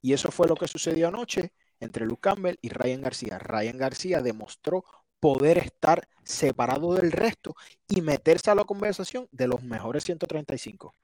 Y 0.00 0.12
eso 0.12 0.30
fue 0.30 0.48
lo 0.48 0.54
que 0.54 0.68
sucedió 0.68 1.08
anoche 1.08 1.52
entre 1.80 2.06
Luke 2.06 2.20
Campbell 2.22 2.58
y 2.60 2.68
Ryan 2.70 3.02
García. 3.02 3.38
Ryan 3.38 3.78
García 3.78 4.22
demostró 4.22 4.84
poder 5.20 5.58
estar 5.58 6.08
separado 6.22 6.94
del 6.94 7.12
resto 7.12 7.54
y 7.88 8.00
meterse 8.02 8.50
a 8.50 8.54
la 8.54 8.64
conversación 8.64 9.28
de 9.32 9.48
los 9.48 9.62
mejores 9.62 10.04
135. 10.04 10.94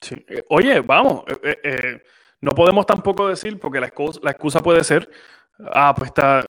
Sí. 0.00 0.16
Eh, 0.28 0.44
oye, 0.48 0.80
vamos, 0.80 1.24
eh, 1.42 1.58
eh, 1.62 2.02
no 2.40 2.52
podemos 2.52 2.86
tampoco 2.86 3.28
decir, 3.28 3.58
porque 3.58 3.80
la 3.80 3.86
excusa, 3.86 4.20
la 4.22 4.30
excusa 4.32 4.60
puede 4.60 4.84
ser, 4.84 5.08
ah, 5.72 5.94
pues 5.96 6.08
está 6.08 6.44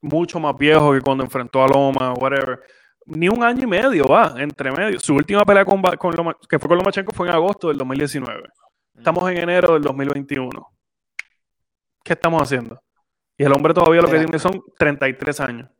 mucho 0.00 0.40
más 0.40 0.56
viejo 0.56 0.92
que 0.92 1.00
cuando 1.00 1.24
enfrentó 1.24 1.62
a 1.62 1.68
Loma, 1.68 2.12
whatever. 2.14 2.60
Ni 3.06 3.28
un 3.28 3.42
año 3.42 3.64
y 3.64 3.66
medio 3.66 4.06
va, 4.06 4.34
entre 4.36 4.70
medio. 4.70 5.00
Su 5.00 5.14
última 5.14 5.44
pelea 5.44 5.64
con, 5.64 5.82
con 5.82 6.34
que 6.48 6.58
fue 6.58 6.68
con 6.68 6.78
Lomachenko 6.78 7.12
fue 7.12 7.28
en 7.28 7.34
agosto 7.34 7.68
del 7.68 7.78
2019. 7.78 8.42
Estamos 8.96 9.28
en 9.30 9.38
enero 9.38 9.74
del 9.74 9.82
2021. 9.82 10.50
¿Qué 12.04 12.12
estamos 12.14 12.42
haciendo? 12.42 12.82
Y 13.36 13.44
el 13.44 13.52
hombre 13.52 13.74
todavía 13.74 14.02
lo 14.02 14.10
que 14.10 14.18
tiene 14.18 14.38
son 14.38 14.62
33 14.78 15.40
años. 15.40 15.70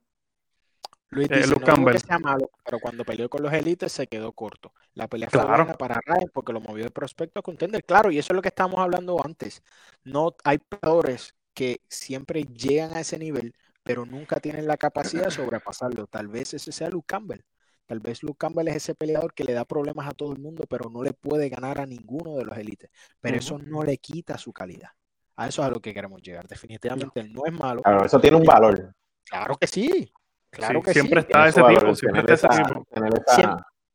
Luis 1.11 1.31
eh, 1.31 1.37
dice, 1.37 1.55
no 1.55 1.87
que 1.87 1.99
sea 1.99 2.19
malo, 2.19 2.51
pero 2.65 2.79
cuando 2.81 3.05
peleó 3.05 3.29
con 3.29 3.43
los 3.43 3.53
élites 3.53 3.93
se 3.93 4.07
quedó 4.07 4.33
corto. 4.33 4.73
La 4.95 5.09
pelea 5.09 5.29
fue 5.31 5.45
buena 5.45 5.75
para 5.75 6.01
Ryan 6.07 6.31
porque 6.33 6.55
lo 6.55 6.61
movió 6.61 6.85
de 6.85 6.91
prospecto 6.91 7.41
a 7.41 7.43
contender. 7.43 7.85
Claro, 7.85 8.11
y 8.11 8.19
eso 8.19 8.33
es 8.33 8.37
lo 8.37 8.41
que 8.41 8.49
estábamos 8.49 8.81
hablando 8.81 9.23
antes. 9.23 9.63
No 10.05 10.35
hay 10.43 10.57
peleadores 10.59 11.35
que 11.53 11.83
siempre 11.87 12.45
llegan 12.45 12.97
a 12.97 13.01
ese 13.01 13.19
nivel, 13.19 13.55
pero 13.83 14.07
nunca 14.07 14.41
tienen 14.41 14.67
la 14.67 14.79
capacidad 14.79 15.25
de 15.25 15.31
sobrepasarlo. 15.31 16.07
Tal 16.07 16.29
vez 16.29 16.55
ese 16.55 16.73
sea 16.73 16.89
Luke 16.89 17.07
Campbell. 17.07 17.45
Tal 17.85 18.01
vez 18.01 18.23
Luke 18.23 18.39
Campbell 18.39 18.69
es 18.69 18.77
ese 18.77 18.95
peleador 18.95 19.35
que 19.35 19.45
le 19.45 19.53
da 19.53 19.67
problemas 19.67 20.09
a 20.09 20.13
todo 20.13 20.33
el 20.33 20.39
mundo, 20.39 20.65
pero 20.67 20.89
no 20.89 21.03
le 21.03 21.13
puede 21.13 21.51
ganar 21.51 21.79
a 21.79 21.85
ninguno 21.85 22.37
de 22.37 22.47
los 22.47 22.57
élites. 22.57 22.91
Pero 23.21 23.37
eso 23.37 23.59
no 23.59 23.83
le 23.83 23.99
quita 23.99 24.39
su 24.39 24.51
calidad. 24.51 24.89
A 25.37 25.49
eso 25.49 25.63
es 25.63 25.69
a 25.69 25.71
lo 25.71 25.81
que 25.81 25.95
queremos 25.95 26.23
llegar. 26.23 26.47
Definitivamente 26.47 27.21
él 27.21 27.33
no 27.33 27.43
es 27.47 27.53
malo. 27.53 27.83
Claro, 27.83 28.05
eso 28.05 28.21
tiene 28.21 28.37
un 28.37 28.45
valor. 28.45 28.95
Claro 29.25 29.57
que 29.57 29.67
sí. 29.67 30.13
Claro 30.51 30.83
que 30.83 30.93
siempre 30.93 31.21
está 31.21 31.49
ese 31.49 31.63
tipo. 31.63 31.95
Siempre 31.95 32.35
está 32.35 32.49
ese 32.49 32.63
tipo. 32.63 32.87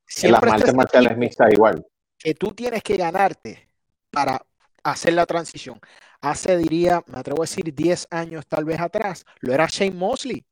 siempre, 0.08 0.52
en 0.94 1.04
las 1.04 1.18
mixtas 1.18 1.54
igual. 1.54 1.86
Que 2.18 2.34
tú 2.34 2.52
tienes 2.54 2.82
que 2.82 2.98
ganarte 2.98 3.70
para 4.10 4.44
hacer 4.84 5.14
la 5.14 5.26
transición. 5.26 5.80
Hace, 6.22 6.58
diría, 6.58 7.04
me 7.06 7.20
atrevo 7.20 7.44
a 7.44 7.46
decir, 7.46 7.74
10 7.74 8.08
años 8.10 8.48
tal 8.48 8.66
vez 8.66 8.80
atrás, 8.80 9.24
lo 9.40 9.54
era 9.54 9.68
Shane 9.68 9.92
Mosley. 9.92 10.44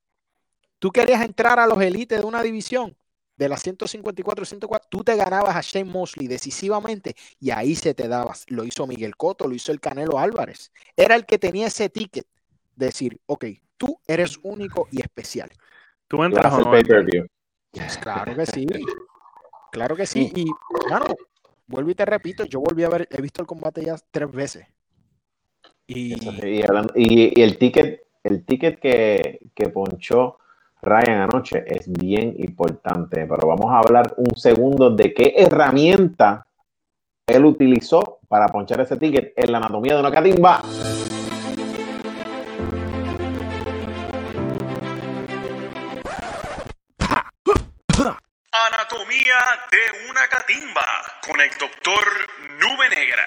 Tú 0.77 0.91
querías 0.91 1.21
entrar 1.21 1.59
a 1.59 1.65
los 1.65 1.81
élites 1.81 2.19
de 2.19 2.25
una 2.25 2.43
división 2.43 2.95
de 3.37 3.49
las 3.49 3.61
154, 3.63 4.45
104, 4.45 4.87
tú 4.89 5.03
te 5.03 5.15
ganabas 5.15 5.55
a 5.55 5.61
Shane 5.61 5.91
Mosley 5.91 6.27
decisivamente 6.27 7.15
y 7.39 7.51
ahí 7.51 7.75
se 7.75 7.93
te 7.93 8.07
dabas. 8.07 8.45
Lo 8.47 8.63
hizo 8.63 8.87
Miguel 8.87 9.15
Cotto, 9.17 9.47
lo 9.47 9.55
hizo 9.55 9.71
el 9.71 9.79
Canelo 9.79 10.19
Álvarez. 10.19 10.71
Era 10.95 11.15
el 11.15 11.25
que 11.25 11.37
tenía 11.37 11.67
ese 11.67 11.89
ticket 11.89 12.25
de 12.75 12.85
decir, 12.87 13.19
ok, 13.25 13.45
tú 13.77 13.99
eres 14.07 14.39
único 14.43 14.87
y 14.91 15.01
especial. 15.01 15.49
Tú 16.07 16.23
entras 16.23 16.53
a 16.53 16.63
pues 16.63 16.83
claro 18.01 18.35
que 18.35 18.45
sí. 18.45 18.67
Claro 19.71 19.95
que 19.95 20.05
sí. 20.05 20.31
Y, 20.33 20.45
claro, 20.87 21.13
vuelvo 21.67 21.89
y 21.89 21.95
te 21.95 22.05
repito, 22.05 22.45
yo 22.45 22.61
volví 22.61 22.83
a 22.83 22.89
ver, 22.89 23.07
he 23.11 23.21
visto 23.21 23.41
el 23.41 23.47
combate 23.47 23.83
ya 23.83 23.95
tres 24.11 24.31
veces. 24.31 24.67
Y, 25.87 26.13
y, 26.95 27.41
el 27.41 27.57
ticket, 27.57 28.03
el 28.23 28.45
ticket 28.45 28.79
que, 28.79 29.39
que 29.53 29.69
ponchó 29.69 30.39
Ryan 30.81 31.21
anoche 31.21 31.63
es 31.67 31.91
bien 31.91 32.35
importante, 32.37 33.25
pero 33.25 33.47
vamos 33.47 33.71
a 33.71 33.79
hablar 33.79 34.13
un 34.17 34.35
segundo 34.35 34.91
de 34.91 35.13
qué 35.13 35.33
herramienta 35.37 36.45
él 37.27 37.45
utilizó 37.45 38.19
para 38.27 38.47
ponchar 38.47 38.81
ese 38.81 38.97
ticket 38.97 39.33
en 39.35 39.51
la 39.51 39.57
anatomía 39.57 39.95
de 39.95 39.99
una 39.99 40.11
catimba. 40.11 40.61
Anatomía 48.51 49.39
de 49.71 50.09
una 50.09 50.27
catimba 50.29 50.85
con 51.27 51.41
el 51.41 51.49
doctor 51.59 52.03
Nube 52.59 52.89
Negra. 52.89 53.25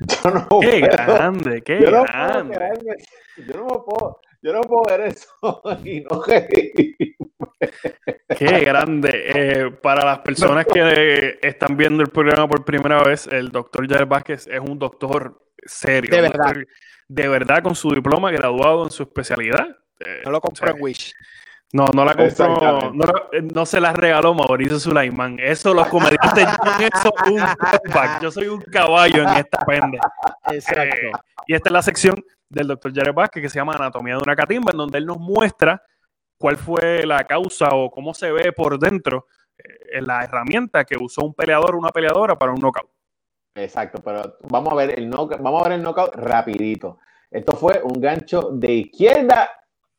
Yo 0.00 0.30
no 0.30 0.60
qué 0.60 0.80
grande, 0.80 1.62
qué 1.62 1.76
grande. 1.78 2.96
Yo 3.36 3.54
no 3.54 3.64
me 3.66 3.78
puedo 3.86 4.20
yo 4.42 4.52
no 4.52 4.60
puedo 4.62 4.82
ver 4.88 5.00
eso 5.02 5.62
y 5.84 6.00
no 6.00 6.22
Qué 8.36 8.60
grande. 8.60 9.10
Eh, 9.34 9.70
para 9.70 10.04
las 10.04 10.20
personas 10.20 10.66
que 10.66 11.38
están 11.42 11.76
viendo 11.76 12.02
el 12.02 12.08
programa 12.08 12.48
por 12.48 12.64
primera 12.64 13.02
vez, 13.02 13.26
el 13.26 13.50
doctor 13.50 13.88
Jair 13.88 14.06
Vázquez 14.06 14.46
es 14.46 14.60
un 14.60 14.78
doctor 14.78 15.42
serio. 15.64 16.10
De 16.10 16.22
verdad. 16.22 16.54
de 17.08 17.28
verdad, 17.28 17.62
con 17.62 17.74
su 17.74 17.90
diploma 17.90 18.30
graduado 18.30 18.84
en 18.84 18.90
su 18.90 19.02
especialidad. 19.02 19.68
Eh, 19.98 20.22
no 20.24 20.30
lo 20.30 20.40
compró 20.40 20.70
en 20.70 20.82
Wish. 20.82 21.14
No, 21.72 21.84
no 21.94 22.04
la 22.04 22.14
compró, 22.14 22.92
no, 22.92 23.04
no, 23.54 23.66
se 23.66 23.80
la 23.80 23.92
regaló 23.92 24.34
Mauricio 24.34 24.80
Sulaimán. 24.80 25.38
Eso 25.38 25.72
los 25.72 25.86
comediantes 25.86 26.48
eso 26.92 27.12
un 27.26 27.40
Yo 28.20 28.30
soy 28.32 28.48
un 28.48 28.60
caballo 28.62 29.22
en 29.22 29.28
esta 29.36 29.64
pende. 29.64 29.98
Exacto. 30.50 30.96
Eh, 30.96 31.12
y 31.46 31.54
esta 31.54 31.68
es 31.68 31.72
la 31.72 31.82
sección 31.82 32.24
del 32.50 32.66
doctor 32.66 32.92
Jared 32.92 33.14
Vázquez 33.14 33.42
que 33.42 33.48
se 33.48 33.58
llama 33.58 33.74
Anatomía 33.74 34.16
de 34.16 34.22
una 34.22 34.36
catimba, 34.36 34.72
en 34.72 34.78
donde 34.78 34.98
él 34.98 35.06
nos 35.06 35.18
muestra 35.18 35.82
cuál 36.36 36.56
fue 36.56 37.06
la 37.06 37.24
causa 37.24 37.68
o 37.72 37.90
cómo 37.90 38.12
se 38.12 38.32
ve 38.32 38.52
por 38.52 38.78
dentro 38.78 39.26
eh, 39.56 40.02
la 40.02 40.24
herramienta 40.24 40.84
que 40.84 40.96
usó 41.00 41.22
un 41.22 41.34
peleador 41.34 41.74
o 41.74 41.78
una 41.78 41.90
peleadora 41.90 42.36
para 42.36 42.52
un 42.52 42.60
knockout. 42.60 42.90
Exacto, 43.54 44.00
pero 44.04 44.36
vamos 44.48 44.72
a 44.72 44.76
ver 44.76 44.98
el 44.98 45.08
knockout, 45.08 45.40
vamos 45.40 45.60
a 45.60 45.68
ver 45.68 45.78
el 45.78 45.82
knockout 45.82 46.14
rapidito. 46.16 46.98
Esto 47.30 47.52
fue 47.52 47.80
un 47.82 48.00
gancho 48.00 48.50
de 48.52 48.72
izquierda 48.72 49.50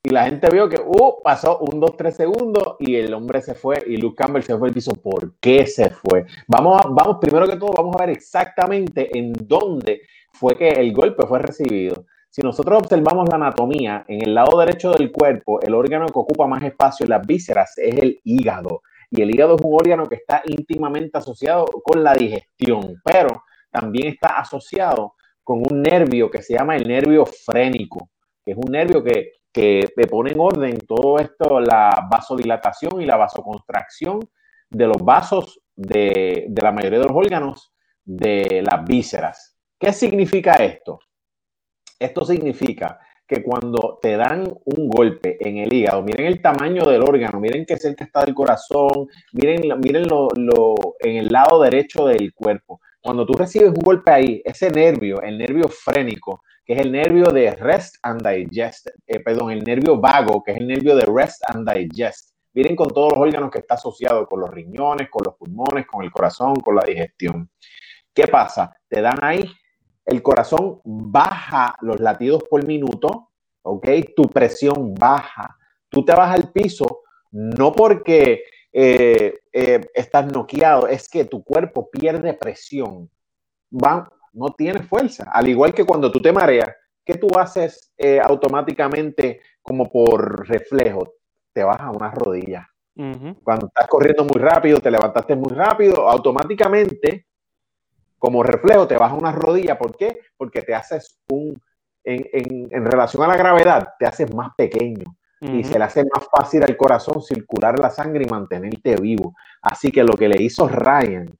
y 0.03 0.09
la 0.09 0.25
gente 0.25 0.49
vio 0.49 0.67
que 0.67 0.81
uh, 0.83 1.21
pasó 1.23 1.59
un 1.59 1.79
2, 1.79 1.95
3 1.95 2.15
segundos 2.15 2.75
y 2.79 2.95
el 2.95 3.13
hombre 3.13 3.41
se 3.41 3.53
fue 3.53 3.83
y 3.85 3.97
Luke 3.97 4.15
Campbell 4.15 4.43
se 4.43 4.57
fue 4.57 4.69
al 4.69 4.73
piso. 4.73 4.93
¿Por 4.95 5.35
qué 5.39 5.65
se 5.67 5.91
fue? 5.91 6.25
Vamos, 6.47 6.81
vamos, 6.89 7.17
primero 7.21 7.47
que 7.47 7.55
todo, 7.55 7.71
vamos 7.71 7.95
a 7.97 8.05
ver 8.05 8.09
exactamente 8.09 9.15
en 9.17 9.31
dónde 9.33 10.01
fue 10.33 10.57
que 10.57 10.69
el 10.69 10.91
golpe 10.91 11.25
fue 11.27 11.39
recibido. 11.39 12.05
Si 12.33 12.41
nosotros 12.41 12.83
observamos 12.83 13.27
la 13.27 13.35
anatomía, 13.35 14.05
en 14.07 14.21
el 14.23 14.33
lado 14.33 14.57
derecho 14.57 14.93
del 14.93 15.11
cuerpo, 15.11 15.59
el 15.61 15.75
órgano 15.75 16.05
que 16.05 16.17
ocupa 16.17 16.47
más 16.47 16.63
espacio 16.63 17.03
en 17.03 17.09
las 17.09 17.27
vísceras 17.27 17.77
es 17.77 17.93
el 17.97 18.21
hígado. 18.23 18.83
Y 19.09 19.21
el 19.21 19.31
hígado 19.31 19.57
es 19.57 19.61
un 19.61 19.75
órgano 19.75 20.07
que 20.07 20.15
está 20.15 20.41
íntimamente 20.45 21.17
asociado 21.17 21.65
con 21.65 22.01
la 22.01 22.13
digestión, 22.13 23.01
pero 23.03 23.43
también 23.69 24.07
está 24.07 24.39
asociado 24.39 25.15
con 25.43 25.61
un 25.69 25.81
nervio 25.81 26.31
que 26.31 26.41
se 26.41 26.53
llama 26.53 26.77
el 26.77 26.87
nervio 26.87 27.25
frénico, 27.25 28.11
que 28.45 28.53
es 28.53 28.57
un 28.57 28.71
nervio 28.71 29.03
que, 29.03 29.33
que 29.51 29.89
pone 30.09 30.31
en 30.31 30.39
orden 30.39 30.77
todo 30.87 31.19
esto, 31.19 31.59
la 31.59 32.07
vasodilatación 32.09 33.01
y 33.01 33.05
la 33.05 33.17
vasoconstracción 33.17 34.21
de 34.69 34.87
los 34.87 35.03
vasos 35.03 35.59
de, 35.75 36.45
de 36.47 36.61
la 36.61 36.71
mayoría 36.71 36.99
de 36.99 37.05
los 37.07 37.17
órganos 37.17 37.73
de 38.05 38.63
las 38.65 38.85
vísceras. 38.85 39.57
¿Qué 39.77 39.91
significa 39.91 40.53
esto? 40.53 40.99
Esto 42.01 42.25
significa 42.25 42.99
que 43.27 43.43
cuando 43.43 43.99
te 44.01 44.17
dan 44.17 44.41
un 44.65 44.89
golpe 44.89 45.37
en 45.39 45.57
el 45.57 45.71
hígado, 45.71 46.01
miren 46.01 46.25
el 46.25 46.41
tamaño 46.41 46.83
del 46.83 47.03
órgano, 47.03 47.39
miren 47.39 47.63
qué 47.63 47.77
cerca 47.77 48.05
está 48.05 48.25
del 48.25 48.33
corazón, 48.33 49.07
miren, 49.33 49.61
miren 49.79 50.07
lo, 50.07 50.27
en 50.99 51.17
el 51.17 51.27
lado 51.27 51.61
derecho 51.61 52.07
del 52.07 52.33
cuerpo. 52.33 52.81
Cuando 52.99 53.23
tú 53.23 53.33
recibes 53.33 53.69
un 53.69 53.83
golpe 53.83 54.11
ahí, 54.11 54.41
ese 54.43 54.71
nervio, 54.71 55.21
el 55.21 55.37
nervio 55.37 55.67
frénico, 55.67 56.41
que 56.65 56.73
es 56.73 56.79
el 56.79 56.91
nervio 56.91 57.25
de 57.25 57.51
rest 57.51 57.97
and 58.01 58.27
digest, 58.27 58.87
eh, 59.05 59.19
perdón, 59.19 59.51
el 59.51 59.63
nervio 59.63 59.99
vago, 59.99 60.41
que 60.43 60.53
es 60.53 60.57
el 60.57 60.65
nervio 60.65 60.95
de 60.95 61.05
rest 61.05 61.43
and 61.49 61.71
digest. 61.71 62.31
Miren 62.55 62.75
con 62.75 62.87
todos 62.87 63.11
los 63.11 63.19
órganos 63.19 63.51
que 63.51 63.59
está 63.59 63.75
asociado 63.75 64.25
con 64.25 64.39
los 64.39 64.49
riñones, 64.49 65.07
con 65.07 65.21
los 65.23 65.35
pulmones, 65.35 65.85
con 65.85 66.03
el 66.03 66.11
corazón, 66.11 66.55
con 66.55 66.75
la 66.75 66.83
digestión. 66.83 67.47
¿Qué 68.11 68.27
pasa? 68.27 68.75
Te 68.89 69.01
dan 69.01 69.23
ahí 69.23 69.45
el 70.05 70.21
corazón 70.21 70.81
baja 70.83 71.75
los 71.81 71.99
latidos 71.99 72.43
por 72.49 72.65
minuto, 72.65 73.29
¿ok? 73.61 73.87
Tu 74.15 74.23
presión 74.23 74.93
baja. 74.93 75.57
Tú 75.89 76.03
te 76.03 76.13
vas 76.13 76.33
al 76.33 76.51
piso 76.51 77.01
no 77.31 77.71
porque 77.71 78.43
eh, 78.73 79.39
eh, 79.51 79.81
estás 79.93 80.31
noqueado, 80.31 80.87
es 80.87 81.09
que 81.09 81.25
tu 81.25 81.43
cuerpo 81.43 81.89
pierde 81.89 82.33
presión. 82.33 83.09
Va, 83.71 84.09
no 84.33 84.49
tiene 84.49 84.83
fuerza. 84.83 85.29
Al 85.31 85.47
igual 85.47 85.73
que 85.73 85.85
cuando 85.85 86.11
tú 86.11 86.21
te 86.21 86.31
mareas, 86.31 86.75
¿qué 87.05 87.15
tú 87.15 87.27
haces 87.37 87.93
eh, 87.97 88.19
automáticamente 88.21 89.41
como 89.61 89.89
por 89.89 90.47
reflejo? 90.47 91.15
Te 91.53 91.63
vas 91.63 91.79
a 91.79 91.91
una 91.91 92.11
rodilla. 92.11 92.67
Cuando 93.43 93.67
estás 93.67 93.87
corriendo 93.87 94.23
muy 94.25 94.39
rápido, 94.39 94.79
te 94.79 94.91
levantaste 94.91 95.35
muy 95.35 95.51
rápido, 95.51 96.07
automáticamente 96.07 97.25
como 98.21 98.43
reflejo 98.43 98.87
te 98.87 98.97
vas 98.97 99.11
a 99.11 99.15
una 99.15 99.31
rodilla. 99.31 99.79
¿Por 99.79 99.97
qué? 99.97 100.19
Porque 100.37 100.61
te 100.61 100.75
haces 100.75 101.19
un, 101.31 101.59
en, 102.03 102.85
relación 102.85 103.23
a 103.23 103.27
la 103.27 103.35
gravedad, 103.35 103.95
te 103.97 104.05
haces 104.05 104.31
más 104.31 104.51
pequeño 104.55 105.17
y 105.41 105.63
se 105.63 105.79
le 105.79 105.85
hace 105.85 106.03
más 106.03 106.27
fácil 106.31 106.61
al 106.61 106.77
corazón 106.77 107.19
circular 107.23 107.79
la 107.79 107.89
sangre 107.89 108.23
y 108.23 108.29
mantenerte 108.29 108.95
vivo. 108.97 109.33
Así 109.59 109.91
que 109.91 110.03
lo 110.03 110.13
que 110.13 110.27
le 110.27 110.39
hizo 110.39 110.67
Ryan 110.67 111.31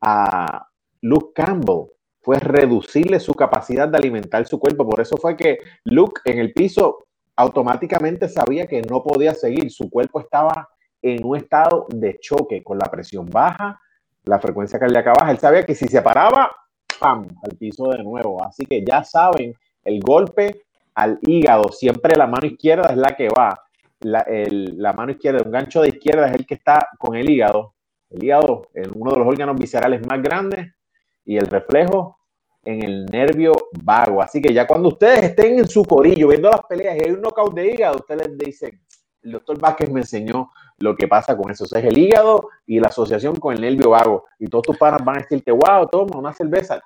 a 0.00 0.66
Luke 1.00 1.30
Campbell 1.32 1.92
fue 2.22 2.40
reducirle 2.40 3.20
su 3.20 3.32
capacidad 3.32 3.86
de 3.86 3.96
alimentar 3.96 4.48
su 4.48 4.58
cuerpo. 4.58 4.84
Por 4.84 5.00
eso 5.00 5.16
fue 5.16 5.36
que 5.36 5.60
Luke 5.84 6.22
en 6.24 6.40
el 6.40 6.52
piso 6.52 7.06
automáticamente 7.36 8.28
sabía 8.28 8.66
que 8.66 8.82
no 8.82 9.04
podía 9.04 9.32
seguir. 9.32 9.70
Su 9.70 9.88
cuerpo 9.88 10.18
estaba 10.18 10.68
en 11.00 11.24
un 11.24 11.36
estado 11.36 11.86
de 11.88 12.18
choque 12.18 12.64
con 12.64 12.78
la 12.78 12.90
presión 12.90 13.26
baja, 13.26 13.80
la 14.26 14.38
frecuencia 14.38 14.78
cardíaca 14.78 15.12
baja. 15.12 15.30
Él 15.30 15.38
sabía 15.38 15.64
que 15.64 15.74
si 15.74 15.86
se 15.86 16.02
paraba, 16.02 16.50
¡pam! 17.00 17.26
al 17.42 17.56
piso 17.56 17.88
de 17.90 18.02
nuevo. 18.02 18.44
Así 18.44 18.66
que 18.66 18.84
ya 18.84 19.02
saben, 19.04 19.54
el 19.84 20.00
golpe 20.00 20.62
al 20.94 21.18
hígado, 21.22 21.70
siempre 21.70 22.16
la 22.16 22.26
mano 22.26 22.46
izquierda 22.46 22.88
es 22.90 22.96
la 22.96 23.16
que 23.16 23.28
va. 23.28 23.58
La, 24.00 24.26
la 24.28 24.92
mano 24.92 25.12
izquierda, 25.12 25.42
un 25.44 25.50
gancho 25.50 25.80
de 25.80 25.88
izquierda 25.88 26.26
es 26.28 26.34
el 26.34 26.46
que 26.46 26.54
está 26.54 26.88
con 26.98 27.16
el 27.16 27.30
hígado. 27.30 27.74
El 28.10 28.24
hígado 28.24 28.68
es 28.74 28.88
uno 28.94 29.12
de 29.12 29.18
los 29.18 29.28
órganos 29.28 29.56
viscerales 29.56 30.06
más 30.06 30.20
grandes 30.22 30.74
y 31.24 31.36
el 31.36 31.46
reflejo 31.46 32.18
en 32.64 32.82
el 32.82 33.06
nervio 33.06 33.52
vago. 33.82 34.20
Así 34.20 34.42
que 34.42 34.52
ya 34.52 34.66
cuando 34.66 34.88
ustedes 34.88 35.22
estén 35.22 35.58
en 35.58 35.68
su 35.68 35.84
corillo 35.84 36.28
viendo 36.28 36.50
las 36.50 36.62
peleas 36.68 36.96
y 36.96 37.04
hay 37.04 37.12
un 37.12 37.20
knockout 37.20 37.54
de 37.54 37.72
hígado, 37.72 37.96
ustedes 37.96 38.36
dicen, 38.36 38.80
el 39.22 39.32
doctor 39.32 39.58
Vázquez 39.58 39.90
me 39.90 40.00
enseñó 40.00 40.50
lo 40.78 40.94
que 40.96 41.08
pasa 41.08 41.36
con 41.36 41.50
eso. 41.50 41.64
es 41.64 41.72
el 41.72 41.96
hígado 41.96 42.48
y 42.66 42.80
la 42.80 42.88
asociación 42.88 43.36
con 43.36 43.54
el 43.54 43.60
nervio 43.60 43.90
vago. 43.90 44.24
Y 44.38 44.46
todos 44.48 44.64
tus 44.64 44.76
panas 44.76 45.04
van 45.04 45.16
a 45.16 45.20
decirte, 45.20 45.52
wow, 45.52 45.88
toma 45.90 46.18
una 46.18 46.32
cerveza. 46.32 46.80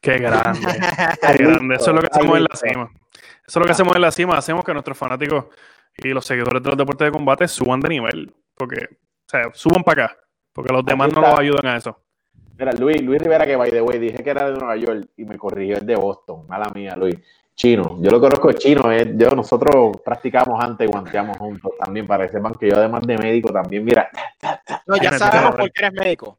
Qué 0.00 0.18
grande, 0.18 0.60
qué 1.36 1.44
grande. 1.44 1.74
Eso 1.76 1.90
es 1.90 1.94
lo 1.94 2.00
que 2.00 2.08
hacemos 2.10 2.36
en 2.38 2.44
la 2.44 2.56
cima. 2.56 2.90
Eso 3.46 3.46
es 3.46 3.56
lo 3.56 3.64
que 3.64 3.72
hacemos 3.72 3.96
en 3.96 4.02
la 4.02 4.10
cima. 4.10 4.36
Hacemos 4.36 4.64
que 4.64 4.72
nuestros 4.72 4.96
fanáticos 4.96 5.46
y 5.96 6.08
los 6.08 6.24
seguidores 6.24 6.62
de 6.62 6.68
los 6.70 6.78
deportes 6.78 7.06
de 7.06 7.12
combate 7.12 7.48
suban 7.48 7.80
de 7.80 7.88
nivel. 7.88 8.34
Porque, 8.54 8.78
o 8.84 9.28
sea, 9.28 9.50
suban 9.52 9.82
para 9.82 10.06
acá. 10.06 10.16
Porque 10.52 10.72
los 10.72 10.84
demás 10.84 11.12
no 11.12 11.20
los 11.20 11.38
ayudan 11.38 11.66
a 11.66 11.76
eso. 11.76 11.98
Mira, 12.58 12.72
Luis, 12.72 13.02
Luis 13.02 13.20
Rivera, 13.20 13.46
que 13.46 13.56
by 13.56 13.70
the 13.70 13.80
way, 13.80 13.98
dije 13.98 14.22
que 14.22 14.30
era 14.30 14.50
de 14.50 14.58
Nueva 14.58 14.76
York 14.76 15.08
y 15.16 15.24
me 15.24 15.38
corrigió, 15.38 15.76
es 15.76 15.86
de 15.86 15.96
Boston. 15.96 16.46
Mala 16.46 16.70
mía, 16.74 16.94
Luis. 16.96 17.16
Chino, 17.62 17.96
yo 18.00 18.10
lo 18.10 18.20
conozco 18.20 18.50
chino, 18.54 18.90
eh. 18.90 19.12
yo, 19.14 19.30
nosotros 19.36 19.98
practicamos 20.04 20.60
antes 20.60 20.84
y 20.84 20.90
guanteamos 20.90 21.36
juntos 21.36 21.70
también, 21.78 22.08
para 22.08 22.26
que 22.26 22.32
sepan 22.32 22.54
que 22.54 22.68
yo 22.68 22.76
además 22.76 23.06
de 23.06 23.16
médico 23.16 23.52
también, 23.52 23.84
mira. 23.84 24.10
No, 24.84 24.96
ya 24.96 25.16
sabemos 25.16 25.54
por 25.54 25.70
qué 25.70 25.84
eres 25.84 25.92
médico. 25.92 26.38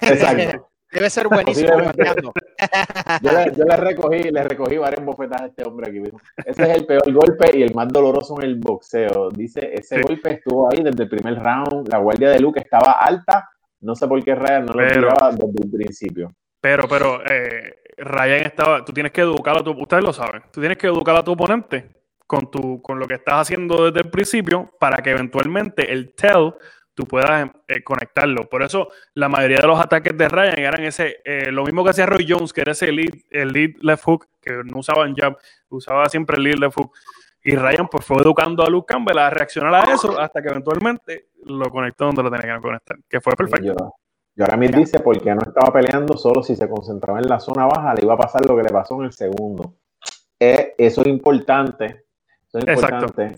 Exacto. 0.00 0.70
Debe 0.90 1.10
ser 1.10 1.28
buenísimo 1.28 1.68
yo, 3.22 3.32
le, 3.32 3.52
yo 3.54 3.64
le, 3.66 3.76
recogí, 3.76 4.22
le 4.30 4.42
recogí 4.42 4.78
varias 4.78 5.04
bofetas 5.04 5.42
a 5.42 5.46
este 5.48 5.68
hombre 5.68 5.90
aquí. 5.90 6.02
Ese 6.46 6.62
es 6.62 6.78
el 6.78 6.86
peor 6.86 7.12
golpe 7.12 7.50
y 7.52 7.62
el 7.62 7.74
más 7.74 7.88
doloroso 7.88 8.40
en 8.40 8.48
el 8.48 8.54
boxeo. 8.54 9.28
Dice, 9.28 9.70
ese 9.74 10.00
golpe 10.00 10.32
estuvo 10.32 10.72
ahí 10.72 10.82
desde 10.82 11.02
el 11.02 11.10
primer 11.10 11.38
round. 11.38 11.88
La 11.90 11.98
guardia 11.98 12.30
de 12.30 12.40
Luke 12.40 12.58
estaba 12.58 12.92
alta. 12.92 13.50
No 13.82 13.94
sé 13.94 14.08
por 14.08 14.24
qué 14.24 14.34
Ryan 14.34 14.64
no 14.64 14.72
lo 14.72 14.88
tiraba 14.88 15.30
desde 15.30 15.62
el 15.62 15.70
principio. 15.70 16.32
Pero, 16.58 16.88
pero, 16.88 17.20
eh, 17.30 17.74
Ryan 17.98 18.46
estaba, 18.46 18.84
tú 18.84 18.92
tienes 18.92 19.12
que 19.12 19.22
educar 19.22 19.58
a 19.58 19.62
tu, 19.62 19.72
ustedes 19.72 20.04
lo 20.04 20.12
saben, 20.12 20.42
tú 20.52 20.60
tienes 20.60 20.78
que 20.78 20.86
educar 20.86 21.16
a 21.16 21.24
tu 21.24 21.32
oponente 21.32 21.90
con, 22.26 22.50
tu, 22.50 22.80
con 22.82 22.98
lo 22.98 23.06
que 23.06 23.14
estás 23.14 23.34
haciendo 23.36 23.90
desde 23.90 24.06
el 24.06 24.10
principio 24.10 24.70
para 24.78 24.98
que 24.98 25.10
eventualmente 25.10 25.92
el 25.92 26.14
tell 26.14 26.54
tú 26.94 27.06
puedas 27.06 27.48
eh, 27.68 27.82
conectarlo. 27.84 28.48
Por 28.48 28.62
eso 28.62 28.88
la 29.14 29.28
mayoría 29.28 29.58
de 29.58 29.68
los 29.68 29.78
ataques 29.78 30.18
de 30.18 30.28
Ryan 30.28 30.58
eran 30.58 30.84
ese, 30.84 31.18
eh, 31.24 31.52
lo 31.52 31.64
mismo 31.64 31.84
que 31.84 31.90
hacía 31.90 32.06
Roy 32.06 32.26
Jones, 32.28 32.52
que 32.52 32.60
era 32.60 32.72
ese 32.72 32.90
lead, 32.90 33.14
el 33.30 33.52
lead 33.52 33.70
left 33.82 34.02
hook, 34.04 34.26
que 34.42 34.62
no 34.64 34.78
usaban 34.78 35.14
jab, 35.14 35.38
usaba 35.68 36.08
siempre 36.08 36.36
el 36.36 36.42
lead 36.42 36.58
left 36.58 36.76
hook. 36.76 36.92
Y 37.44 37.54
Ryan 37.54 37.86
pues 37.88 38.04
fue 38.04 38.20
educando 38.20 38.64
a 38.64 38.68
Luke 38.68 38.92
Campbell 38.92 39.18
a 39.18 39.30
reaccionar 39.30 39.74
a 39.74 39.92
eso 39.92 40.18
hasta 40.18 40.42
que 40.42 40.48
eventualmente 40.48 41.28
lo 41.44 41.70
conectó 41.70 42.06
donde 42.06 42.22
lo 42.24 42.30
tenía 42.30 42.56
que 42.56 42.60
conectar, 42.60 42.96
que 43.08 43.20
fue 43.20 43.34
perfecto. 43.34 43.94
Y 44.38 44.40
ahora 44.40 44.56
me 44.56 44.68
dice 44.68 45.00
porque 45.00 45.34
no 45.34 45.40
estaba 45.44 45.72
peleando 45.72 46.16
solo 46.16 46.44
si 46.44 46.54
se 46.54 46.68
concentraba 46.68 47.18
en 47.18 47.28
la 47.28 47.40
zona 47.40 47.66
baja, 47.66 47.92
le 47.94 48.04
iba 48.04 48.14
a 48.14 48.16
pasar 48.16 48.46
lo 48.46 48.56
que 48.56 48.62
le 48.62 48.68
pasó 48.68 48.94
en 49.00 49.06
el 49.06 49.12
segundo. 49.12 49.74
Eh, 50.38 50.76
eso 50.78 51.00
es 51.00 51.08
importante. 51.08 52.04
Eso 52.46 52.58
es 52.58 52.68
importante. 52.68 53.34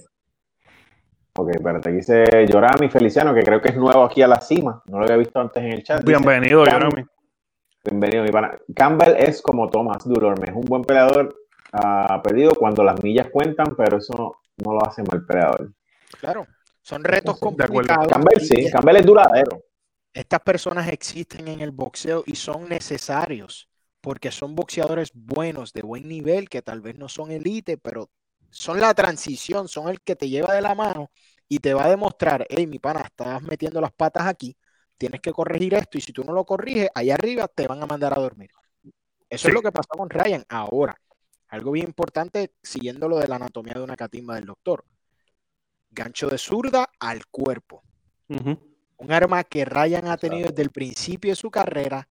Ok, 1.38 1.54
espérate, 1.54 1.90
dice 1.90 2.46
Yorami 2.46 2.90
Feliciano, 2.90 3.32
que 3.32 3.42
creo 3.42 3.62
que 3.62 3.70
es 3.70 3.76
nuevo 3.76 4.04
aquí 4.04 4.20
a 4.20 4.28
la 4.28 4.42
cima. 4.42 4.82
No 4.88 4.98
lo 4.98 5.04
había 5.04 5.16
visto 5.16 5.40
antes 5.40 5.62
en 5.62 5.72
el 5.72 5.82
chat. 5.82 6.04
Bienvenido, 6.04 6.66
Yorami. 6.66 7.02
Bienvenido, 7.82 8.22
mi 8.22 8.30
pana. 8.30 8.58
Campbell 8.76 9.14
es 9.16 9.40
como 9.40 9.70
Thomas 9.70 10.04
Dulorme, 10.04 10.50
es 10.50 10.54
un 10.54 10.66
buen 10.66 10.82
peleador 10.82 11.34
uh, 11.72 12.20
perdido 12.20 12.52
cuando 12.54 12.84
las 12.84 13.02
millas 13.02 13.28
cuentan, 13.28 13.74
pero 13.74 13.96
eso 13.96 14.36
no 14.62 14.74
lo 14.74 14.86
hace 14.86 15.02
mal 15.04 15.24
peleador. 15.24 15.72
Claro, 16.20 16.46
son 16.82 17.02
retos 17.04 17.40
complicados. 17.40 18.06
Campbell 18.06 18.40
sí, 18.42 18.70
Campbell 18.70 18.96
es 18.96 19.06
duradero. 19.06 19.62
Estas 20.12 20.40
personas 20.40 20.88
existen 20.88 21.48
en 21.48 21.60
el 21.60 21.70
boxeo 21.70 22.24
y 22.26 22.34
son 22.34 22.68
necesarios 22.68 23.68
porque 24.00 24.30
son 24.30 24.54
boxeadores 24.54 25.10
buenos, 25.14 25.72
de 25.72 25.82
buen 25.82 26.08
nivel, 26.08 26.48
que 26.48 26.62
tal 26.62 26.80
vez 26.80 26.96
no 26.96 27.08
son 27.08 27.30
elite, 27.30 27.76
pero 27.76 28.10
son 28.50 28.80
la 28.80 28.94
transición, 28.94 29.68
son 29.68 29.88
el 29.88 30.00
que 30.00 30.16
te 30.16 30.28
lleva 30.28 30.54
de 30.54 30.62
la 30.62 30.74
mano 30.74 31.10
y 31.48 31.58
te 31.58 31.74
va 31.74 31.84
a 31.84 31.90
demostrar, 31.90 32.46
hey, 32.48 32.66
mi 32.66 32.78
pana, 32.78 33.00
estás 33.00 33.42
metiendo 33.42 33.80
las 33.80 33.92
patas 33.92 34.26
aquí, 34.26 34.56
tienes 34.96 35.20
que 35.20 35.32
corregir 35.32 35.74
esto 35.74 35.98
y 35.98 36.00
si 36.00 36.12
tú 36.12 36.24
no 36.24 36.32
lo 36.32 36.44
corriges, 36.44 36.88
ahí 36.94 37.10
arriba 37.10 37.48
te 37.48 37.66
van 37.66 37.82
a 37.82 37.86
mandar 37.86 38.16
a 38.16 38.20
dormir. 38.20 38.50
Eso 39.28 39.48
es 39.48 39.54
lo 39.54 39.62
que 39.62 39.70
pasó 39.70 39.90
con 39.90 40.10
Ryan. 40.10 40.44
Ahora, 40.48 40.96
algo 41.48 41.72
bien 41.72 41.86
importante, 41.86 42.54
siguiendo 42.62 43.08
lo 43.08 43.18
de 43.18 43.28
la 43.28 43.36
anatomía 43.36 43.74
de 43.74 43.82
una 43.82 43.96
catimba 43.96 44.34
del 44.34 44.46
doctor. 44.46 44.84
Gancho 45.90 46.28
de 46.28 46.38
zurda 46.38 46.88
al 46.98 47.26
cuerpo. 47.26 47.82
Un 49.00 49.12
arma 49.12 49.44
que 49.44 49.64
Ryan 49.64 50.08
ha 50.08 50.16
tenido 50.18 50.50
desde 50.50 50.62
el 50.62 50.70
principio 50.70 51.32
de 51.32 51.36
su 51.36 51.50
carrera 51.50 52.06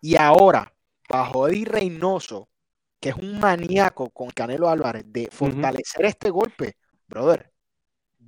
y 0.00 0.16
ahora 0.16 0.72
bajo 1.08 1.48
Eddie 1.48 1.64
Reynoso, 1.64 2.48
que 3.00 3.08
es 3.08 3.16
un 3.16 3.40
maníaco 3.40 4.10
con 4.10 4.30
Canelo 4.30 4.68
Álvarez, 4.68 5.04
de 5.06 5.28
fortalecer 5.30 6.04
este 6.06 6.30
golpe, 6.30 6.76
brother, 7.08 7.52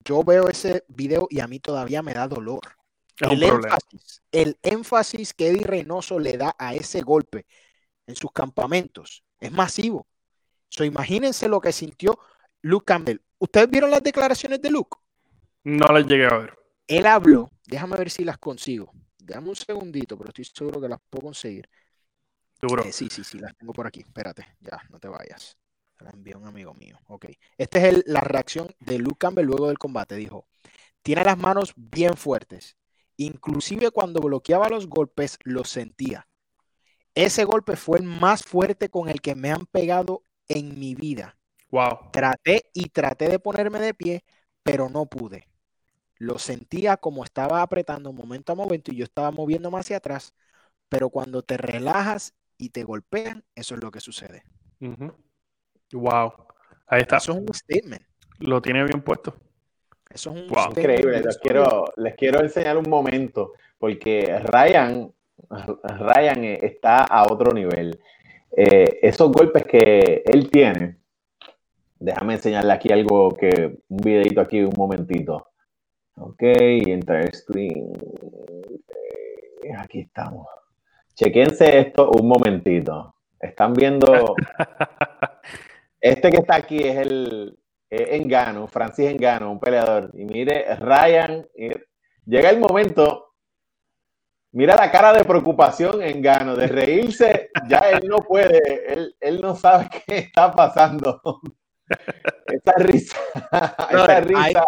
yo 0.04 0.24
veo 0.24 0.48
ese 0.48 0.84
video 0.88 1.28
y 1.30 1.40
a 1.40 1.46
mí 1.46 1.60
todavía 1.60 2.02
me 2.02 2.12
da 2.12 2.26
dolor. 2.26 2.60
el, 3.20 3.42
énfasis, 3.42 4.22
el 4.32 4.58
énfasis 4.62 5.32
que 5.32 5.48
Eddie 5.48 5.64
Reynoso 5.64 6.18
le 6.18 6.36
da 6.36 6.56
a 6.58 6.74
ese 6.74 7.02
golpe 7.02 7.46
en 8.06 8.16
sus 8.16 8.32
campamentos 8.32 9.24
es 9.38 9.52
masivo. 9.52 10.06
So, 10.68 10.84
imagínense 10.84 11.48
lo 11.48 11.60
que 11.60 11.72
sintió 11.72 12.18
Luke 12.62 12.84
Campbell. 12.84 13.20
¿Ustedes 13.38 13.70
vieron 13.70 13.90
las 13.90 14.02
declaraciones 14.02 14.60
de 14.60 14.70
Luke? 14.70 14.98
No 15.62 15.86
las 15.86 16.04
llegué 16.04 16.26
a 16.26 16.36
ver. 16.36 16.65
Él 16.86 17.06
habló, 17.06 17.50
déjame 17.66 17.96
ver 17.96 18.10
si 18.10 18.24
las 18.24 18.38
consigo. 18.38 18.92
Dame 19.18 19.48
un 19.48 19.56
segundito, 19.56 20.16
pero 20.16 20.28
estoy 20.28 20.44
seguro 20.44 20.80
que 20.80 20.88
las 20.88 21.00
puedo 21.10 21.24
conseguir. 21.26 21.68
Eh, 22.62 22.92
sí, 22.92 23.08
sí, 23.10 23.24
sí, 23.24 23.38
las 23.38 23.56
tengo 23.56 23.72
por 23.72 23.86
aquí. 23.86 24.00
Espérate, 24.00 24.46
ya, 24.60 24.80
no 24.90 24.98
te 24.98 25.08
vayas. 25.08 25.58
La 26.00 26.10
envió 26.10 26.38
un 26.38 26.46
amigo 26.46 26.74
mío. 26.74 26.98
Ok. 27.08 27.26
Esta 27.56 27.86
es 27.86 28.02
la 28.06 28.20
reacción 28.20 28.68
de 28.80 28.98
Luke 28.98 29.16
Campbell 29.18 29.46
luego 29.46 29.68
del 29.68 29.78
combate. 29.78 30.14
Dijo, 30.14 30.46
tiene 31.02 31.24
las 31.24 31.38
manos 31.38 31.72
bien 31.76 32.16
fuertes. 32.16 32.76
Inclusive 33.16 33.90
cuando 33.90 34.20
bloqueaba 34.20 34.68
los 34.68 34.88
golpes, 34.88 35.38
los 35.44 35.70
sentía. 35.70 36.28
Ese 37.14 37.44
golpe 37.44 37.76
fue 37.76 37.98
el 37.98 38.04
más 38.04 38.42
fuerte 38.42 38.90
con 38.90 39.08
el 39.08 39.22
que 39.22 39.34
me 39.34 39.50
han 39.50 39.64
pegado 39.66 40.22
en 40.48 40.78
mi 40.78 40.94
vida. 40.94 41.38
Wow. 41.70 42.10
Traté 42.12 42.70
y 42.74 42.90
traté 42.90 43.28
de 43.28 43.38
ponerme 43.38 43.80
de 43.80 43.94
pie, 43.94 44.24
pero 44.62 44.90
no 44.90 45.06
pude. 45.06 45.48
Lo 46.18 46.38
sentía 46.38 46.96
como 46.96 47.24
estaba 47.24 47.62
apretando 47.62 48.12
momento 48.12 48.52
a 48.52 48.54
momento 48.54 48.92
y 48.92 48.96
yo 48.96 49.04
estaba 49.04 49.30
moviendo 49.30 49.70
más 49.70 49.86
hacia 49.86 49.98
atrás, 49.98 50.34
pero 50.88 51.10
cuando 51.10 51.42
te 51.42 51.56
relajas 51.56 52.34
y 52.58 52.70
te 52.70 52.84
golpean, 52.84 53.44
eso 53.54 53.74
es 53.74 53.82
lo 53.82 53.90
que 53.90 54.00
sucede. 54.00 54.44
Wow. 55.92 56.32
Ahí 56.86 57.02
está. 57.02 57.18
Eso 57.18 57.32
es 57.32 57.38
un 57.38 57.54
statement. 57.54 58.02
Lo 58.38 58.62
tiene 58.62 58.84
bien 58.84 59.02
puesto. 59.02 59.34
Eso 60.08 60.30
es 60.30 60.42
un 60.42 60.48
wow. 60.48 60.70
Increíble. 60.70 61.20
Les 61.20 61.38
quiero, 61.38 61.84
les 61.96 62.14
quiero 62.14 62.40
enseñar 62.40 62.78
un 62.78 62.88
momento, 62.88 63.52
porque 63.78 64.38
Ryan, 64.44 65.12
Ryan 65.50 66.44
está 66.44 67.04
a 67.04 67.24
otro 67.24 67.52
nivel. 67.52 67.98
Eh, 68.56 69.00
esos 69.02 69.30
golpes 69.30 69.64
que 69.64 70.22
él 70.24 70.48
tiene, 70.50 70.96
déjame 71.98 72.34
enseñarle 72.34 72.72
aquí 72.72 72.92
algo 72.92 73.34
que, 73.34 73.78
un 73.88 73.96
videito 73.98 74.40
aquí, 74.40 74.60
un 74.60 74.74
momentito. 74.76 75.48
Ok, 76.18 76.42
enter 76.42 77.34
screen. 77.34 77.92
aquí 79.78 80.00
estamos. 80.00 80.46
Chequense 81.14 81.78
esto 81.78 82.10
un 82.10 82.28
momentito. 82.28 83.14
Están 83.38 83.72
viendo. 83.72 84.34
Este 85.98 86.30
que 86.30 86.36
está 86.36 86.56
aquí 86.56 86.78
es 86.86 86.96
el 86.98 87.58
Engano, 87.90 88.68
Francis 88.68 89.10
Engano, 89.10 89.50
un 89.50 89.58
peleador. 89.58 90.12
Y 90.14 90.24
mire, 90.24 90.76
Ryan. 90.76 91.48
Llega 92.26 92.50
el 92.50 92.60
momento. 92.60 93.34
Mira 94.52 94.76
la 94.76 94.90
cara 94.90 95.12
de 95.12 95.24
preocupación 95.24 96.02
Engano, 96.02 96.54
de 96.54 96.68
reírse. 96.68 97.50
Ya 97.68 97.90
él 97.90 98.06
no 98.06 98.18
puede, 98.18 98.92
él, 98.92 99.16
él 99.20 99.40
no 99.40 99.56
sabe 99.56 99.88
qué 100.06 100.18
está 100.18 100.52
pasando. 100.52 101.20
Esa 102.46 102.72
risa, 102.78 103.16
esa 103.90 104.20
risa 104.20 104.66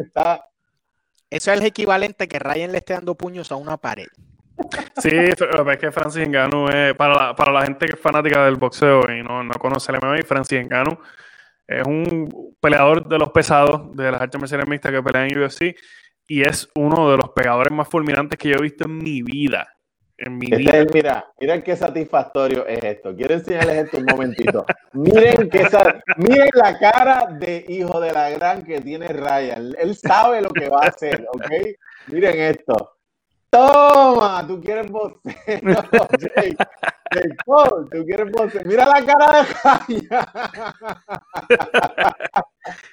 está. 0.00 0.51
Eso 1.32 1.50
es 1.50 1.60
el 1.60 1.66
equivalente 1.66 2.28
que 2.28 2.38
Ryan 2.38 2.72
le 2.72 2.78
esté 2.78 2.92
dando 2.92 3.14
puños 3.14 3.50
a 3.52 3.56
una 3.56 3.78
pared. 3.78 4.08
Sí, 4.98 5.08
es 5.10 5.36
que 5.80 5.90
Francis 5.90 6.28
Ngannou 6.28 6.68
es, 6.68 6.94
para 6.94 7.14
la, 7.14 7.34
para 7.34 7.52
la 7.52 7.62
gente 7.62 7.86
que 7.86 7.94
es 7.94 8.00
fanática 8.00 8.44
del 8.44 8.56
boxeo 8.56 9.00
y 9.10 9.22
no, 9.22 9.42
no 9.42 9.54
conoce 9.54 9.92
el 9.92 9.98
MMA, 9.98 10.22
Francis 10.26 10.62
Ngannou 10.66 10.98
es 11.66 11.86
un 11.86 12.54
peleador 12.60 13.08
de 13.08 13.18
los 13.18 13.30
pesados, 13.30 13.96
de 13.96 14.12
las 14.12 14.20
artes 14.20 14.38
marciales 14.38 14.68
mixtas 14.68 14.92
que 14.92 15.02
pelean 15.02 15.30
en 15.30 15.42
UFC 15.42 15.74
y 16.28 16.42
es 16.42 16.68
uno 16.74 17.10
de 17.10 17.16
los 17.16 17.30
pegadores 17.30 17.72
más 17.72 17.88
fulminantes 17.88 18.38
que 18.38 18.50
yo 18.50 18.56
he 18.56 18.62
visto 18.62 18.84
en 18.84 18.98
mi 18.98 19.22
vida. 19.22 19.68
En 20.24 20.38
mi 20.38 20.46
este 20.46 20.56
vida. 20.56 20.84
mira, 20.94 21.26
miren 21.40 21.62
qué 21.62 21.74
satisfactorio 21.74 22.64
es 22.64 22.78
esto. 22.84 23.12
Quiero 23.16 23.34
enseñarles 23.34 23.84
esto 23.84 23.98
un 23.98 24.04
momentito. 24.04 24.64
miren, 24.92 25.50
qué 25.50 25.66
miren 26.16 26.48
la 26.54 26.78
cara 26.78 27.26
de 27.40 27.64
hijo 27.68 28.00
de 28.00 28.12
la 28.12 28.30
gran 28.30 28.62
que 28.62 28.80
tiene 28.80 29.08
Ryan. 29.08 29.74
Él 29.76 29.96
sabe 29.96 30.40
lo 30.40 30.50
que 30.50 30.68
va 30.68 30.84
a 30.84 30.90
hacer, 30.90 31.26
¿ok? 31.32 31.50
Miren 32.06 32.38
esto. 32.38 32.98
Toma, 33.50 34.46
tú 34.46 34.60
quieres 34.60 34.86
Paul, 37.44 37.90
tú 37.90 38.04
quieres. 38.06 38.28
Mira 38.64 38.86
la 38.86 39.04
cara 39.04 39.26
de 39.32 39.42
Jaya. 39.54 40.32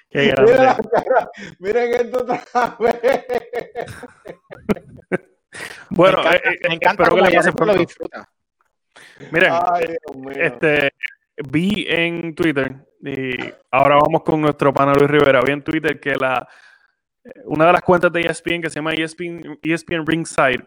Qué. 0.09 0.33
Mira 0.35 0.63
la 0.63 0.75
cara. 0.75 1.29
Miren 1.59 1.93
esto 1.93 2.23
otra 2.23 2.75
vez. 2.79 3.23
Bueno, 5.89 6.21
me 6.23 6.29
encanta, 6.29 6.49
eh, 6.49 6.59
me 6.67 6.75
encanta 6.75 7.03
espero 7.03 7.15
que 7.15 7.21
le 7.21 7.31
pase 7.31 7.49
lo 7.49 7.55
pronto. 7.55 7.77
disfruta. 7.77 8.29
Miren, 9.31 9.51
Ay, 9.51 9.97
este, 10.35 10.93
vi 11.49 11.85
en 11.89 12.35
Twitter, 12.35 12.75
y 13.01 13.37
ahora 13.71 13.95
vamos 13.95 14.23
con 14.23 14.41
nuestro 14.41 14.73
pana 14.73 14.93
Luis 14.93 15.09
Rivera, 15.09 15.41
vi 15.41 15.53
en 15.53 15.63
Twitter 15.63 15.99
que 15.99 16.15
la 16.15 16.47
una 17.45 17.67
de 17.67 17.73
las 17.73 17.81
cuentas 17.81 18.11
de 18.11 18.21
ESPN 18.21 18.61
que 18.61 18.69
se 18.69 18.75
llama 18.75 18.93
ESPN, 18.93 19.59
ESPN 19.61 20.05
Ringside, 20.05 20.65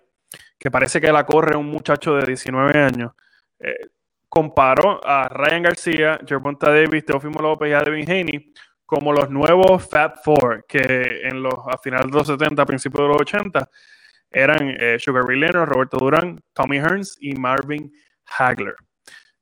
que 0.59 0.71
parece 0.71 1.01
que 1.01 1.11
la 1.13 1.25
corre 1.25 1.57
un 1.57 1.67
muchacho 1.67 2.15
de 2.15 2.27
19 2.27 2.79
años, 2.79 3.13
eh, 3.59 3.89
comparó 4.29 5.01
a 5.07 5.29
Ryan 5.29 5.63
García, 5.63 6.19
Gervonta 6.27 6.71
Davis, 6.71 7.05
Teofimo 7.05 7.41
López 7.41 7.71
y 7.71 7.73
a 7.75 7.81
Devin 7.81 8.11
Haney 8.11 8.53
como 8.87 9.13
los 9.13 9.31
nuevos 9.31 9.89
Fab 9.89 10.23
Four, 10.23 10.67
que 10.69 11.21
en 11.25 11.43
los, 11.43 11.55
a 11.67 11.79
finales 11.79 12.11
de 12.11 12.19
los 12.19 12.27
70, 12.27 12.67
principios 12.67 13.03
de 13.03 13.09
los 13.09 13.21
80, 13.23 13.71
eran 14.33 14.77
eh, 14.79 14.97
Sugar 14.99 15.25
Ray 15.25 15.39
Leonard, 15.39 15.69
Roberto 15.69 15.99
Durán, 15.99 16.41
Tommy 16.53 16.79
Hearns 16.79 17.17
y 17.21 17.35
Marvin 17.35 17.93
Hagler. 18.39 18.75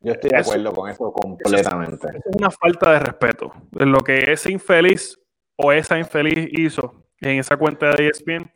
Yo 0.00 0.12
estoy 0.12 0.30
de 0.30 0.38
acuerdo 0.38 0.72
con 0.72 0.88
eso 0.90 1.12
completamente. 1.12 2.06
Eso 2.08 2.16
es, 2.30 2.36
una 2.36 2.50
falta 2.50 2.92
de 2.92 2.98
respeto. 3.00 3.52
Lo 3.72 3.98
que 4.00 4.32
ese 4.32 4.50
infeliz 4.50 5.18
o 5.56 5.72
esa 5.72 5.98
infeliz 5.98 6.48
hizo 6.52 7.06
en 7.20 7.38
esa 7.38 7.56
cuenta 7.56 7.90
de 7.90 8.08
ESPN, 8.08 8.50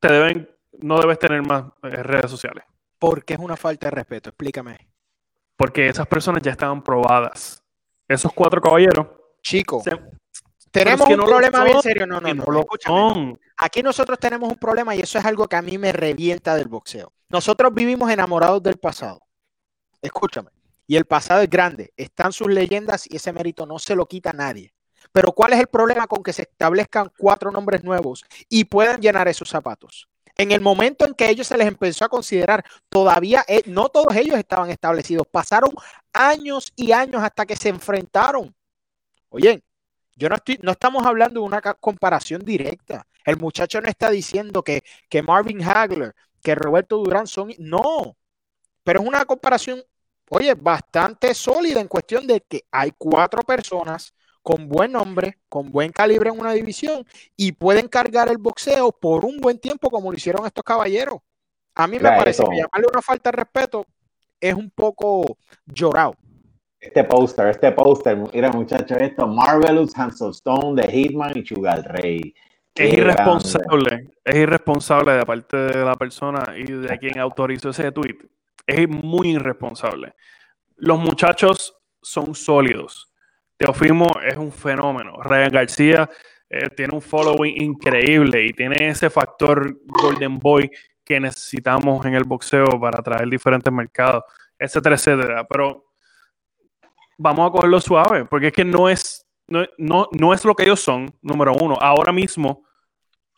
te 0.00 0.12
deben, 0.12 0.50
no 0.80 1.00
debes 1.00 1.18
tener 1.18 1.42
más 1.42 1.64
eh, 1.82 2.02
redes 2.02 2.30
sociales. 2.30 2.64
¿Por 2.98 3.24
qué 3.24 3.34
es 3.34 3.40
una 3.40 3.56
falta 3.56 3.86
de 3.86 3.92
respeto? 3.92 4.28
Explícame. 4.28 4.76
Porque 5.56 5.88
esas 5.88 6.06
personas 6.06 6.42
ya 6.42 6.50
estaban 6.50 6.82
probadas. 6.82 7.64
Esos 8.06 8.32
cuatro 8.32 8.60
caballeros. 8.60 9.06
Chico, 9.42 9.80
se- 9.82 9.98
tenemos 10.70 11.06
que 11.06 11.14
un 11.14 11.20
no 11.20 11.24
problema 11.24 11.64
bien 11.64 11.80
serio. 11.80 12.06
No, 12.06 12.20
no, 12.20 12.28
que 12.28 12.34
no. 12.34 12.44
no 12.44 12.52
lo 12.52 12.66
son. 12.84 13.40
Aquí 13.58 13.82
nosotros 13.82 14.18
tenemos 14.18 14.50
un 14.50 14.56
problema 14.56 14.94
y 14.94 15.00
eso 15.00 15.18
es 15.18 15.24
algo 15.24 15.48
que 15.48 15.56
a 15.56 15.62
mí 15.62 15.78
me 15.78 15.92
revienta 15.92 16.54
del 16.54 16.68
boxeo. 16.68 17.12
Nosotros 17.28 17.74
vivimos 17.74 18.10
enamorados 18.10 18.62
del 18.62 18.78
pasado. 18.78 19.20
Escúchame. 20.00 20.50
Y 20.86 20.96
el 20.96 21.04
pasado 21.04 21.42
es 21.42 21.50
grande. 21.50 21.92
Están 21.96 22.32
sus 22.32 22.48
leyendas 22.48 23.06
y 23.10 23.16
ese 23.16 23.32
mérito 23.32 23.66
no 23.66 23.78
se 23.78 23.96
lo 23.96 24.06
quita 24.06 24.30
a 24.30 24.34
nadie. 24.34 24.72
Pero 25.12 25.32
¿cuál 25.32 25.52
es 25.52 25.60
el 25.60 25.66
problema 25.66 26.06
con 26.06 26.22
que 26.22 26.32
se 26.32 26.42
establezcan 26.42 27.10
cuatro 27.18 27.50
nombres 27.50 27.82
nuevos 27.84 28.24
y 28.48 28.64
puedan 28.64 29.00
llenar 29.00 29.28
esos 29.28 29.48
zapatos? 29.48 30.08
En 30.36 30.52
el 30.52 30.60
momento 30.60 31.04
en 31.04 31.14
que 31.14 31.28
ellos 31.28 31.48
se 31.48 31.58
les 31.58 31.66
empezó 31.66 32.04
a 32.04 32.08
considerar, 32.08 32.64
todavía 32.88 33.44
eh, 33.48 33.62
no 33.66 33.88
todos 33.88 34.14
ellos 34.14 34.36
estaban 34.38 34.70
establecidos. 34.70 35.26
Pasaron 35.26 35.72
años 36.12 36.72
y 36.76 36.92
años 36.92 37.22
hasta 37.22 37.44
que 37.44 37.56
se 37.56 37.70
enfrentaron. 37.70 38.54
Oye, 39.30 39.62
Yo 40.16 40.28
no 40.28 40.36
estoy, 40.36 40.58
no 40.62 40.72
estamos 40.72 41.04
hablando 41.06 41.40
de 41.40 41.46
una 41.46 41.60
comparación 41.60 42.44
directa. 42.44 43.06
El 43.28 43.36
muchacho 43.36 43.78
no 43.82 43.90
está 43.90 44.08
diciendo 44.08 44.62
que, 44.62 44.80
que 45.06 45.22
Marvin 45.22 45.62
Hagler, 45.62 46.14
que 46.42 46.54
Roberto 46.54 46.96
Durán 46.96 47.26
son. 47.26 47.52
No. 47.58 48.16
Pero 48.82 49.02
es 49.02 49.06
una 49.06 49.26
comparación, 49.26 49.82
oye, 50.30 50.54
bastante 50.54 51.34
sólida 51.34 51.78
en 51.78 51.88
cuestión 51.88 52.26
de 52.26 52.40
que 52.40 52.64
hay 52.70 52.90
cuatro 52.96 53.42
personas 53.42 54.14
con 54.42 54.66
buen 54.66 54.92
nombre, 54.92 55.40
con 55.50 55.70
buen 55.70 55.92
calibre 55.92 56.30
en 56.30 56.40
una 56.40 56.52
división 56.52 57.04
y 57.36 57.52
pueden 57.52 57.86
cargar 57.86 58.30
el 58.30 58.38
boxeo 58.38 58.92
por 58.92 59.26
un 59.26 59.36
buen 59.36 59.58
tiempo 59.58 59.90
como 59.90 60.10
lo 60.10 60.16
hicieron 60.16 60.46
estos 60.46 60.64
caballeros. 60.64 61.18
A 61.74 61.86
mí 61.86 61.98
me 61.98 62.08
parece 62.08 62.42
que 62.42 62.56
llamarle 62.56 62.86
una 62.90 63.02
falta 63.02 63.30
de 63.30 63.36
respeto 63.36 63.84
es 64.40 64.54
un 64.54 64.70
poco 64.70 65.36
llorado. 65.66 66.14
Este 66.80 67.04
póster, 67.04 67.48
este 67.48 67.72
póster, 67.72 68.16
mira 68.32 68.50
muchachos, 68.52 68.96
esto, 68.98 69.26
Marvelous, 69.26 69.94
Hansel 69.98 70.30
Stone, 70.30 70.80
The 70.80 70.90
Hitman 70.90 71.36
y 71.36 71.42
Chugal 71.44 71.84
Rey. 71.84 72.34
Es 72.78 72.94
irresponsable, 72.94 74.10
es 74.24 74.36
irresponsable 74.36 75.12
de 75.12 75.26
parte 75.26 75.56
de 75.56 75.84
la 75.84 75.94
persona 75.94 76.54
y 76.56 76.64
de 76.64 76.98
quien 76.98 77.18
autorizó 77.18 77.70
ese 77.70 77.92
tweet. 77.92 78.18
Es 78.66 78.88
muy 78.88 79.30
irresponsable. 79.30 80.14
Los 80.76 80.98
muchachos 80.98 81.76
son 82.00 82.34
sólidos 82.34 83.08
Teofimo 83.58 84.06
es 84.24 84.36
un 84.36 84.52
fenómeno. 84.52 85.20
Ryan 85.20 85.50
García 85.50 86.08
eh, 86.48 86.70
tiene 86.70 86.94
un 86.94 87.02
following 87.02 87.60
increíble 87.60 88.46
y 88.46 88.52
tiene 88.52 88.88
ese 88.88 89.10
factor 89.10 89.76
Golden 89.84 90.38
Boy 90.38 90.70
que 91.04 91.18
necesitamos 91.18 92.06
en 92.06 92.14
el 92.14 92.22
boxeo 92.22 92.78
para 92.80 93.00
atraer 93.00 93.28
diferentes 93.28 93.72
mercados, 93.72 94.22
etcétera, 94.56 94.94
etcétera. 94.94 95.44
Pero 95.48 95.86
vamos 97.16 97.48
a 97.48 97.52
cogerlo 97.52 97.80
suave, 97.80 98.26
porque 98.26 98.48
es 98.48 98.52
que 98.52 98.64
no 98.64 98.88
es, 98.88 99.26
no, 99.48 99.66
no, 99.76 100.32
es 100.32 100.44
lo 100.44 100.54
que 100.54 100.62
ellos 100.62 100.80
son, 100.80 101.12
número 101.20 101.52
uno. 101.60 101.76
Ahora 101.80 102.12
mismo, 102.12 102.62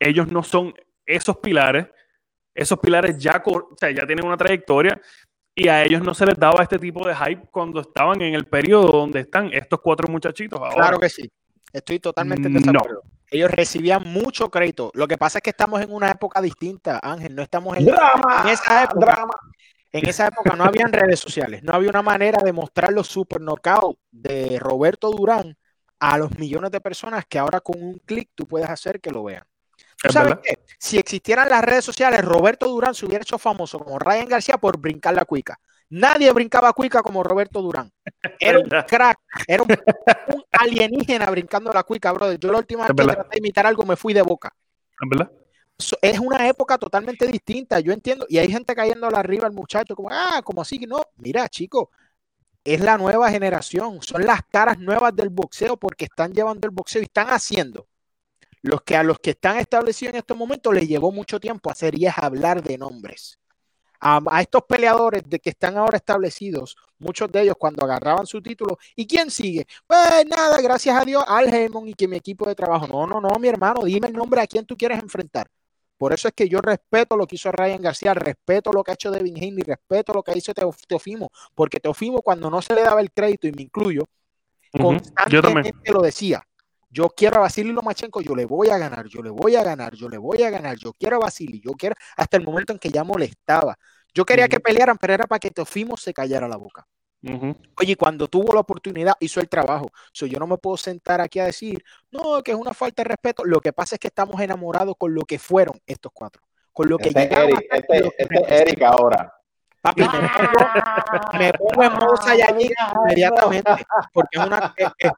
ellos 0.01 0.33
no 0.33 0.43
son 0.43 0.75
esos 1.07 1.37
pilares. 1.39 1.87
Esos 2.53 2.79
pilares 2.81 3.17
ya, 3.19 3.41
o 3.45 3.77
sea, 3.79 3.91
ya 3.93 4.05
tienen 4.07 4.27
una 4.27 4.37
trayectoria 4.37 5.01
y 5.55 5.69
a 5.69 5.85
ellos 5.85 6.03
no 6.03 6.15
se 6.15 6.27
les 6.27 6.37
daba 6.37 6.63
este 6.63 6.79
tipo 6.79 7.07
de 7.07 7.15
hype 7.15 7.49
cuando 7.51 7.81
estaban 7.81 8.21
en 8.23 8.35
el 8.35 8.47
periodo 8.47 8.91
donde 8.91 9.21
están 9.21 9.51
estos 9.53 9.81
cuatro 9.81 10.09
muchachitos 10.09 10.59
ahora. 10.59 10.75
Claro 10.75 10.99
que 10.99 11.09
sí. 11.09 11.31
Estoy 11.73 12.01
totalmente 12.01 12.49
en 12.49 12.55
desacuerdo. 12.55 13.03
Ellos 13.31 13.51
recibían 13.51 14.03
mucho 14.05 14.51
crédito. 14.51 14.91
Lo 14.95 15.07
que 15.07 15.17
pasa 15.17 15.39
es 15.39 15.43
que 15.43 15.51
estamos 15.51 15.81
en 15.81 15.93
una 15.93 16.11
época 16.11 16.41
distinta, 16.41 16.99
Ángel. 17.01 17.35
No 17.35 17.43
estamos 17.43 17.77
en, 17.77 17.89
esa 18.49 18.85
época. 18.85 19.27
En 19.93 20.09
esa 20.09 20.27
época 20.27 20.57
no 20.57 20.65
habían 20.65 20.93
redes 20.93 21.21
sociales. 21.21 21.63
No 21.63 21.73
había 21.73 21.91
una 21.91 22.03
manera 22.03 22.43
de 22.43 22.53
mostrar 22.53 22.93
los 22.93 23.07
super 23.07 23.41
knockouts 23.41 24.01
de 24.11 24.59
Roberto 24.59 25.11
Durán 25.11 25.57
a 26.01 26.19
los 26.19 26.37
millones 26.39 26.71
de 26.73 26.81
personas 26.81 27.25
que 27.27 27.39
ahora 27.39 27.61
con 27.61 27.81
un 27.81 27.99
clic 27.99 28.31
tú 28.35 28.47
puedes 28.47 28.69
hacer 28.69 29.01
que 29.01 29.11
lo 29.11 29.23
vean. 29.23 29.45
Sabes 30.09 30.35
qué? 30.43 30.55
Si 30.79 30.99
existieran 30.99 31.49
las 31.49 31.63
redes 31.63 31.85
sociales, 31.85 32.25
Roberto 32.25 32.67
Durán 32.67 32.95
se 32.95 33.05
hubiera 33.05 33.23
hecho 33.23 33.39
famoso 33.39 33.79
como 33.79 33.99
Ryan 33.99 34.29
García 34.29 34.57
por 34.57 34.79
brincar 34.79 35.15
la 35.15 35.25
cuica. 35.25 35.59
Nadie 35.91 36.33
brincaba 36.33 36.73
cuica 36.73 37.03
como 37.03 37.23
Roberto 37.23 37.61
Durán. 37.61 37.93
Era 38.41 38.61
un 38.61 38.69
crack, 38.69 39.19
era 39.47 39.63
un, 39.63 39.69
alienígena 40.53 41.29
brincando 41.31 41.73
la 41.73 41.83
cuica, 41.83 42.13
brother. 42.13 42.39
Yo 42.39 42.53
la 42.53 42.59
última 42.59 42.87
vez 42.87 42.97
que 42.97 43.13
traté 43.13 43.29
de 43.33 43.39
imitar 43.39 43.67
algo 43.67 43.85
me 43.85 43.97
fui 43.97 44.15
de 44.15 44.23
boca. 44.23 44.55
Es 46.01 46.19
una 46.19 46.47
época 46.49 46.79
totalmente 46.79 47.27
distinta, 47.27 47.81
yo 47.81 47.93
entiendo. 47.93 48.27
Y 48.29 48.39
hay 48.39 48.51
gente 48.51 48.75
cayendo 48.75 49.07
arriba 49.09 49.47
al 49.47 49.53
muchacho, 49.53 49.97
como, 49.97 50.09
ah, 50.13 50.41
como 50.45 50.63
así. 50.63 50.79
No, 50.87 51.03
mira, 51.17 51.49
chico, 51.49 51.91
es 52.63 52.81
la 52.81 52.97
nueva 52.97 53.31
generación, 53.31 54.01
son 54.03 54.25
las 54.25 54.43
caras 54.51 54.79
nuevas 54.79 55.15
del 55.15 55.31
boxeo 55.31 55.77
porque 55.77 56.05
están 56.05 56.33
llevando 56.33 56.67
el 56.67 56.73
boxeo 56.73 57.01
y 57.01 57.05
están 57.05 57.29
haciendo 57.29 57.87
los 58.63 58.83
que 58.83 58.97
a 58.97 59.03
los 59.03 59.19
que 59.19 59.31
están 59.31 59.59
establecidos 59.59 60.15
en 60.15 60.19
estos 60.19 60.37
momentos 60.37 60.75
les 60.75 60.89
llevó 60.89 61.13
mucho 61.13 61.41
tiempo 61.41 61.71
hacer 61.71 61.99
y 61.99 62.07
es 62.07 62.15
hablar 62.17 62.63
de 62.63 62.79
nombres. 62.79 63.39
A, 64.03 64.41
estos 64.41 64.63
peleadores 64.63 65.23
de 65.27 65.39
que 65.41 65.51
están 65.51 65.77
ahora 65.77 65.99
establecidos, 65.99 66.75
muchos 66.99 67.31
de 67.31 67.43
ellos 67.43 67.57
cuando 67.59 67.85
agarraban 67.85 68.27
su 68.27 68.41
título, 68.41 68.79
¿y 68.97 69.07
quién 69.07 69.31
sigue? 69.31 69.67
Pues 69.87 70.25
nada, 70.27 70.59
gracias 70.63 70.97
a 70.97 71.05
Dios, 71.05 71.23
Al 71.27 71.53
Heyman 71.53 71.87
y 71.87 71.93
que 71.93 72.09
mi 72.09 72.17
equipo 72.17 72.47
de 72.47 72.55
trabajo. 72.55 72.87
No, 72.87 73.07
no, 73.07 73.21
no, 73.21 73.39
mi 73.39 73.49
hermano, 73.49 73.83
dime 73.85 74.09
el 74.09 74.15
nombre 74.15 74.41
a 74.41 74.47
quién 74.47 74.65
tú 74.65 74.75
quieres 74.75 74.99
enfrentar. 74.99 75.51
Por 75.99 76.15
eso 76.15 76.29
es 76.29 76.35
que 76.35 76.49
yo 76.49 76.63
respeto 76.63 77.15
lo 77.15 77.27
que 77.27 77.37
hizo 77.37 77.53
Ryan 77.53 77.83
García, 77.83 78.15
respeto 78.15 78.73
lo 78.73 78.83
que 78.83 78.93
ha 78.93 78.95
hecho 78.95 79.11
Devin 79.11 79.37
Haney, 79.37 79.63
respeto 79.65 80.15
lo 80.15 80.23
que 80.23 80.33
hizo 80.35 80.55
Teofimo, 80.55 81.31
porque 81.55 81.79
Teofimo 81.79 82.23
cuando 82.23 82.49
no 82.49 82.63
se 82.63 82.75
le 82.75 82.83
daba 82.83 83.03
el 83.03 83.13
crédito, 83.13 83.47
y 83.49 83.53
me 83.53 83.61
incluyo, 83.61 84.07
constantemente 84.73 85.93
lo 85.93 86.01
decía, 86.01 86.43
yo 86.91 87.09
quiero 87.11 87.37
a 87.37 87.41
Vasily 87.41 87.73
Lomachenko, 87.73 88.21
yo 88.21 88.35
le 88.35 88.45
voy 88.45 88.69
a 88.69 88.77
ganar, 88.77 89.07
yo 89.07 89.23
le 89.23 89.31
voy 89.31 89.55
a 89.55 89.63
ganar, 89.63 89.95
yo 89.95 90.09
le 90.09 90.19
voy 90.19 90.43
a 90.43 90.51
ganar, 90.51 90.77
yo 90.77 90.93
quiero 90.93 91.17
a 91.17 91.21
Vasily, 91.21 91.61
yo 91.61 91.73
quiero, 91.73 91.95
hasta 92.17 92.37
el 92.37 92.45
momento 92.45 92.73
en 92.73 92.79
que 92.79 92.91
ya 92.91 93.05
molestaba. 93.05 93.79
Yo 94.13 94.25
quería 94.25 94.49
que 94.49 94.59
pelearan, 94.59 94.99
pero 94.99 95.15
era 95.15 95.27
para 95.27 95.39
que 95.39 95.51
Teofimo 95.51 95.97
se 95.97 96.13
callara 96.13 96.49
la 96.49 96.57
boca. 96.57 96.87
Oye, 97.79 97.97
cuando 97.97 98.29
tuvo 98.29 98.55
la 98.55 98.61
oportunidad, 98.61 99.15
hizo 99.21 99.41
el 99.41 99.49
trabajo. 99.49 99.91
yo 100.13 100.39
no 100.39 100.47
me 100.47 100.57
puedo 100.57 100.77
sentar 100.77 101.21
aquí 101.21 101.39
a 101.39 101.45
decir, 101.45 101.83
no, 102.11 102.43
que 102.43 102.53
es 102.53 102.57
una 102.57 102.73
falta 102.73 103.03
de 103.03 103.11
respeto. 103.11 103.45
Lo 103.45 103.61
que 103.61 103.73
pasa 103.73 103.97
es 103.97 104.01
que 104.01 104.09
estamos 104.09 104.41
enamorados 104.41 104.95
con 104.99 105.15
lo 105.15 105.23
que 105.23 105.39
fueron 105.39 105.79
estos 105.87 106.11
cuatro. 106.13 106.43
Con 106.73 106.89
lo 106.89 106.99
que 106.99 107.09
este 107.09 107.23
Eric, 107.25 107.67
este, 107.71 108.13
este 108.19 108.63
Eric 108.63 108.83
ahora. 108.83 109.40
Papi, 109.83 110.03
me 111.39 111.53
pongo, 111.55 111.83
en 111.83 111.93
modo 111.95 112.17
Saiyajin 112.17 112.71
inmediatamente, 113.03 113.73
porque 114.13 114.39
es 114.39 114.47
una, 114.47 114.75
eh, 114.77 114.87
eh, 114.99 115.11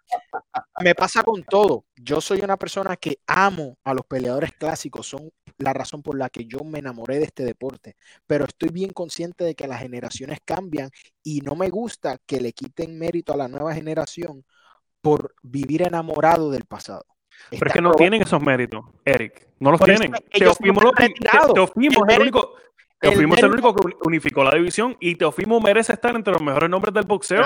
me 0.81 0.95
pasa 0.95 1.23
con 1.25 1.43
todo. 1.43 1.87
Yo 1.97 2.21
soy 2.21 2.41
una 2.43 2.57
persona 2.57 2.97
que 2.97 3.19
amo 3.27 3.77
a 3.83 3.93
los 3.93 4.07
peleadores 4.07 4.53
clásicos, 4.53 5.09
son 5.09 5.31
la 5.59 5.73
razón 5.73 6.03
por 6.03 6.17
la 6.17 6.29
que 6.29 6.45
yo 6.45 6.61
me 6.65 6.79
enamoré 6.79 7.19
de 7.19 7.25
este 7.25 7.45
deporte, 7.45 7.97
pero 8.27 8.45
estoy 8.45 8.69
bien 8.69 8.91
consciente 8.91 9.45
de 9.45 9.55
que 9.57 9.67
las 9.67 9.81
generaciones 9.81 10.39
cambian 10.45 10.91
y 11.25 11.41
no 11.41 11.57
me 11.57 11.69
gusta 11.69 12.19
que 12.25 12.41
le 12.41 12.53
quiten 12.53 12.97
mérito 12.99 13.33
a 13.33 13.37
la 13.37 13.49
nueva 13.49 13.75
generación 13.75 14.45
por 15.01 15.35
vivir 15.43 15.83
enamorado 15.83 16.51
del 16.51 16.65
pasado. 16.67 17.05
Pero 17.51 17.67
es 17.67 17.73
que 17.73 17.83
no 17.83 17.93
tienen 17.93 18.23
esos 18.23 18.41
méritos, 18.41 18.85
Eric. 19.05 19.49
No 19.59 19.73
los 19.73 19.81
tienen. 19.81 20.13
Teofimo, 20.31 20.81
no 20.81 20.93
Teofimo 21.55 22.07
es 22.07 22.15
el 22.17 22.23
único, 22.23 22.55
Teofimo 23.03 23.35
es 23.35 23.43
el 23.43 23.51
único 23.51 23.75
que 23.75 23.97
unificó 24.05 24.45
la 24.45 24.53
división 24.53 24.97
y 25.01 25.17
Teofimo 25.17 25.61
merece 25.61 25.93
estar 25.93 26.15
entre 26.15 26.33
los 26.33 26.41
mejores 26.41 26.71
nombres 26.71 26.95
del 26.95 27.05
boxeo, 27.05 27.43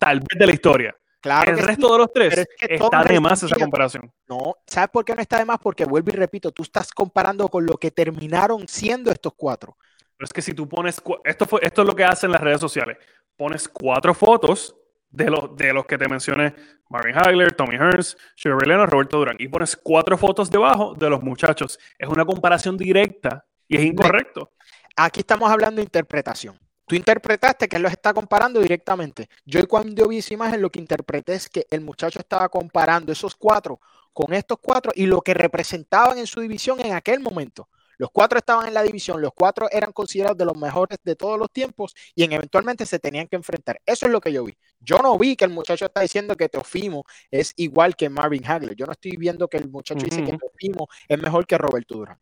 tal 0.00 0.18
vez 0.18 0.38
de 0.38 0.46
la 0.46 0.52
historia. 0.52 0.96
Claro 1.20 1.52
el 1.52 1.58
resto 1.58 1.92
de 1.92 1.98
los 1.98 2.12
tres 2.12 2.46
está 2.58 3.02
de 3.04 3.20
más 3.20 3.42
esa 3.42 3.56
comparación. 3.56 4.12
No, 4.28 4.56
¿sabes 4.66 4.90
por 4.90 5.04
qué 5.04 5.14
no 5.14 5.22
está 5.22 5.38
de 5.38 5.44
más? 5.44 5.58
Porque 5.58 5.84
vuelvo 5.84 6.10
y 6.10 6.14
repito, 6.14 6.50
tú 6.50 6.62
estás 6.62 6.92
comparando 6.92 7.48
con 7.48 7.64
lo 7.64 7.76
que 7.76 7.90
terminaron 7.90 8.66
siendo 8.68 9.10
estos 9.10 9.32
cuatro. 9.36 9.76
Pero 10.16 10.24
es 10.24 10.32
que 10.32 10.42
si 10.42 10.54
tú 10.54 10.68
pones, 10.68 11.00
esto, 11.24 11.46
fue, 11.46 11.60
esto 11.62 11.82
es 11.82 11.88
lo 11.88 11.94
que 11.94 12.04
hacen 12.04 12.32
las 12.32 12.40
redes 12.40 12.60
sociales, 12.60 12.98
pones 13.36 13.68
cuatro 13.68 14.12
fotos 14.12 14.76
de 15.08 15.30
los, 15.30 15.56
de 15.56 15.72
los 15.72 15.86
que 15.86 15.98
te 15.98 16.08
mencioné, 16.08 16.54
Marvin 16.88 17.16
Hagler, 17.16 17.52
Tommy 17.54 17.76
Hearns, 17.76 18.16
Sugar 18.34 18.58
Ray 18.58 18.86
Roberto 18.86 19.18
Durán, 19.18 19.36
y 19.38 19.48
pones 19.48 19.76
cuatro 19.76 20.18
fotos 20.18 20.50
debajo 20.50 20.94
de 20.94 21.10
los 21.10 21.22
muchachos. 21.22 21.78
Es 21.98 22.08
una 22.08 22.24
comparación 22.24 22.76
directa 22.76 23.44
y 23.68 23.76
es 23.76 23.84
incorrecto. 23.84 24.52
Aquí 24.98 25.20
estamos 25.20 25.50
hablando 25.50 25.76
de 25.76 25.84
interpretación. 25.84 26.58
Tú 26.86 26.94
interpretaste 26.94 27.68
que 27.68 27.76
él 27.76 27.82
los 27.82 27.92
está 27.92 28.14
comparando 28.14 28.60
directamente. 28.60 29.28
Yo 29.44 29.66
cuando 29.68 30.08
vi 30.08 30.18
esa 30.18 30.32
imagen 30.32 30.62
lo 30.62 30.70
que 30.70 30.78
interpreté 30.78 31.34
es 31.34 31.50
que 31.50 31.66
el 31.70 31.82
muchacho 31.82 32.18
estaba 32.20 32.48
comparando 32.48 33.12
esos 33.12 33.34
cuatro 33.36 33.78
con 34.14 34.32
estos 34.32 34.56
cuatro 34.62 34.92
y 34.94 35.04
lo 35.04 35.20
que 35.20 35.34
representaban 35.34 36.16
en 36.16 36.26
su 36.26 36.40
división 36.40 36.80
en 36.80 36.94
aquel 36.94 37.20
momento. 37.20 37.68
Los 37.98 38.10
cuatro 38.10 38.38
estaban 38.38 38.68
en 38.68 38.74
la 38.74 38.82
división, 38.82 39.20
los 39.20 39.32
cuatro 39.34 39.68
eran 39.70 39.92
considerados 39.92 40.38
de 40.38 40.46
los 40.46 40.56
mejores 40.56 40.98
de 41.02 41.14
todos 41.14 41.38
los 41.38 41.50
tiempos 41.50 41.94
y 42.14 42.24
en, 42.24 42.32
eventualmente 42.32 42.86
se 42.86 42.98
tenían 42.98 43.26
que 43.26 43.36
enfrentar. 43.36 43.80
Eso 43.84 44.06
es 44.06 44.12
lo 44.12 44.20
que 44.20 44.32
yo 44.32 44.44
vi. 44.44 44.56
Yo 44.80 44.98
no 44.98 45.18
vi 45.18 45.36
que 45.36 45.44
el 45.44 45.50
muchacho 45.50 45.84
está 45.86 46.00
diciendo 46.00 46.36
que 46.36 46.48
Teofimo 46.48 47.04
es 47.30 47.52
igual 47.56 47.96
que 47.96 48.08
Marvin 48.08 48.46
Hagler. 48.46 48.74
Yo 48.76 48.86
no 48.86 48.92
estoy 48.92 49.16
viendo 49.18 49.48
que 49.48 49.58
el 49.58 49.68
muchacho 49.68 50.04
dice 50.04 50.24
que 50.24 50.36
Teofimo 50.38 50.88
es 51.08 51.20
mejor 51.20 51.46
que 51.46 51.58
Roberto 51.58 51.96
Durán. 51.96 52.18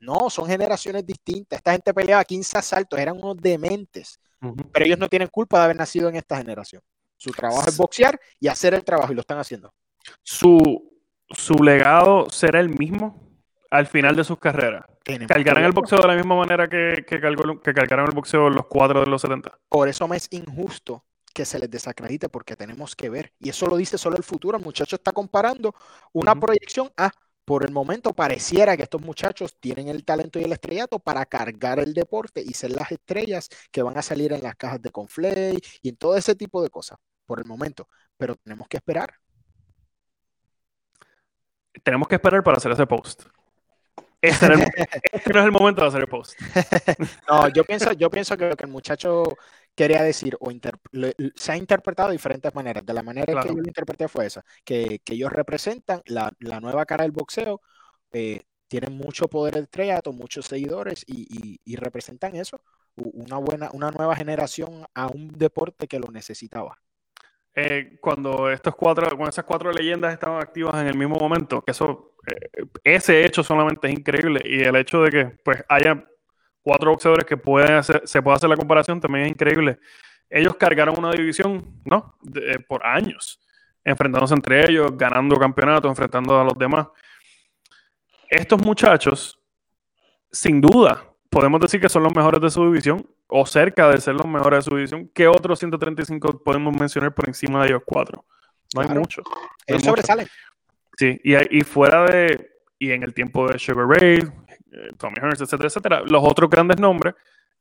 No, 0.00 0.30
son 0.30 0.46
generaciones 0.46 1.04
distintas. 1.04 1.58
Esta 1.58 1.72
gente 1.72 1.92
peleaba 1.92 2.24
15 2.24 2.58
asaltos, 2.58 2.98
eran 2.98 3.16
unos 3.16 3.36
dementes. 3.36 4.20
Pero 4.72 4.84
ellos 4.84 4.98
no 4.98 5.08
tienen 5.08 5.28
culpa 5.28 5.58
de 5.58 5.64
haber 5.64 5.76
nacido 5.76 6.08
en 6.08 6.16
esta 6.16 6.36
generación. 6.36 6.82
Su 7.16 7.30
trabajo 7.32 7.68
es 7.68 7.76
boxear 7.76 8.20
y 8.38 8.46
hacer 8.46 8.74
el 8.74 8.84
trabajo, 8.84 9.12
y 9.12 9.16
lo 9.16 9.22
están 9.22 9.38
haciendo. 9.38 9.72
Su, 10.22 10.92
su 11.28 11.54
legado 11.54 12.30
será 12.30 12.60
el 12.60 12.68
mismo 12.68 13.28
al 13.70 13.86
final 13.86 14.14
de 14.14 14.24
sus 14.24 14.38
carreras. 14.38 14.84
¿Cargarán 15.26 15.64
el 15.64 15.72
boxeo 15.72 16.00
de 16.00 16.06
la 16.06 16.14
misma 16.14 16.36
manera 16.36 16.68
que, 16.68 17.04
que, 17.06 17.20
que 17.20 17.74
cargaron 17.74 18.06
el 18.06 18.14
boxeo 18.14 18.48
los 18.50 18.66
cuatro 18.66 19.00
de 19.00 19.06
los 19.06 19.20
70? 19.22 19.58
Por 19.68 19.88
eso 19.88 20.06
me 20.06 20.16
es 20.16 20.28
injusto 20.30 21.04
que 21.34 21.44
se 21.44 21.58
les 21.58 21.70
desacredite 21.70 22.28
porque 22.28 22.56
tenemos 22.56 22.94
que 22.94 23.10
ver. 23.10 23.32
Y 23.38 23.48
eso 23.48 23.66
lo 23.66 23.76
dice 23.76 23.98
solo 23.98 24.16
el 24.16 24.22
futuro. 24.22 24.58
El 24.58 24.64
muchacho 24.64 24.96
está 24.96 25.12
comparando 25.12 25.74
una 26.12 26.34
proyección 26.34 26.90
a 26.96 27.10
por 27.48 27.64
el 27.64 27.72
momento 27.72 28.12
pareciera 28.12 28.76
que 28.76 28.82
estos 28.82 29.00
muchachos 29.00 29.56
tienen 29.58 29.88
el 29.88 30.04
talento 30.04 30.38
y 30.38 30.42
el 30.42 30.52
estrellato 30.52 30.98
para 30.98 31.24
cargar 31.24 31.78
el 31.78 31.94
deporte 31.94 32.42
y 32.42 32.52
ser 32.52 32.72
las 32.72 32.92
estrellas 32.92 33.48
que 33.72 33.80
van 33.80 33.96
a 33.96 34.02
salir 34.02 34.34
en 34.34 34.42
las 34.42 34.54
cajas 34.54 34.82
de 34.82 34.90
Conflay 34.90 35.58
y 35.80 35.88
en 35.88 35.96
todo 35.96 36.14
ese 36.14 36.34
tipo 36.34 36.62
de 36.62 36.68
cosas, 36.68 36.98
por 37.24 37.38
el 37.38 37.46
momento. 37.46 37.88
Pero 38.18 38.34
tenemos 38.34 38.68
que 38.68 38.76
esperar. 38.76 39.14
tenemos 41.82 42.06
que 42.06 42.16
esperar 42.16 42.44
para 42.44 42.58
hacer 42.58 42.72
ese 42.72 42.86
post. 42.86 43.24
Este, 44.20 44.46
no 45.32 45.40
es 45.40 45.46
el 45.46 45.52
momento 45.52 45.80
de 45.80 45.88
hacer 45.88 46.00
el 46.02 46.08
post. 46.08 46.38
no, 47.30 47.48
yo 47.48 47.64
pienso, 47.64 47.92
yo 47.94 48.10
pienso 48.10 48.36
que 48.36 48.54
que 48.56 48.64
el 48.66 48.70
muchacho 48.70 49.22
quería 49.78 50.02
decir 50.02 50.36
o 50.40 50.50
se 51.36 51.52
ha 51.52 51.56
interpretado 51.56 52.08
de 52.08 52.14
diferentes 52.14 52.52
maneras. 52.52 52.84
De 52.84 52.92
la 52.92 53.04
manera 53.04 53.40
que 53.40 53.48
yo 53.48 53.54
lo 53.54 53.62
interpreté 53.64 54.08
fue 54.08 54.26
esa, 54.26 54.44
que, 54.64 55.00
ellos 55.06 55.32
representan 55.32 56.02
la, 56.06 56.32
nueva 56.60 56.84
cara 56.84 57.04
del 57.04 57.12
boxeo, 57.12 57.60
eh, 58.12 58.42
tienen 58.66 58.96
mucho 58.96 59.28
poder 59.28 59.54
de 59.54 59.60
estrellato, 59.60 60.12
muchos 60.12 60.46
seguidores 60.46 61.04
y, 61.06 61.76
representan 61.76 62.34
eso, 62.34 62.60
una 62.96 63.36
buena, 63.36 63.70
una 63.72 63.92
nueva 63.92 64.16
generación 64.16 64.84
a 64.94 65.06
un 65.06 65.28
deporte 65.28 65.86
que 65.86 66.00
lo 66.00 66.08
necesitaba. 66.08 66.76
Eh, 67.54 67.98
cuando 68.00 68.50
estos 68.50 68.74
cuatro, 68.74 69.06
cuando 69.10 69.30
esas 69.30 69.44
cuatro 69.44 69.70
leyendas 69.70 70.12
estaban 70.12 70.42
activas 70.42 70.74
en 70.80 70.88
el 70.88 70.96
mismo 70.96 71.16
momento, 71.16 71.62
que 71.62 71.70
eso, 71.70 72.16
eh, 72.26 72.64
ese 72.82 73.24
hecho 73.24 73.44
solamente 73.44 73.86
es 73.86 73.92
increíble 73.92 74.40
y 74.44 74.60
el 74.62 74.74
hecho 74.74 75.02
de 75.02 75.10
que 75.10 75.24
pues 75.44 75.64
haya 75.68 76.04
cuatro 76.68 76.90
boxeadores 76.90 77.24
que 77.24 77.38
pueden 77.38 77.72
hacer, 77.72 78.02
se 78.04 78.20
puede 78.20 78.36
hacer 78.36 78.50
la 78.50 78.56
comparación 78.56 79.00
también 79.00 79.24
es 79.24 79.30
increíble. 79.30 79.78
Ellos 80.28 80.54
cargaron 80.56 80.98
una 80.98 81.10
división, 81.12 81.80
¿no? 81.86 82.14
Eh, 82.34 82.58
por 82.58 82.84
años, 82.84 83.40
enfrentándose 83.82 84.34
entre 84.34 84.70
ellos, 84.70 84.90
ganando 84.94 85.34
campeonatos, 85.36 85.90
enfrentando 85.90 86.38
a 86.38 86.44
los 86.44 86.52
demás. 86.58 86.88
Estos 88.28 88.60
muchachos, 88.60 89.40
sin 90.30 90.60
duda, 90.60 91.02
podemos 91.30 91.58
decir 91.58 91.80
que 91.80 91.88
son 91.88 92.02
los 92.02 92.14
mejores 92.14 92.38
de 92.42 92.50
su 92.50 92.62
división 92.66 93.08
o 93.28 93.46
cerca 93.46 93.88
de 93.88 93.98
ser 93.98 94.12
los 94.16 94.26
mejores 94.26 94.58
de 94.58 94.70
su 94.70 94.76
división. 94.76 95.10
¿Qué 95.14 95.26
otros 95.26 95.58
135 95.60 96.42
podemos 96.44 96.78
mencionar 96.78 97.14
por 97.14 97.26
encima 97.28 97.62
de 97.62 97.68
ellos 97.68 97.82
cuatro? 97.86 98.26
No 98.74 98.82
hay 98.82 98.88
muchos. 98.88 99.24
Ellos 99.66 99.84
sobresalen. 99.84 100.26
Sí, 100.98 101.18
y, 101.24 101.58
y, 101.58 101.62
fuera 101.62 102.04
de, 102.04 102.50
y 102.78 102.90
en 102.90 103.04
el 103.04 103.14
tiempo 103.14 103.48
de 103.48 103.58
Sugar 103.58 103.86
Ray, 103.86 104.20
Tommy 104.96 105.16
Hearns, 105.20 105.40
etcétera, 105.40 105.68
etcétera, 105.68 106.02
los 106.04 106.22
otros 106.24 106.50
grandes 106.50 106.78
nombres 106.78 107.14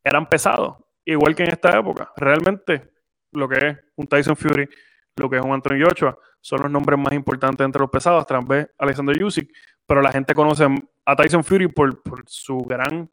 eran 0.04 0.28
pesados, 0.28 0.78
igual 1.06 1.36
que 1.36 1.44
en 1.44 1.52
esta 1.52 1.78
época. 1.78 2.12
Realmente, 2.16 2.92
lo 3.32 3.48
que 3.48 3.68
es 3.68 3.78
un 3.96 4.08
Tyson 4.08 4.36
Fury, 4.36 4.68
lo 5.16 5.30
que 5.30 5.38
es 5.38 5.44
un 5.44 5.54
Anthony 5.54 5.84
Joshua, 5.84 6.18
son 6.42 6.62
los 6.62 6.72
nombres 6.72 7.00
más 7.00 7.14
importantes 7.14 7.66
entre 7.66 7.82
los 7.82 7.90
pesados, 7.90 8.26
tras 8.26 8.46
vez 8.46 8.70
Alexander 8.78 9.22
Usyk, 9.24 9.52
pero 9.86 10.02
la 10.02 10.12
gente 10.12 10.34
conoce 10.34 10.68
a 11.06 11.16
Tyson 11.16 11.44
Fury 11.44 11.68
por, 11.68 12.02
por 12.02 12.24
su 12.28 12.60
gran 12.60 13.10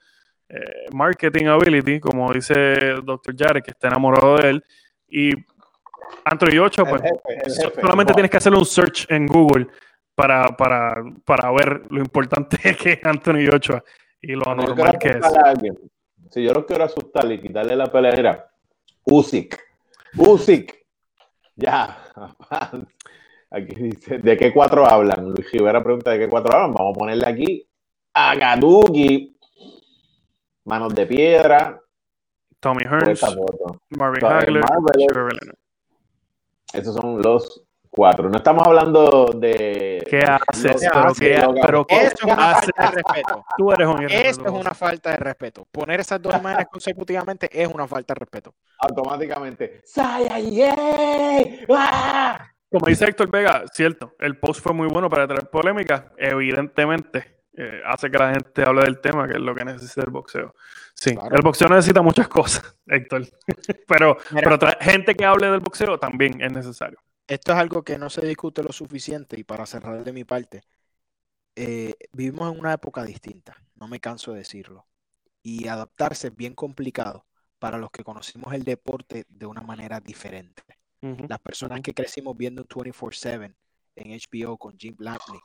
eh, 0.49 0.87
marketing 0.93 1.47
ability, 1.47 2.01
como 2.01 2.33
dice 2.33 2.97
Dr. 3.03 3.35
Jared, 3.37 3.63
que 3.63 3.71
está 3.71 3.89
enamorado 3.89 4.37
de 4.37 4.51
él. 4.51 4.65
Y 5.09 5.33
Anthony 6.25 6.59
Ochoa, 6.61 6.85
pues 6.85 7.03
solamente 7.81 8.13
tienes 8.13 8.31
que 8.31 8.37
hacerle 8.37 8.59
un 8.59 8.65
search 8.65 9.07
en 9.11 9.27
Google 9.27 9.69
para, 10.15 10.57
para, 10.57 11.03
para 11.25 11.51
ver 11.53 11.83
lo 11.91 12.01
importante 12.01 12.59
que 12.77 12.93
es 12.93 13.05
Anthony 13.05 13.49
Ochoa 13.53 13.83
y 14.21 14.33
lo 14.33 14.49
anormal 14.49 14.99
que 14.99 15.09
es. 15.11 15.21
Si 16.31 16.43
yo 16.43 16.53
lo 16.53 16.67
quiero 16.67 16.85
asustar 16.85 17.31
y 17.31 17.41
quitarle 17.41 17.77
la 17.77 17.87
pelea, 17.87 18.49
Usyk. 19.05 19.61
Usyk. 20.17 20.85
Ya. 21.57 21.99
Aquí 23.51 23.75
dice, 23.75 24.19
¿de 24.19 24.37
qué 24.37 24.53
cuatro 24.53 24.85
hablan? 24.85 25.31
Luis 25.31 25.51
Rivera 25.53 25.83
pregunta, 25.83 26.11
¿de 26.11 26.19
qué 26.19 26.29
cuatro 26.29 26.55
hablan? 26.55 26.73
Vamos 26.73 26.97
a 26.97 26.99
ponerle 26.99 27.29
aquí 27.29 27.69
a 28.13 28.35
Gadugi 28.35 29.37
Manos 30.65 30.95
de 30.95 31.07
Piedra. 31.07 31.81
Tommy 32.59 32.83
Hearns. 32.83 33.23
Marvin 33.91 34.25
Hagler. 34.25 34.65
Esos 36.73 36.97
son 36.97 37.23
los 37.23 37.63
cuatro. 37.95 38.29
No 38.29 38.37
estamos 38.37 38.67
hablando 38.67 39.31
de. 39.37 40.03
¿Qué 40.09 40.25
haces? 40.25 40.89
pero, 40.93 41.15
¿qué, 41.15 41.41
pero 41.63 41.87
¿qué 41.87 42.07
Esto 42.07 42.27
es 42.27 42.33
una 42.33 42.55
falta 42.55 42.83
de 42.83 42.91
respeto. 42.91 43.45
Tú 43.57 43.73
eres 43.73 43.87
un 43.87 44.03
Esto 44.11 44.47
es 44.47 44.53
una 44.53 44.75
falta 44.75 45.11
de 45.11 45.17
respeto. 45.17 45.69
Poner 45.71 46.01
esas 46.01 46.21
dos 46.21 46.35
imágenes 46.35 46.67
consecutivamente 46.71 47.49
es 47.53 47.73
una 47.73 47.87
falta 47.87 48.15
de 48.15 48.19
respeto. 48.19 48.55
Automáticamente. 48.81 49.83
Como 52.71 52.87
dice 52.87 53.05
Héctor 53.05 53.31
Vega, 53.31 53.63
cierto, 53.73 54.15
el 54.19 54.39
post 54.39 54.61
fue 54.61 54.73
muy 54.73 54.89
bueno 54.89 55.09
para 55.09 55.29
traer 55.29 55.49
polémica. 55.49 56.13
Evidentemente, 56.19 57.43
eh, 57.57 57.81
hace 57.87 58.11
que 58.11 58.19
la 58.19 58.33
gente 58.33 58.63
hable 58.67 58.83
del 58.83 59.01
tema, 59.01 59.29
que 59.29 59.35
es 59.35 59.41
lo 59.41 59.55
que 59.55 59.65
necesita 59.65 60.01
el 60.03 60.11
boxeo. 60.11 60.57
Sí, 60.95 61.11
el 61.31 61.43
boxeo 61.43 61.69
necesita 61.69 62.03
muchas 62.03 62.27
cosas, 62.27 62.77
Héctor. 62.89 63.23
pero, 63.87 64.17
pero 64.33 64.59
gente 64.81 65.15
que 65.15 65.25
hable 65.25 65.49
del 65.49 65.61
boxeo 65.61 65.97
también 65.99 66.41
es 66.41 66.53
necesario. 66.53 66.99
Esto 67.27 67.53
es 67.53 67.59
algo 67.59 67.83
que 67.83 67.99
no 67.99 68.11
se 68.11 68.27
discute 68.27 68.63
lo 68.63 68.73
suficiente 68.73 69.39
y 69.39 69.45
para 69.45 69.65
cerrar 69.65 70.05
de 70.05 70.13
mi 70.13 70.25
parte, 70.25 70.63
eh, 71.57 71.95
vivimos 72.13 72.53
en 72.53 72.61
una 72.61 72.75
época 72.75 73.03
distinta, 73.05 73.57
no 73.77 73.89
me 73.89 74.01
canso 74.01 74.33
de 74.33 74.39
decirlo. 74.39 74.87
Y 75.43 75.69
adaptarse 75.69 76.29
es 76.29 76.37
bien 76.37 76.55
complicado 76.55 77.27
para 77.59 77.79
los 77.79 77.91
que 77.91 78.05
conocimos 78.05 78.53
el 78.53 78.65
deporte 78.65 79.25
de 79.29 79.47
una 79.47 79.63
manera 79.63 80.01
diferente. 80.01 80.63
Las 81.29 81.39
personas 81.39 81.83
que 81.83 81.93
crecimos 81.93 82.35
viendo 82.35 82.65
24/7 82.65 83.55
en 83.95 84.13
HBO 84.13 84.57
con 84.57 84.79
Jim 84.79 84.97
Blantley, 84.97 85.39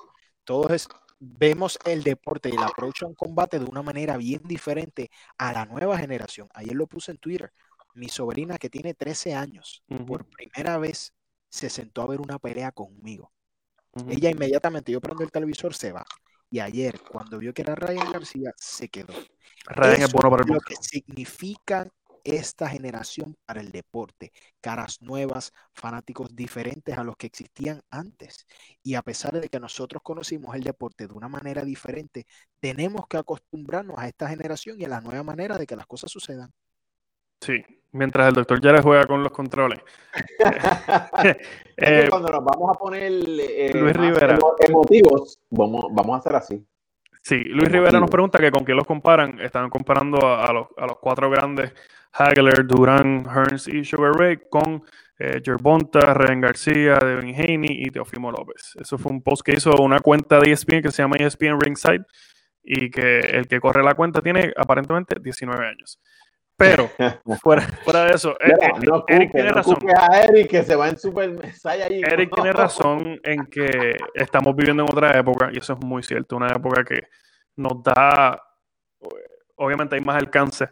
todos 0.46 0.88
vemos 1.20 1.78
el 1.84 2.02
deporte 2.02 2.50
y 2.50 2.54
el 2.54 2.64
approach 2.64 3.04
a 3.04 3.08
un 3.08 3.14
combate 3.14 3.60
de 3.60 3.66
una 3.66 3.82
manera 3.82 4.16
bien 4.16 4.42
diferente 4.46 5.12
a 5.38 5.52
la 5.52 5.66
nueva 5.66 5.98
generación. 5.98 6.48
Ayer 6.54 6.76
lo 6.76 6.88
puse 6.88 7.12
en 7.12 7.18
Twitter. 7.18 7.52
Mi 7.94 8.08
sobrina 8.08 8.58
que 8.58 8.70
tiene 8.70 8.94
13 8.94 9.36
años, 9.36 9.84
por 10.08 10.26
primera 10.26 10.78
vez 10.78 11.14
se 11.50 11.70
sentó 11.70 12.02
a 12.02 12.08
ver 12.08 12.22
una 12.22 12.40
pelea 12.40 12.72
conmigo. 12.72 13.32
Ella 14.08 14.30
inmediatamente, 14.30 14.92
yo 14.92 15.02
prendo 15.02 15.24
el 15.24 15.32
televisor, 15.32 15.74
se 15.74 15.92
va. 15.92 16.06
Y 16.50 16.60
ayer, 16.60 17.00
cuando 17.02 17.38
vio 17.38 17.54
que 17.54 17.62
era 17.62 17.76
Ryan 17.76 18.12
García, 18.12 18.54
se 18.56 18.90
quedó. 18.90 19.14
Ryan 19.66 20.02
es 20.02 20.12
bueno 20.12 20.30
para 20.30 20.44
el 20.44 20.50
Lo 20.50 20.60
que 20.60 20.76
significa 20.76 21.88
esta 22.24 22.68
generación 22.70 23.38
para 23.46 23.62
el 23.62 23.72
deporte, 23.72 24.32
caras 24.62 25.02
nuevas, 25.02 25.54
fanáticos 25.74 26.36
diferentes 26.36 26.98
a 26.98 27.04
los 27.04 27.16
que 27.18 27.28
existían 27.28 27.82
antes. 27.90 28.46
Y 28.84 28.96
a 28.96 29.02
pesar 29.02 29.40
de 29.40 29.50
que 29.50 29.60
nosotros 29.60 30.02
conocimos 30.04 30.56
el 30.56 30.64
deporte 30.64 31.08
de 31.08 31.14
una 31.14 31.30
manera 31.30 31.64
diferente, 31.64 32.26
tenemos 32.60 33.08
que 33.08 33.18
acostumbrarnos 33.18 33.98
a 33.98 34.08
esta 34.08 34.28
generación 34.30 34.80
y 34.80 34.86
a 34.86 34.90
la 34.90 35.02
nueva 35.02 35.24
manera 35.24 35.58
de 35.58 35.66
que 35.66 35.76
las 35.76 35.88
cosas 35.88 36.12
sucedan. 36.12 36.52
Sí, 37.42 37.64
mientras 37.92 38.28
el 38.28 38.34
doctor 38.34 38.62
Yara 38.62 38.82
juega 38.82 39.06
con 39.06 39.24
los 39.24 39.32
controles. 39.32 39.80
Eh, 41.82 42.08
cuando 42.10 42.28
nos 42.28 42.44
vamos 42.44 42.76
a 42.76 42.78
poner 42.78 43.04
eh, 43.10 43.72
Luis 43.74 43.96
Rivera. 43.96 44.38
emotivos, 44.68 45.40
vamos, 45.50 45.86
vamos 45.94 46.14
a 46.14 46.18
hacer 46.18 46.36
así. 46.36 46.68
Sí, 47.22 47.42
Luis 47.46 47.72
Rivera 47.72 48.02
nos 48.02 48.10
pregunta 48.10 48.38
que 48.38 48.52
con 48.52 48.66
quién 48.66 48.76
los 48.76 48.86
comparan. 48.86 49.40
Están 49.40 49.70
comparando 49.70 50.18
a, 50.28 50.52
los, 50.52 50.68
a 50.76 50.86
los, 50.86 50.98
cuatro 51.00 51.30
grandes 51.30 51.72
Hagler, 52.12 52.68
Durán, 52.68 53.26
Hearns 53.26 53.70
y 53.70 53.86
Sugar 53.86 54.12
Ray 54.12 54.40
con 54.50 54.84
eh, 55.18 55.42
Gerbonta, 55.44 56.14
Ren 56.14 56.42
García, 56.42 56.98
Devin 56.98 57.36
Haney 57.36 57.84
y 57.84 57.92
Teofimo 57.92 58.32
López. 58.32 58.76
Eso 58.80 58.98
fue 58.98 59.12
un 59.12 59.22
post 59.22 59.42
que 59.44 59.54
hizo 59.54 59.72
una 59.82 60.00
cuenta 60.00 60.40
de 60.40 60.52
ESPN 60.52 60.82
que 60.82 60.92
se 60.92 61.02
llama 61.02 61.18
ESPN 61.18 61.60
Ringside 61.60 62.06
y 62.64 62.90
que 62.90 63.20
el 63.20 63.48
que 63.48 63.60
corre 63.60 63.84
la 63.84 63.96
cuenta 63.96 64.22
tiene 64.22 64.52
aparentemente 64.56 65.16
19 65.22 65.66
años. 65.66 66.00
Pero, 66.60 66.90
fuera, 67.42 67.62
fuera 67.62 68.04
de 68.04 68.12
eso, 68.16 68.36
Eric 69.08 69.32
tiene 69.32 69.50
razón. 69.50 69.78
Eric 70.30 70.50
que 70.50 70.64
se 70.64 70.76
va 70.76 70.90
en 70.90 71.00
super 71.00 71.30
Eric 71.90 72.36
tiene 72.36 72.52
razón 72.52 73.18
en 73.24 73.46
que 73.46 73.96
estamos 74.14 74.54
viviendo 74.54 74.84
en 74.84 74.90
otra 74.92 75.18
época, 75.18 75.50
y 75.54 75.58
eso 75.58 75.74
es 75.74 75.80
muy 75.80 76.04
cierto, 76.04 76.36
una 76.36 76.50
época 76.50 76.84
que 76.84 77.04
nos 77.56 77.82
da, 77.82 78.44
obviamente 79.56 79.96
hay 79.96 80.02
más 80.02 80.18
alcance, 80.18 80.68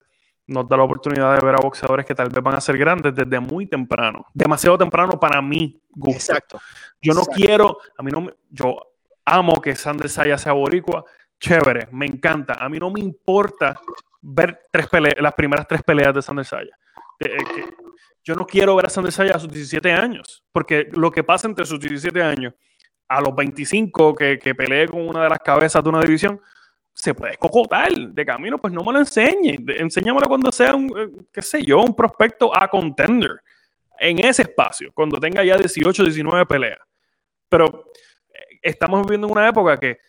nos 0.45 0.67
da 0.67 0.75
la 0.75 0.83
oportunidad 0.83 1.39
de 1.39 1.45
ver 1.45 1.55
a 1.55 1.61
boxeadores 1.61 2.05
que 2.05 2.13
tal 2.13 2.29
vez 2.29 2.43
van 2.43 2.55
a 2.55 2.61
ser 2.61 2.77
grandes 2.77 3.15
desde 3.15 3.39
muy 3.39 3.65
temprano, 3.65 4.25
demasiado 4.33 4.77
temprano 4.77 5.17
para 5.17 5.41
mí 5.41 5.81
gusto. 5.89 6.33
Exacto. 6.33 6.59
Yo 7.01 7.13
no 7.13 7.21
quiero, 7.23 7.77
a 7.97 8.03
mí 8.03 8.11
no 8.11 8.21
me, 8.21 8.33
yo 8.49 8.77
amo 9.23 9.61
que 9.61 9.73
Sanders 9.73 10.11
Saya 10.11 10.37
sea 10.37 10.51
boricua, 10.51 11.05
chévere, 11.39 11.87
me 11.91 12.05
encanta, 12.05 12.53
a 12.53 12.69
mí 12.69 12.79
no 12.79 12.89
me 12.91 12.99
importa 12.99 13.79
ver 14.21 14.67
tres 14.71 14.87
las 15.19 15.33
primeras 15.33 15.67
tres 15.67 15.83
peleas 15.83 16.13
de 16.13 16.21
Sanders 16.21 16.49
Saya. 16.49 16.77
Eh, 17.19 17.37
yo 18.23 18.35
no 18.35 18.45
quiero 18.45 18.75
ver 18.75 18.87
a 18.87 18.89
Sanders 18.89 19.15
Saya 19.15 19.35
a 19.35 19.39
sus 19.39 19.51
17 19.51 19.91
años, 19.91 20.43
porque 20.51 20.89
lo 20.93 21.11
que 21.11 21.23
pasa 21.23 21.47
entre 21.47 21.65
sus 21.65 21.79
17 21.79 22.21
años 22.21 22.53
a 23.07 23.21
los 23.21 23.33
25 23.35 24.15
que, 24.15 24.37
que 24.37 24.53
pelee 24.53 24.87
con 24.87 25.07
una 25.07 25.23
de 25.23 25.29
las 25.29 25.39
cabezas 25.39 25.83
de 25.83 25.89
una 25.89 26.01
división, 26.01 26.41
se 26.97 27.13
puede 27.13 27.33
escocotar 27.33 27.91
de 27.91 28.25
camino, 28.25 28.57
pues 28.57 28.73
no 28.73 28.83
me 28.83 28.91
lo 28.91 28.99
enseñe. 28.99 29.55
Enséñamelo 29.67 30.27
cuando 30.27 30.51
sea 30.51 30.75
un, 30.75 30.87
eh, 30.97 31.25
qué 31.31 31.43
sé 31.43 31.63
yo, 31.63 31.79
un 31.79 31.95
prospecto 31.95 32.51
a 32.55 32.67
contender 32.67 33.39
en 33.99 34.19
ese 34.25 34.41
espacio, 34.41 34.91
cuando 34.93 35.19
tenga 35.19 35.43
ya 35.43 35.57
18, 35.57 36.03
19 36.03 36.45
peleas. 36.47 36.79
Pero 37.47 37.91
eh, 38.33 38.59
estamos 38.63 39.03
viviendo 39.03 39.27
en 39.27 39.33
una 39.33 39.47
época 39.47 39.77
que 39.77 39.99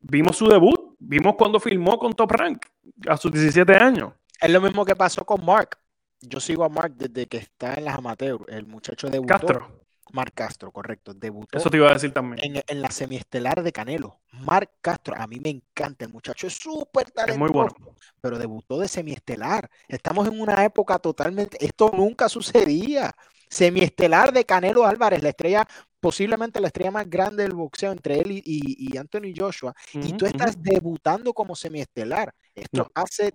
vimos 0.00 0.36
su 0.36 0.48
debut, 0.48 0.94
vimos 0.98 1.34
cuando 1.36 1.60
filmó 1.60 1.98
con 1.98 2.12
Top 2.12 2.32
Rank 2.32 2.66
a 3.08 3.16
sus 3.16 3.32
17 3.32 3.74
años. 3.76 4.12
Es 4.40 4.50
lo 4.50 4.60
mismo 4.60 4.84
que 4.84 4.96
pasó 4.96 5.24
con 5.24 5.44
Mark. 5.44 5.78
Yo 6.20 6.40
sigo 6.40 6.64
a 6.64 6.68
Mark 6.68 6.94
desde 6.96 7.26
que 7.26 7.38
está 7.38 7.74
en 7.74 7.84
las 7.84 7.98
amateurs. 7.98 8.44
El 8.48 8.66
muchacho 8.66 9.08
de 9.08 9.24
Castro. 9.24 9.80
Marc 10.12 10.32
Castro, 10.34 10.70
correcto. 10.72 11.14
Debutó. 11.14 11.58
Eso 11.58 11.70
te 11.70 11.76
iba 11.76 11.88
a 11.88 11.94
decir 11.94 12.12
también. 12.12 12.56
En, 12.56 12.62
en 12.66 12.82
la 12.82 12.90
semiestelar 12.90 13.62
de 13.62 13.72
Canelo. 13.72 14.20
Marc 14.32 14.70
Castro, 14.80 15.14
a 15.16 15.26
mí 15.26 15.38
me 15.40 15.50
encanta. 15.50 16.04
El 16.04 16.12
muchacho 16.12 16.46
es 16.46 16.54
súper 16.54 17.10
talentoso. 17.10 17.32
Es 17.32 17.38
muy 17.38 17.50
bueno. 17.50 17.74
Pero 18.20 18.38
debutó 18.38 18.78
de 18.78 18.88
semiestelar. 18.88 19.70
Estamos 19.88 20.26
en 20.26 20.40
una 20.40 20.64
época 20.64 20.98
totalmente. 20.98 21.64
Esto 21.64 21.90
nunca 21.94 22.28
sucedía. 22.28 23.14
Semiestelar 23.48 24.32
de 24.32 24.44
Canelo 24.44 24.86
Álvarez, 24.86 25.22
la 25.22 25.30
estrella, 25.30 25.66
posiblemente 26.00 26.60
la 26.60 26.68
estrella 26.68 26.90
más 26.90 27.08
grande 27.08 27.42
del 27.42 27.52
boxeo 27.52 27.92
entre 27.92 28.18
él 28.18 28.32
y, 28.32 28.42
y, 28.44 28.96
Anthony 28.96 29.32
Joshua. 29.36 29.74
y 29.92 30.12
tú 30.14 30.26
estás 30.26 30.60
debutando 30.60 31.32
como 31.32 31.54
semiestelar. 31.54 32.34
Esto 32.54 32.90
hace 32.94 33.32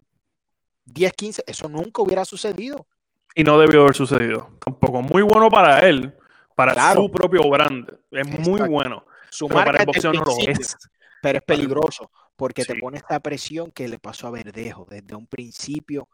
10, 0.85 1.13
15, 1.13 1.43
eso 1.45 1.69
nunca 1.69 2.01
hubiera 2.01 2.25
sucedido. 2.25 2.87
Y 3.35 3.43
no 3.43 3.59
debió 3.59 3.81
haber 3.81 3.95
sucedido. 3.95 4.49
Tampoco. 4.63 5.01
Muy 5.01 5.21
bueno 5.21 5.49
para 5.49 5.87
él 5.87 6.13
para 6.55 6.93
su 6.93 7.11
propio 7.11 7.47
brand. 7.49 7.87
Es 8.11 8.27
muy 8.47 8.61
bueno. 8.67 9.05
Su 9.29 9.47
pero 9.47 9.65
para 9.65 9.79
el 9.79 9.85
boxeo 9.85 10.13
no 10.13 10.23
lo 10.23 10.37
es. 10.39 10.75
Pero 11.21 11.39
es 11.39 11.43
peligroso 11.43 12.09
porque 12.35 12.63
te 12.65 12.75
pone 12.75 12.97
esta 12.97 13.19
presión 13.19 13.71
que 13.71 13.87
le 13.87 13.99
pasó 13.99 14.27
a 14.27 14.31
Verdejo. 14.31 14.85
Desde 14.89 15.15
un 15.15 15.27
principio 15.27 16.07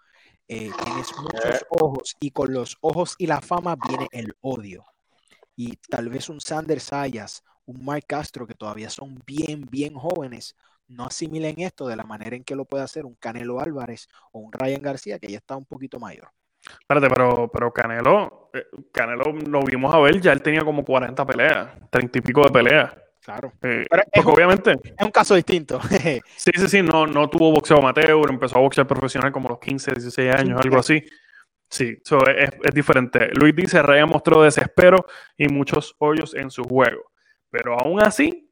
eh, 0.48 0.72
tienes 0.84 1.08
muchos 1.18 1.66
ojos 1.70 2.16
y 2.20 2.32
con 2.32 2.54
los 2.54 2.78
ojos 2.82 3.16
y 3.18 3.28
la 3.28 3.42
fama 3.42 3.76
viene 3.88 4.08
el 4.12 4.36
odio. 4.42 4.86
Y 5.64 5.78
tal 5.92 6.10
vez 6.10 6.28
un 6.28 6.42
Sanders 6.42 6.86
Sayas, 6.86 7.44
un 7.68 7.86
Mark 7.86 8.06
Castro 8.08 8.48
que 8.48 8.56
todavía 8.56 8.90
son 8.90 9.22
bien, 9.28 9.68
bien 9.70 9.94
jóvenes, 9.94 10.56
no 10.88 11.06
asimilen 11.06 11.60
esto 11.60 11.88
de 11.88 11.96
la 11.96 12.04
manera 12.04 12.36
en 12.36 12.44
que 12.44 12.56
lo 12.56 12.66
puede 12.66 12.84
hacer 12.84 13.06
un 13.06 13.14
Canelo 13.14 13.60
Álvarez 13.60 14.08
o 14.32 14.40
un 14.40 14.52
Ryan 14.52 14.82
García 14.82 15.20
que 15.20 15.28
ya 15.28 15.38
está 15.38 15.56
un 15.56 15.66
poquito 15.66 16.00
mayor. 16.00 16.30
Espérate, 16.80 17.08
pero, 17.10 17.48
pero 17.54 17.72
Canelo, 17.72 18.50
eh, 18.56 18.66
Canelo 18.92 19.34
lo 19.34 19.62
vimos 19.62 19.94
a 19.94 20.00
ver, 20.00 20.20
ya 20.20 20.32
él 20.32 20.42
tenía 20.42 20.62
como 20.62 20.84
40 20.84 21.24
peleas, 21.28 21.70
30 21.92 22.18
y 22.18 22.22
pico 22.22 22.42
de 22.42 22.50
peleas. 22.50 22.92
Claro. 23.24 23.54
Eh, 23.62 23.86
obviamente. 24.26 24.72
Es 24.98 25.06
un 25.06 25.12
caso 25.12 25.36
distinto. 25.36 25.80
sí, 26.38 26.52
sí, 26.56 26.68
sí, 26.70 26.82
no, 26.82 27.06
no 27.06 27.30
tuvo 27.30 27.52
boxeo 27.52 27.78
amateur, 27.78 28.28
empezó 28.32 28.58
a 28.58 28.62
boxear 28.62 28.88
profesional 28.88 29.32
como 29.32 29.50
los 29.50 29.60
15, 29.60 29.92
16 29.92 30.34
años, 30.34 30.60
algo 30.60 30.80
así. 30.80 31.04
Sí, 31.72 31.98
es, 32.04 32.50
es, 32.64 32.74
diferente. 32.74 33.30
Luis 33.34 33.56
dice, 33.56 33.82
Raya 33.82 34.06
mostró 34.06 34.44
desespero 34.44 35.06
y 35.38 35.48
muchos 35.48 35.96
hoyos 36.00 36.36
en 36.36 36.52
su 36.52 36.66
juego. 36.66 37.12
Pero 37.50 37.80
aún 37.80 38.02
así, 38.02 38.52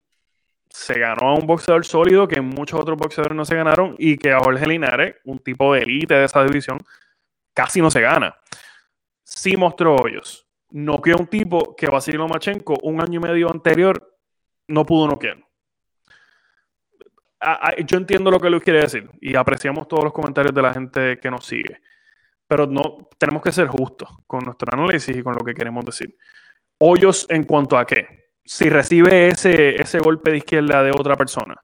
se 0.70 0.98
ganó 0.98 1.30
a 1.30 1.34
un 1.36 1.46
boxeador 1.46 1.86
sólido 1.86 2.30
que 2.30 2.40
muchos 2.40 2.80
otros 2.80 2.98
boxeadores 2.98 3.36
no 3.36 3.44
se 3.44 3.56
ganaron 3.56 3.96
y 3.98 4.18
que 4.18 4.32
a 4.32 4.40
Jorge 4.40 4.66
Linares, 4.66 5.16
un 5.26 5.40
tipo 5.40 5.74
de 5.74 5.82
élite 5.82 6.14
de 6.14 6.26
esa 6.26 6.44
división, 6.46 6.80
casi 7.54 7.82
no 7.82 7.92
se 7.92 8.00
gana. 8.00 8.38
Sí 9.24 9.58
mostró 9.58 9.98
hoyos. 9.98 10.48
Noqueó 10.70 11.16
a 11.16 11.20
un 11.20 11.28
tipo 11.28 11.76
que 11.76 11.88
Vasily 11.88 12.18
Lomachenko 12.18 12.78
un 12.84 13.02
año 13.02 13.20
y 13.20 13.24
medio 13.24 13.52
anterior 13.52 14.18
no 14.68 14.86
pudo 14.86 15.08
noquear. 15.08 15.38
Yo 17.86 17.98
entiendo 17.98 18.32
lo 18.32 18.40
que 18.40 18.50
Luis 18.50 18.64
quiere 18.64 18.82
decir 18.82 19.10
y 19.20 19.36
apreciamos 19.36 19.88
todos 19.88 20.06
los 20.06 20.14
comentarios 20.14 20.54
de 20.54 20.62
la 20.62 20.74
gente 20.74 21.20
que 21.20 21.32
nos 21.32 21.46
sigue, 21.46 21.82
pero 22.50 22.66
no 22.66 23.08
tenemos 23.20 23.44
que 23.44 23.52
ser 23.52 23.68
justos 23.68 24.10
con 24.26 24.44
nuestro 24.44 24.68
análisis 24.74 25.16
y 25.16 25.22
con 25.22 25.36
lo 25.36 25.46
que 25.46 25.54
queremos 25.54 25.86
decir. 25.86 26.18
Hoyos 26.80 27.28
en 27.30 27.44
cuanto 27.44 27.78
a 27.78 27.86
qué? 27.86 28.32
Si 28.44 28.68
recibe 28.72 29.28
ese, 29.28 29.80
ese 29.80 30.00
golpe 30.00 30.32
de 30.32 30.38
izquierda 30.38 30.82
de 30.82 30.90
otra 30.90 31.16
persona, 31.16 31.56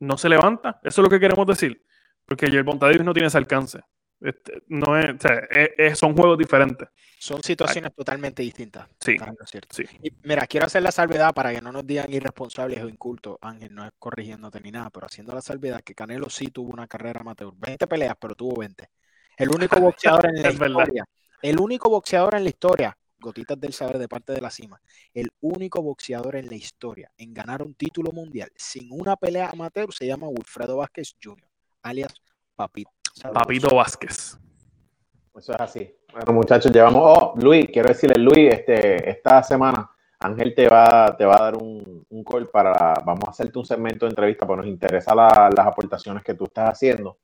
no 0.00 0.16
se 0.16 0.30
levanta. 0.30 0.80
Eso 0.82 1.02
es 1.02 1.04
lo 1.04 1.10
que 1.10 1.20
queremos 1.20 1.46
decir. 1.46 1.84
Porque 2.24 2.46
el 2.46 2.64
Montadios 2.64 3.04
no 3.04 3.12
tiene 3.12 3.28
ese 3.28 3.36
alcance. 3.36 3.80
Este, 4.22 4.62
no 4.68 4.98
es, 4.98 5.98
son 5.98 6.16
juegos 6.16 6.38
diferentes. 6.38 6.88
Son 7.18 7.42
situaciones 7.42 7.94
totalmente 7.94 8.42
distintas. 8.42 8.88
Sí, 8.98 9.18
cierto. 9.44 9.76
mira, 10.22 10.46
quiero 10.46 10.64
hacer 10.64 10.82
la 10.82 10.92
salvedad 10.92 11.34
para 11.34 11.52
que 11.52 11.60
no 11.60 11.72
nos 11.72 11.86
digan 11.86 12.10
irresponsables 12.10 12.82
o 12.82 12.88
incultos. 12.88 13.36
Ángel 13.42 13.74
no 13.74 13.84
es 13.84 13.92
corrigiéndote 13.98 14.60
ni 14.62 14.70
nada, 14.70 14.88
pero 14.88 15.04
haciendo 15.04 15.34
la 15.34 15.42
salvedad 15.42 15.82
que 15.82 15.94
Canelo 15.94 16.30
sí 16.30 16.46
tuvo 16.46 16.72
una 16.72 16.86
carrera 16.86 17.20
amateur. 17.20 17.52
20 17.54 17.86
peleas, 17.86 18.16
pero 18.18 18.34
tuvo 18.34 18.60
20. 18.60 18.88
El 19.36 19.50
único 19.54 19.80
boxeador 19.80 20.26
en 20.26 20.42
la 20.42 20.50
historia. 20.50 21.04
El 21.42 21.60
único 21.60 21.90
boxeador 21.90 22.34
en 22.34 22.44
la 22.44 22.48
historia. 22.48 22.98
Gotitas 23.18 23.58
del 23.58 23.72
saber 23.72 23.98
de 23.98 24.08
parte 24.08 24.32
de 24.32 24.40
la 24.40 24.50
cima. 24.50 24.80
El 25.12 25.30
único 25.40 25.82
boxeador 25.82 26.36
en 26.36 26.48
la 26.48 26.56
historia 26.56 27.10
en 27.16 27.32
ganar 27.32 27.62
un 27.62 27.74
título 27.74 28.12
mundial 28.12 28.50
sin 28.54 28.88
una 28.90 29.16
pelea 29.16 29.50
amateur 29.50 29.92
se 29.94 30.06
llama 30.06 30.28
Wilfredo 30.28 30.76
Vázquez 30.76 31.16
Jr., 31.22 31.48
alias 31.82 32.14
Papito. 32.54 32.90
Papito 33.32 33.74
Vázquez. 33.74 34.38
Eso 35.36 35.52
es 35.52 35.60
así. 35.60 35.94
Bueno, 36.12 36.32
muchachos, 36.32 36.70
llevamos. 36.70 37.02
Oh, 37.02 37.34
Luis, 37.36 37.66
quiero 37.72 37.88
decirle, 37.88 38.22
Luis, 38.22 38.52
este, 38.52 39.10
esta 39.10 39.42
semana 39.42 39.90
Ángel 40.20 40.54
te 40.54 40.68
va, 40.68 41.14
te 41.16 41.24
va 41.24 41.36
a 41.36 41.42
dar 41.42 41.56
un, 41.56 42.06
un 42.08 42.24
call 42.24 42.48
para. 42.48 42.94
Vamos 43.04 43.24
a 43.26 43.30
hacerte 43.30 43.58
un 43.58 43.66
segmento 43.66 44.06
de 44.06 44.10
entrevista, 44.10 44.46
porque 44.46 44.62
nos 44.62 44.70
interesa 44.70 45.14
las 45.14 45.66
aportaciones 45.66 46.22
que 46.22 46.34
tú 46.34 46.44
estás 46.44 46.70
haciendo. 46.70 47.18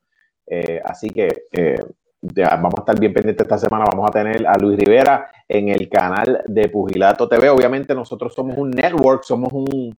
Eh, 0.47 0.81
así 0.85 1.09
que 1.11 1.45
eh, 1.53 1.83
vamos 2.23 2.75
a 2.77 2.81
estar 2.81 3.01
bien 3.01 3.13
pendientes 3.13 3.45
esta 3.45 3.59
semana. 3.59 3.85
Vamos 3.91 4.09
a 4.09 4.13
tener 4.13 4.47
a 4.47 4.57
Luis 4.59 4.79
Rivera 4.79 5.31
en 5.49 5.69
el 5.69 5.89
canal 5.89 6.43
de 6.47 6.69
Pugilato 6.69 7.29
TV. 7.29 7.49
Obviamente, 7.49 7.95
nosotros 7.95 8.35
somos 8.35 8.57
un 8.57 8.71
network, 8.71 9.25
somos 9.25 9.53
un, 9.53 9.97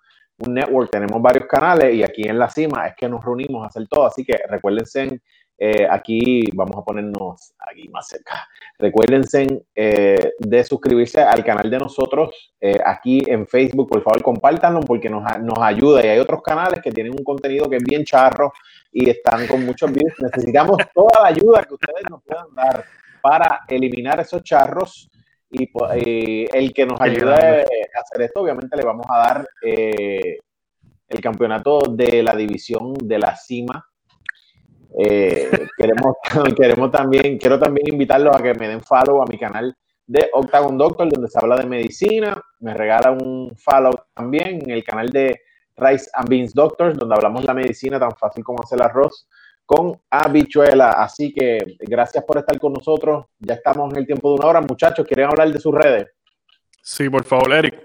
network, 0.47 0.89
tenemos 0.89 1.22
varios 1.22 1.45
canales 1.45 1.93
y 1.93 2.01
aquí 2.01 2.24
en 2.24 2.39
la 2.39 2.49
cima 2.49 2.88
es 2.88 2.95
que 2.95 3.07
nos 3.07 3.24
reunimos 3.24 3.63
a 3.63 3.67
hacer 3.67 3.88
todo. 3.88 4.07
Así 4.07 4.24
que 4.24 4.38
recuérdense 4.49 5.22
eh, 5.64 5.86
aquí 5.88 6.41
vamos 6.55 6.76
a 6.76 6.82
ponernos 6.82 7.53
aquí 7.59 7.88
más 7.89 8.07
cerca. 8.07 8.47
Recuérdense 8.80 9.64
eh, 9.76 10.32
de 10.39 10.64
suscribirse 10.64 11.22
al 11.22 11.45
canal 11.45 11.70
de 11.70 11.78
nosotros 11.78 12.51
eh, 12.59 12.80
aquí 12.84 13.22
en 13.28 13.45
Facebook. 13.45 13.88
Por 13.88 14.01
favor, 14.01 14.24
compártanlo 14.24 14.80
porque 14.80 15.07
nos, 15.07 15.22
nos, 15.43 15.59
ayuda. 15.59 16.03
Y 16.03 16.09
hay 16.09 16.18
otros 16.18 16.41
canales 16.41 16.82
que 16.82 16.91
tienen 16.91 17.14
un 17.16 17.24
contenido 17.24 17.70
que 17.70 17.76
es 17.76 17.84
bien 17.84 18.03
charro 18.03 18.51
y 18.91 19.07
están 19.07 19.45
con 19.45 19.64
muchos 19.64 19.91
videos. 19.91 20.16
Necesitamos 20.20 20.78
toda 20.95 21.22
la 21.22 21.28
ayuda 21.28 21.64
que 21.64 21.76
ustedes 21.76 22.09
nos 22.09 22.24
puedan 22.24 22.55
dar 22.55 22.84
para 23.22 23.59
eliminar 23.68 24.20
esos 24.20 24.41
charros. 24.41 25.12
Y, 25.51 25.70
el 26.57 26.74
que 26.74 26.88
nos 26.88 26.99
ayude 26.99 27.34
a 27.36 27.99
hacer 27.99 28.22
esto, 28.24 28.41
obviamente 28.41 28.76
le 28.76 28.84
vamos 28.84 29.05
a 29.07 29.18
dar 29.20 29.47
el 29.62 31.22
campeonato 31.22 31.82
de 31.82 32.24
la 32.24 32.36
división 32.36 32.93
de 32.93 33.20
la 33.20 33.36
cima 33.36 33.90
eh, 34.97 35.67
queremos, 35.77 36.15
queremos 36.57 36.91
también, 36.91 37.37
quiero 37.37 37.59
también 37.59 37.93
invitarlos 37.93 38.35
a 38.35 38.41
que 38.41 38.53
me 38.53 38.67
den 38.67 38.81
follow 38.81 39.21
a 39.21 39.25
mi 39.25 39.37
canal 39.37 39.75
de 40.05 40.29
Octagon 40.33 40.77
Doctor, 40.77 41.09
donde 41.09 41.29
se 41.29 41.39
habla 41.39 41.55
de 41.57 41.65
medicina. 41.65 42.41
Me 42.59 42.73
regala 42.73 43.11
un 43.11 43.53
follow 43.55 43.93
también 44.13 44.61
en 44.63 44.71
el 44.71 44.83
canal 44.83 45.09
de 45.09 45.39
Rice 45.77 46.09
and 46.13 46.29
Beans 46.29 46.53
Doctors, 46.53 46.97
donde 46.97 47.15
hablamos 47.15 47.41
de 47.41 47.47
la 47.47 47.53
medicina 47.53 47.99
tan 47.99 48.11
fácil 48.11 48.43
como 48.43 48.61
hacer 48.61 48.77
el 48.77 48.85
arroz 48.85 49.27
con 49.65 49.99
habichuela. 50.09 50.91
Así 50.91 51.33
que 51.33 51.59
gracias 51.79 52.23
por 52.25 52.37
estar 52.37 52.59
con 52.59 52.73
nosotros. 52.73 53.25
Ya 53.39 53.53
estamos 53.53 53.91
en 53.93 53.99
el 53.99 54.05
tiempo 54.05 54.29
de 54.29 54.35
una 54.35 54.47
hora. 54.47 54.61
Muchachos, 54.61 55.05
¿quieren 55.07 55.27
hablar 55.27 55.51
de 55.51 55.59
sus 55.59 55.73
redes? 55.73 56.07
Sí, 56.81 57.09
por 57.09 57.23
favor, 57.23 57.53
Eric. 57.53 57.79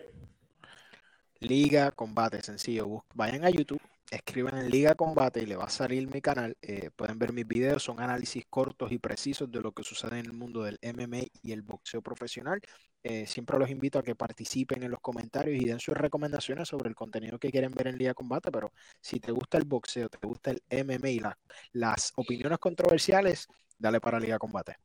Liga 1.39 1.93
Combate, 1.93 2.43
sencillo. 2.43 3.05
Vayan 3.15 3.45
a 3.45 3.51
YouTube, 3.51 3.81
escriban 4.11 4.59
en 4.59 4.71
Liga 4.71 4.95
Combate 4.95 5.43
y 5.43 5.47
le 5.47 5.57
va 5.57 5.65
a 5.65 5.71
salir 5.71 6.09
mi 6.13 6.21
canal. 6.21 6.57
Eh, 6.63 6.91
pueden 6.95 7.19
ver 7.19 7.33
mis 7.33 7.47
videos, 7.47 7.83
son 7.83 8.01
análisis 8.01 8.45
cortos 8.49 8.93
y 8.93 8.99
precisos 8.99 9.51
de 9.51 9.61
lo 9.61 9.73
que 9.73 9.83
sucede 9.83 10.19
en 10.19 10.27
el 10.27 10.33
mundo 10.33 10.63
del 10.63 10.79
MMA 10.83 11.23
y 11.43 11.53
el 11.53 11.63
boxeo 11.63 12.03
profesional. 12.03 12.61
Eh, 13.03 13.27
siempre 13.27 13.59
los 13.59 13.71
invito 13.71 13.99
a 13.99 14.03
que 14.03 14.15
participen 14.15 14.83
en 14.83 14.91
los 14.91 15.01
comentarios 15.01 15.61
y 15.61 15.65
den 15.65 15.81
sus 15.81 15.97
recomendaciones 15.97 16.69
sobre 16.69 16.89
el 16.89 16.95
contenido 16.95 17.39
que 17.39 17.51
quieren 17.51 17.73
ver 17.73 17.89
en 17.89 17.99
Liga 17.99 18.15
Combate. 18.15 18.51
Pero 18.51 18.73
si 19.01 19.21
te 19.21 19.33
gusta 19.33 19.59
el 19.59 19.65
boxeo, 19.65 20.09
te 20.09 20.25
gusta 20.27 20.51
el 20.51 20.63
MMA 20.69 21.09
y 21.11 21.21
las 21.73 22.13
opiniones 22.17 22.59
controversiales, 22.59 23.49
dale 23.79 24.01
para 24.01 24.21
Liga 24.21 24.39
Combate. 24.39 24.77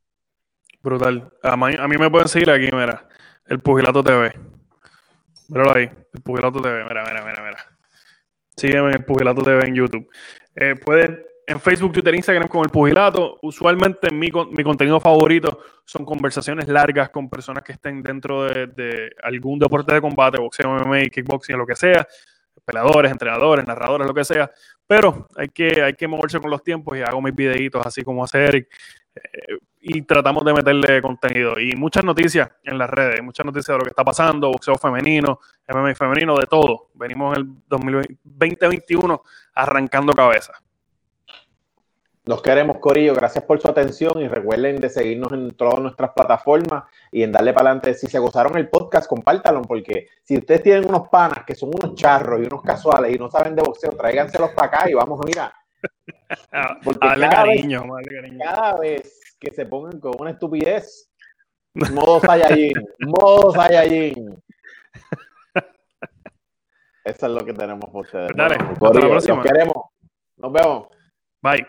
Brutal. 0.82 1.32
A 1.42 1.56
mí, 1.56 1.74
a 1.78 1.86
mí 1.86 1.96
me 1.96 2.10
pueden 2.10 2.28
seguir 2.28 2.50
aquí, 2.50 2.68
mira, 2.72 3.08
el 3.46 3.60
Pugilato 3.60 4.02
TV. 4.02 4.32
Míralo 5.48 5.76
ahí, 5.76 5.90
el 6.12 6.22
Pugilato 6.22 6.60
TV, 6.60 6.84
mira, 6.84 7.04
mira, 7.04 7.24
mira, 7.24 7.42
mira. 7.42 7.81
Sígueme 8.56 8.88
en 8.88 8.94
el 8.94 9.04
Pugilato 9.04 9.42
TV 9.42 9.66
en 9.66 9.74
YouTube. 9.74 10.08
Eh, 10.54 10.74
pueden 10.76 11.24
en 11.46 11.60
Facebook, 11.60 11.92
Twitter, 11.92 12.14
Instagram 12.14 12.48
con 12.48 12.64
el 12.64 12.70
Pugilato. 12.70 13.38
Usualmente 13.42 14.10
mi, 14.10 14.28
mi 14.50 14.64
contenido 14.64 15.00
favorito 15.00 15.58
son 15.84 16.04
conversaciones 16.04 16.68
largas 16.68 17.10
con 17.10 17.28
personas 17.28 17.62
que 17.64 17.72
estén 17.72 18.02
dentro 18.02 18.44
de, 18.44 19.10
algún 19.22 19.58
deporte 19.58 19.94
de 19.94 20.00
combate, 20.00 20.38
boxeo, 20.38 20.70
MMA, 20.70 21.04
kickboxing, 21.10 21.56
lo 21.56 21.66
que 21.66 21.76
sea, 21.76 22.06
peleadores, 22.64 23.10
entrenadores, 23.10 23.66
narradores, 23.66 24.06
lo 24.06 24.14
que 24.14 24.24
sea. 24.24 24.50
Pero 24.86 25.28
hay 25.36 25.48
que, 25.48 25.82
hay 25.82 25.94
que 25.94 26.06
moverse 26.06 26.40
con 26.40 26.50
los 26.50 26.62
tiempos 26.62 26.96
y 26.96 27.02
hago 27.02 27.20
mis 27.20 27.34
videitos 27.34 27.84
así 27.84 28.02
como 28.02 28.24
hace 28.24 28.44
Eric. 28.44 28.68
Eh, 29.14 29.58
y 29.82 30.02
tratamos 30.02 30.44
de 30.44 30.54
meterle 30.54 31.02
contenido. 31.02 31.58
Y 31.58 31.74
muchas 31.74 32.04
noticias 32.04 32.48
en 32.62 32.78
las 32.78 32.88
redes, 32.88 33.20
muchas 33.22 33.44
noticias 33.44 33.74
de 33.74 33.78
lo 33.78 33.84
que 33.84 33.90
está 33.90 34.04
pasando, 34.04 34.48
boxeo 34.48 34.76
femenino, 34.76 35.40
MMA 35.68 35.94
femenino, 35.96 36.36
de 36.38 36.46
todo. 36.46 36.90
Venimos 36.94 37.36
en 37.36 37.42
el 37.42 37.56
2021 37.66 39.22
arrancando 39.54 40.12
cabeza. 40.12 40.52
Los 42.24 42.40
queremos, 42.40 42.78
Corillo. 42.78 43.14
Gracias 43.14 43.42
por 43.42 43.60
su 43.60 43.66
atención 43.66 44.20
y 44.20 44.28
recuerden 44.28 44.76
de 44.76 44.88
seguirnos 44.88 45.32
en 45.32 45.50
todas 45.56 45.80
nuestras 45.80 46.12
plataformas 46.12 46.84
y 47.10 47.24
en 47.24 47.32
darle 47.32 47.52
para 47.52 47.70
adelante. 47.70 47.94
Si 47.94 48.06
se 48.06 48.20
gozaron 48.20 48.56
el 48.56 48.68
podcast, 48.68 49.08
compártanlo, 49.08 49.62
porque 49.62 50.06
si 50.22 50.38
ustedes 50.38 50.62
tienen 50.62 50.88
unos 50.88 51.08
panas 51.08 51.44
que 51.44 51.56
son 51.56 51.70
unos 51.70 51.96
charros 51.96 52.40
y 52.40 52.46
unos 52.46 52.62
casuales 52.62 53.12
y 53.12 53.18
no 53.18 53.28
saben 53.28 53.56
de 53.56 53.62
boxeo, 53.62 53.90
tráiganselos 53.90 54.50
para 54.50 54.68
acá 54.68 54.88
y 54.88 54.94
vamos, 54.94 55.18
mira. 55.26 55.52
Porque 56.84 57.00
cada, 57.00 57.28
cariño, 57.28 57.82
vez, 57.96 58.32
cada 58.38 58.78
vez 58.78 59.31
que 59.42 59.52
se 59.52 59.66
pongan 59.66 59.98
con 59.98 60.12
una 60.20 60.30
estupidez, 60.30 61.10
modo 61.74 62.20
Saiyajin, 62.20 62.74
modo 63.00 63.50
Saiyajin. 63.50 64.40
Eso 67.04 67.26
es 67.26 67.32
lo 67.32 67.44
que 67.44 67.52
tenemos 67.52 67.90
por 67.90 68.02
ustedes. 68.02 68.30
Dale, 68.36 68.54
hasta 68.54 69.00
la 69.00 69.08
próxima. 69.08 69.42
Queremos. 69.42 69.86
Nos 70.36 70.52
vemos. 70.52 70.86
Bye. 71.42 71.66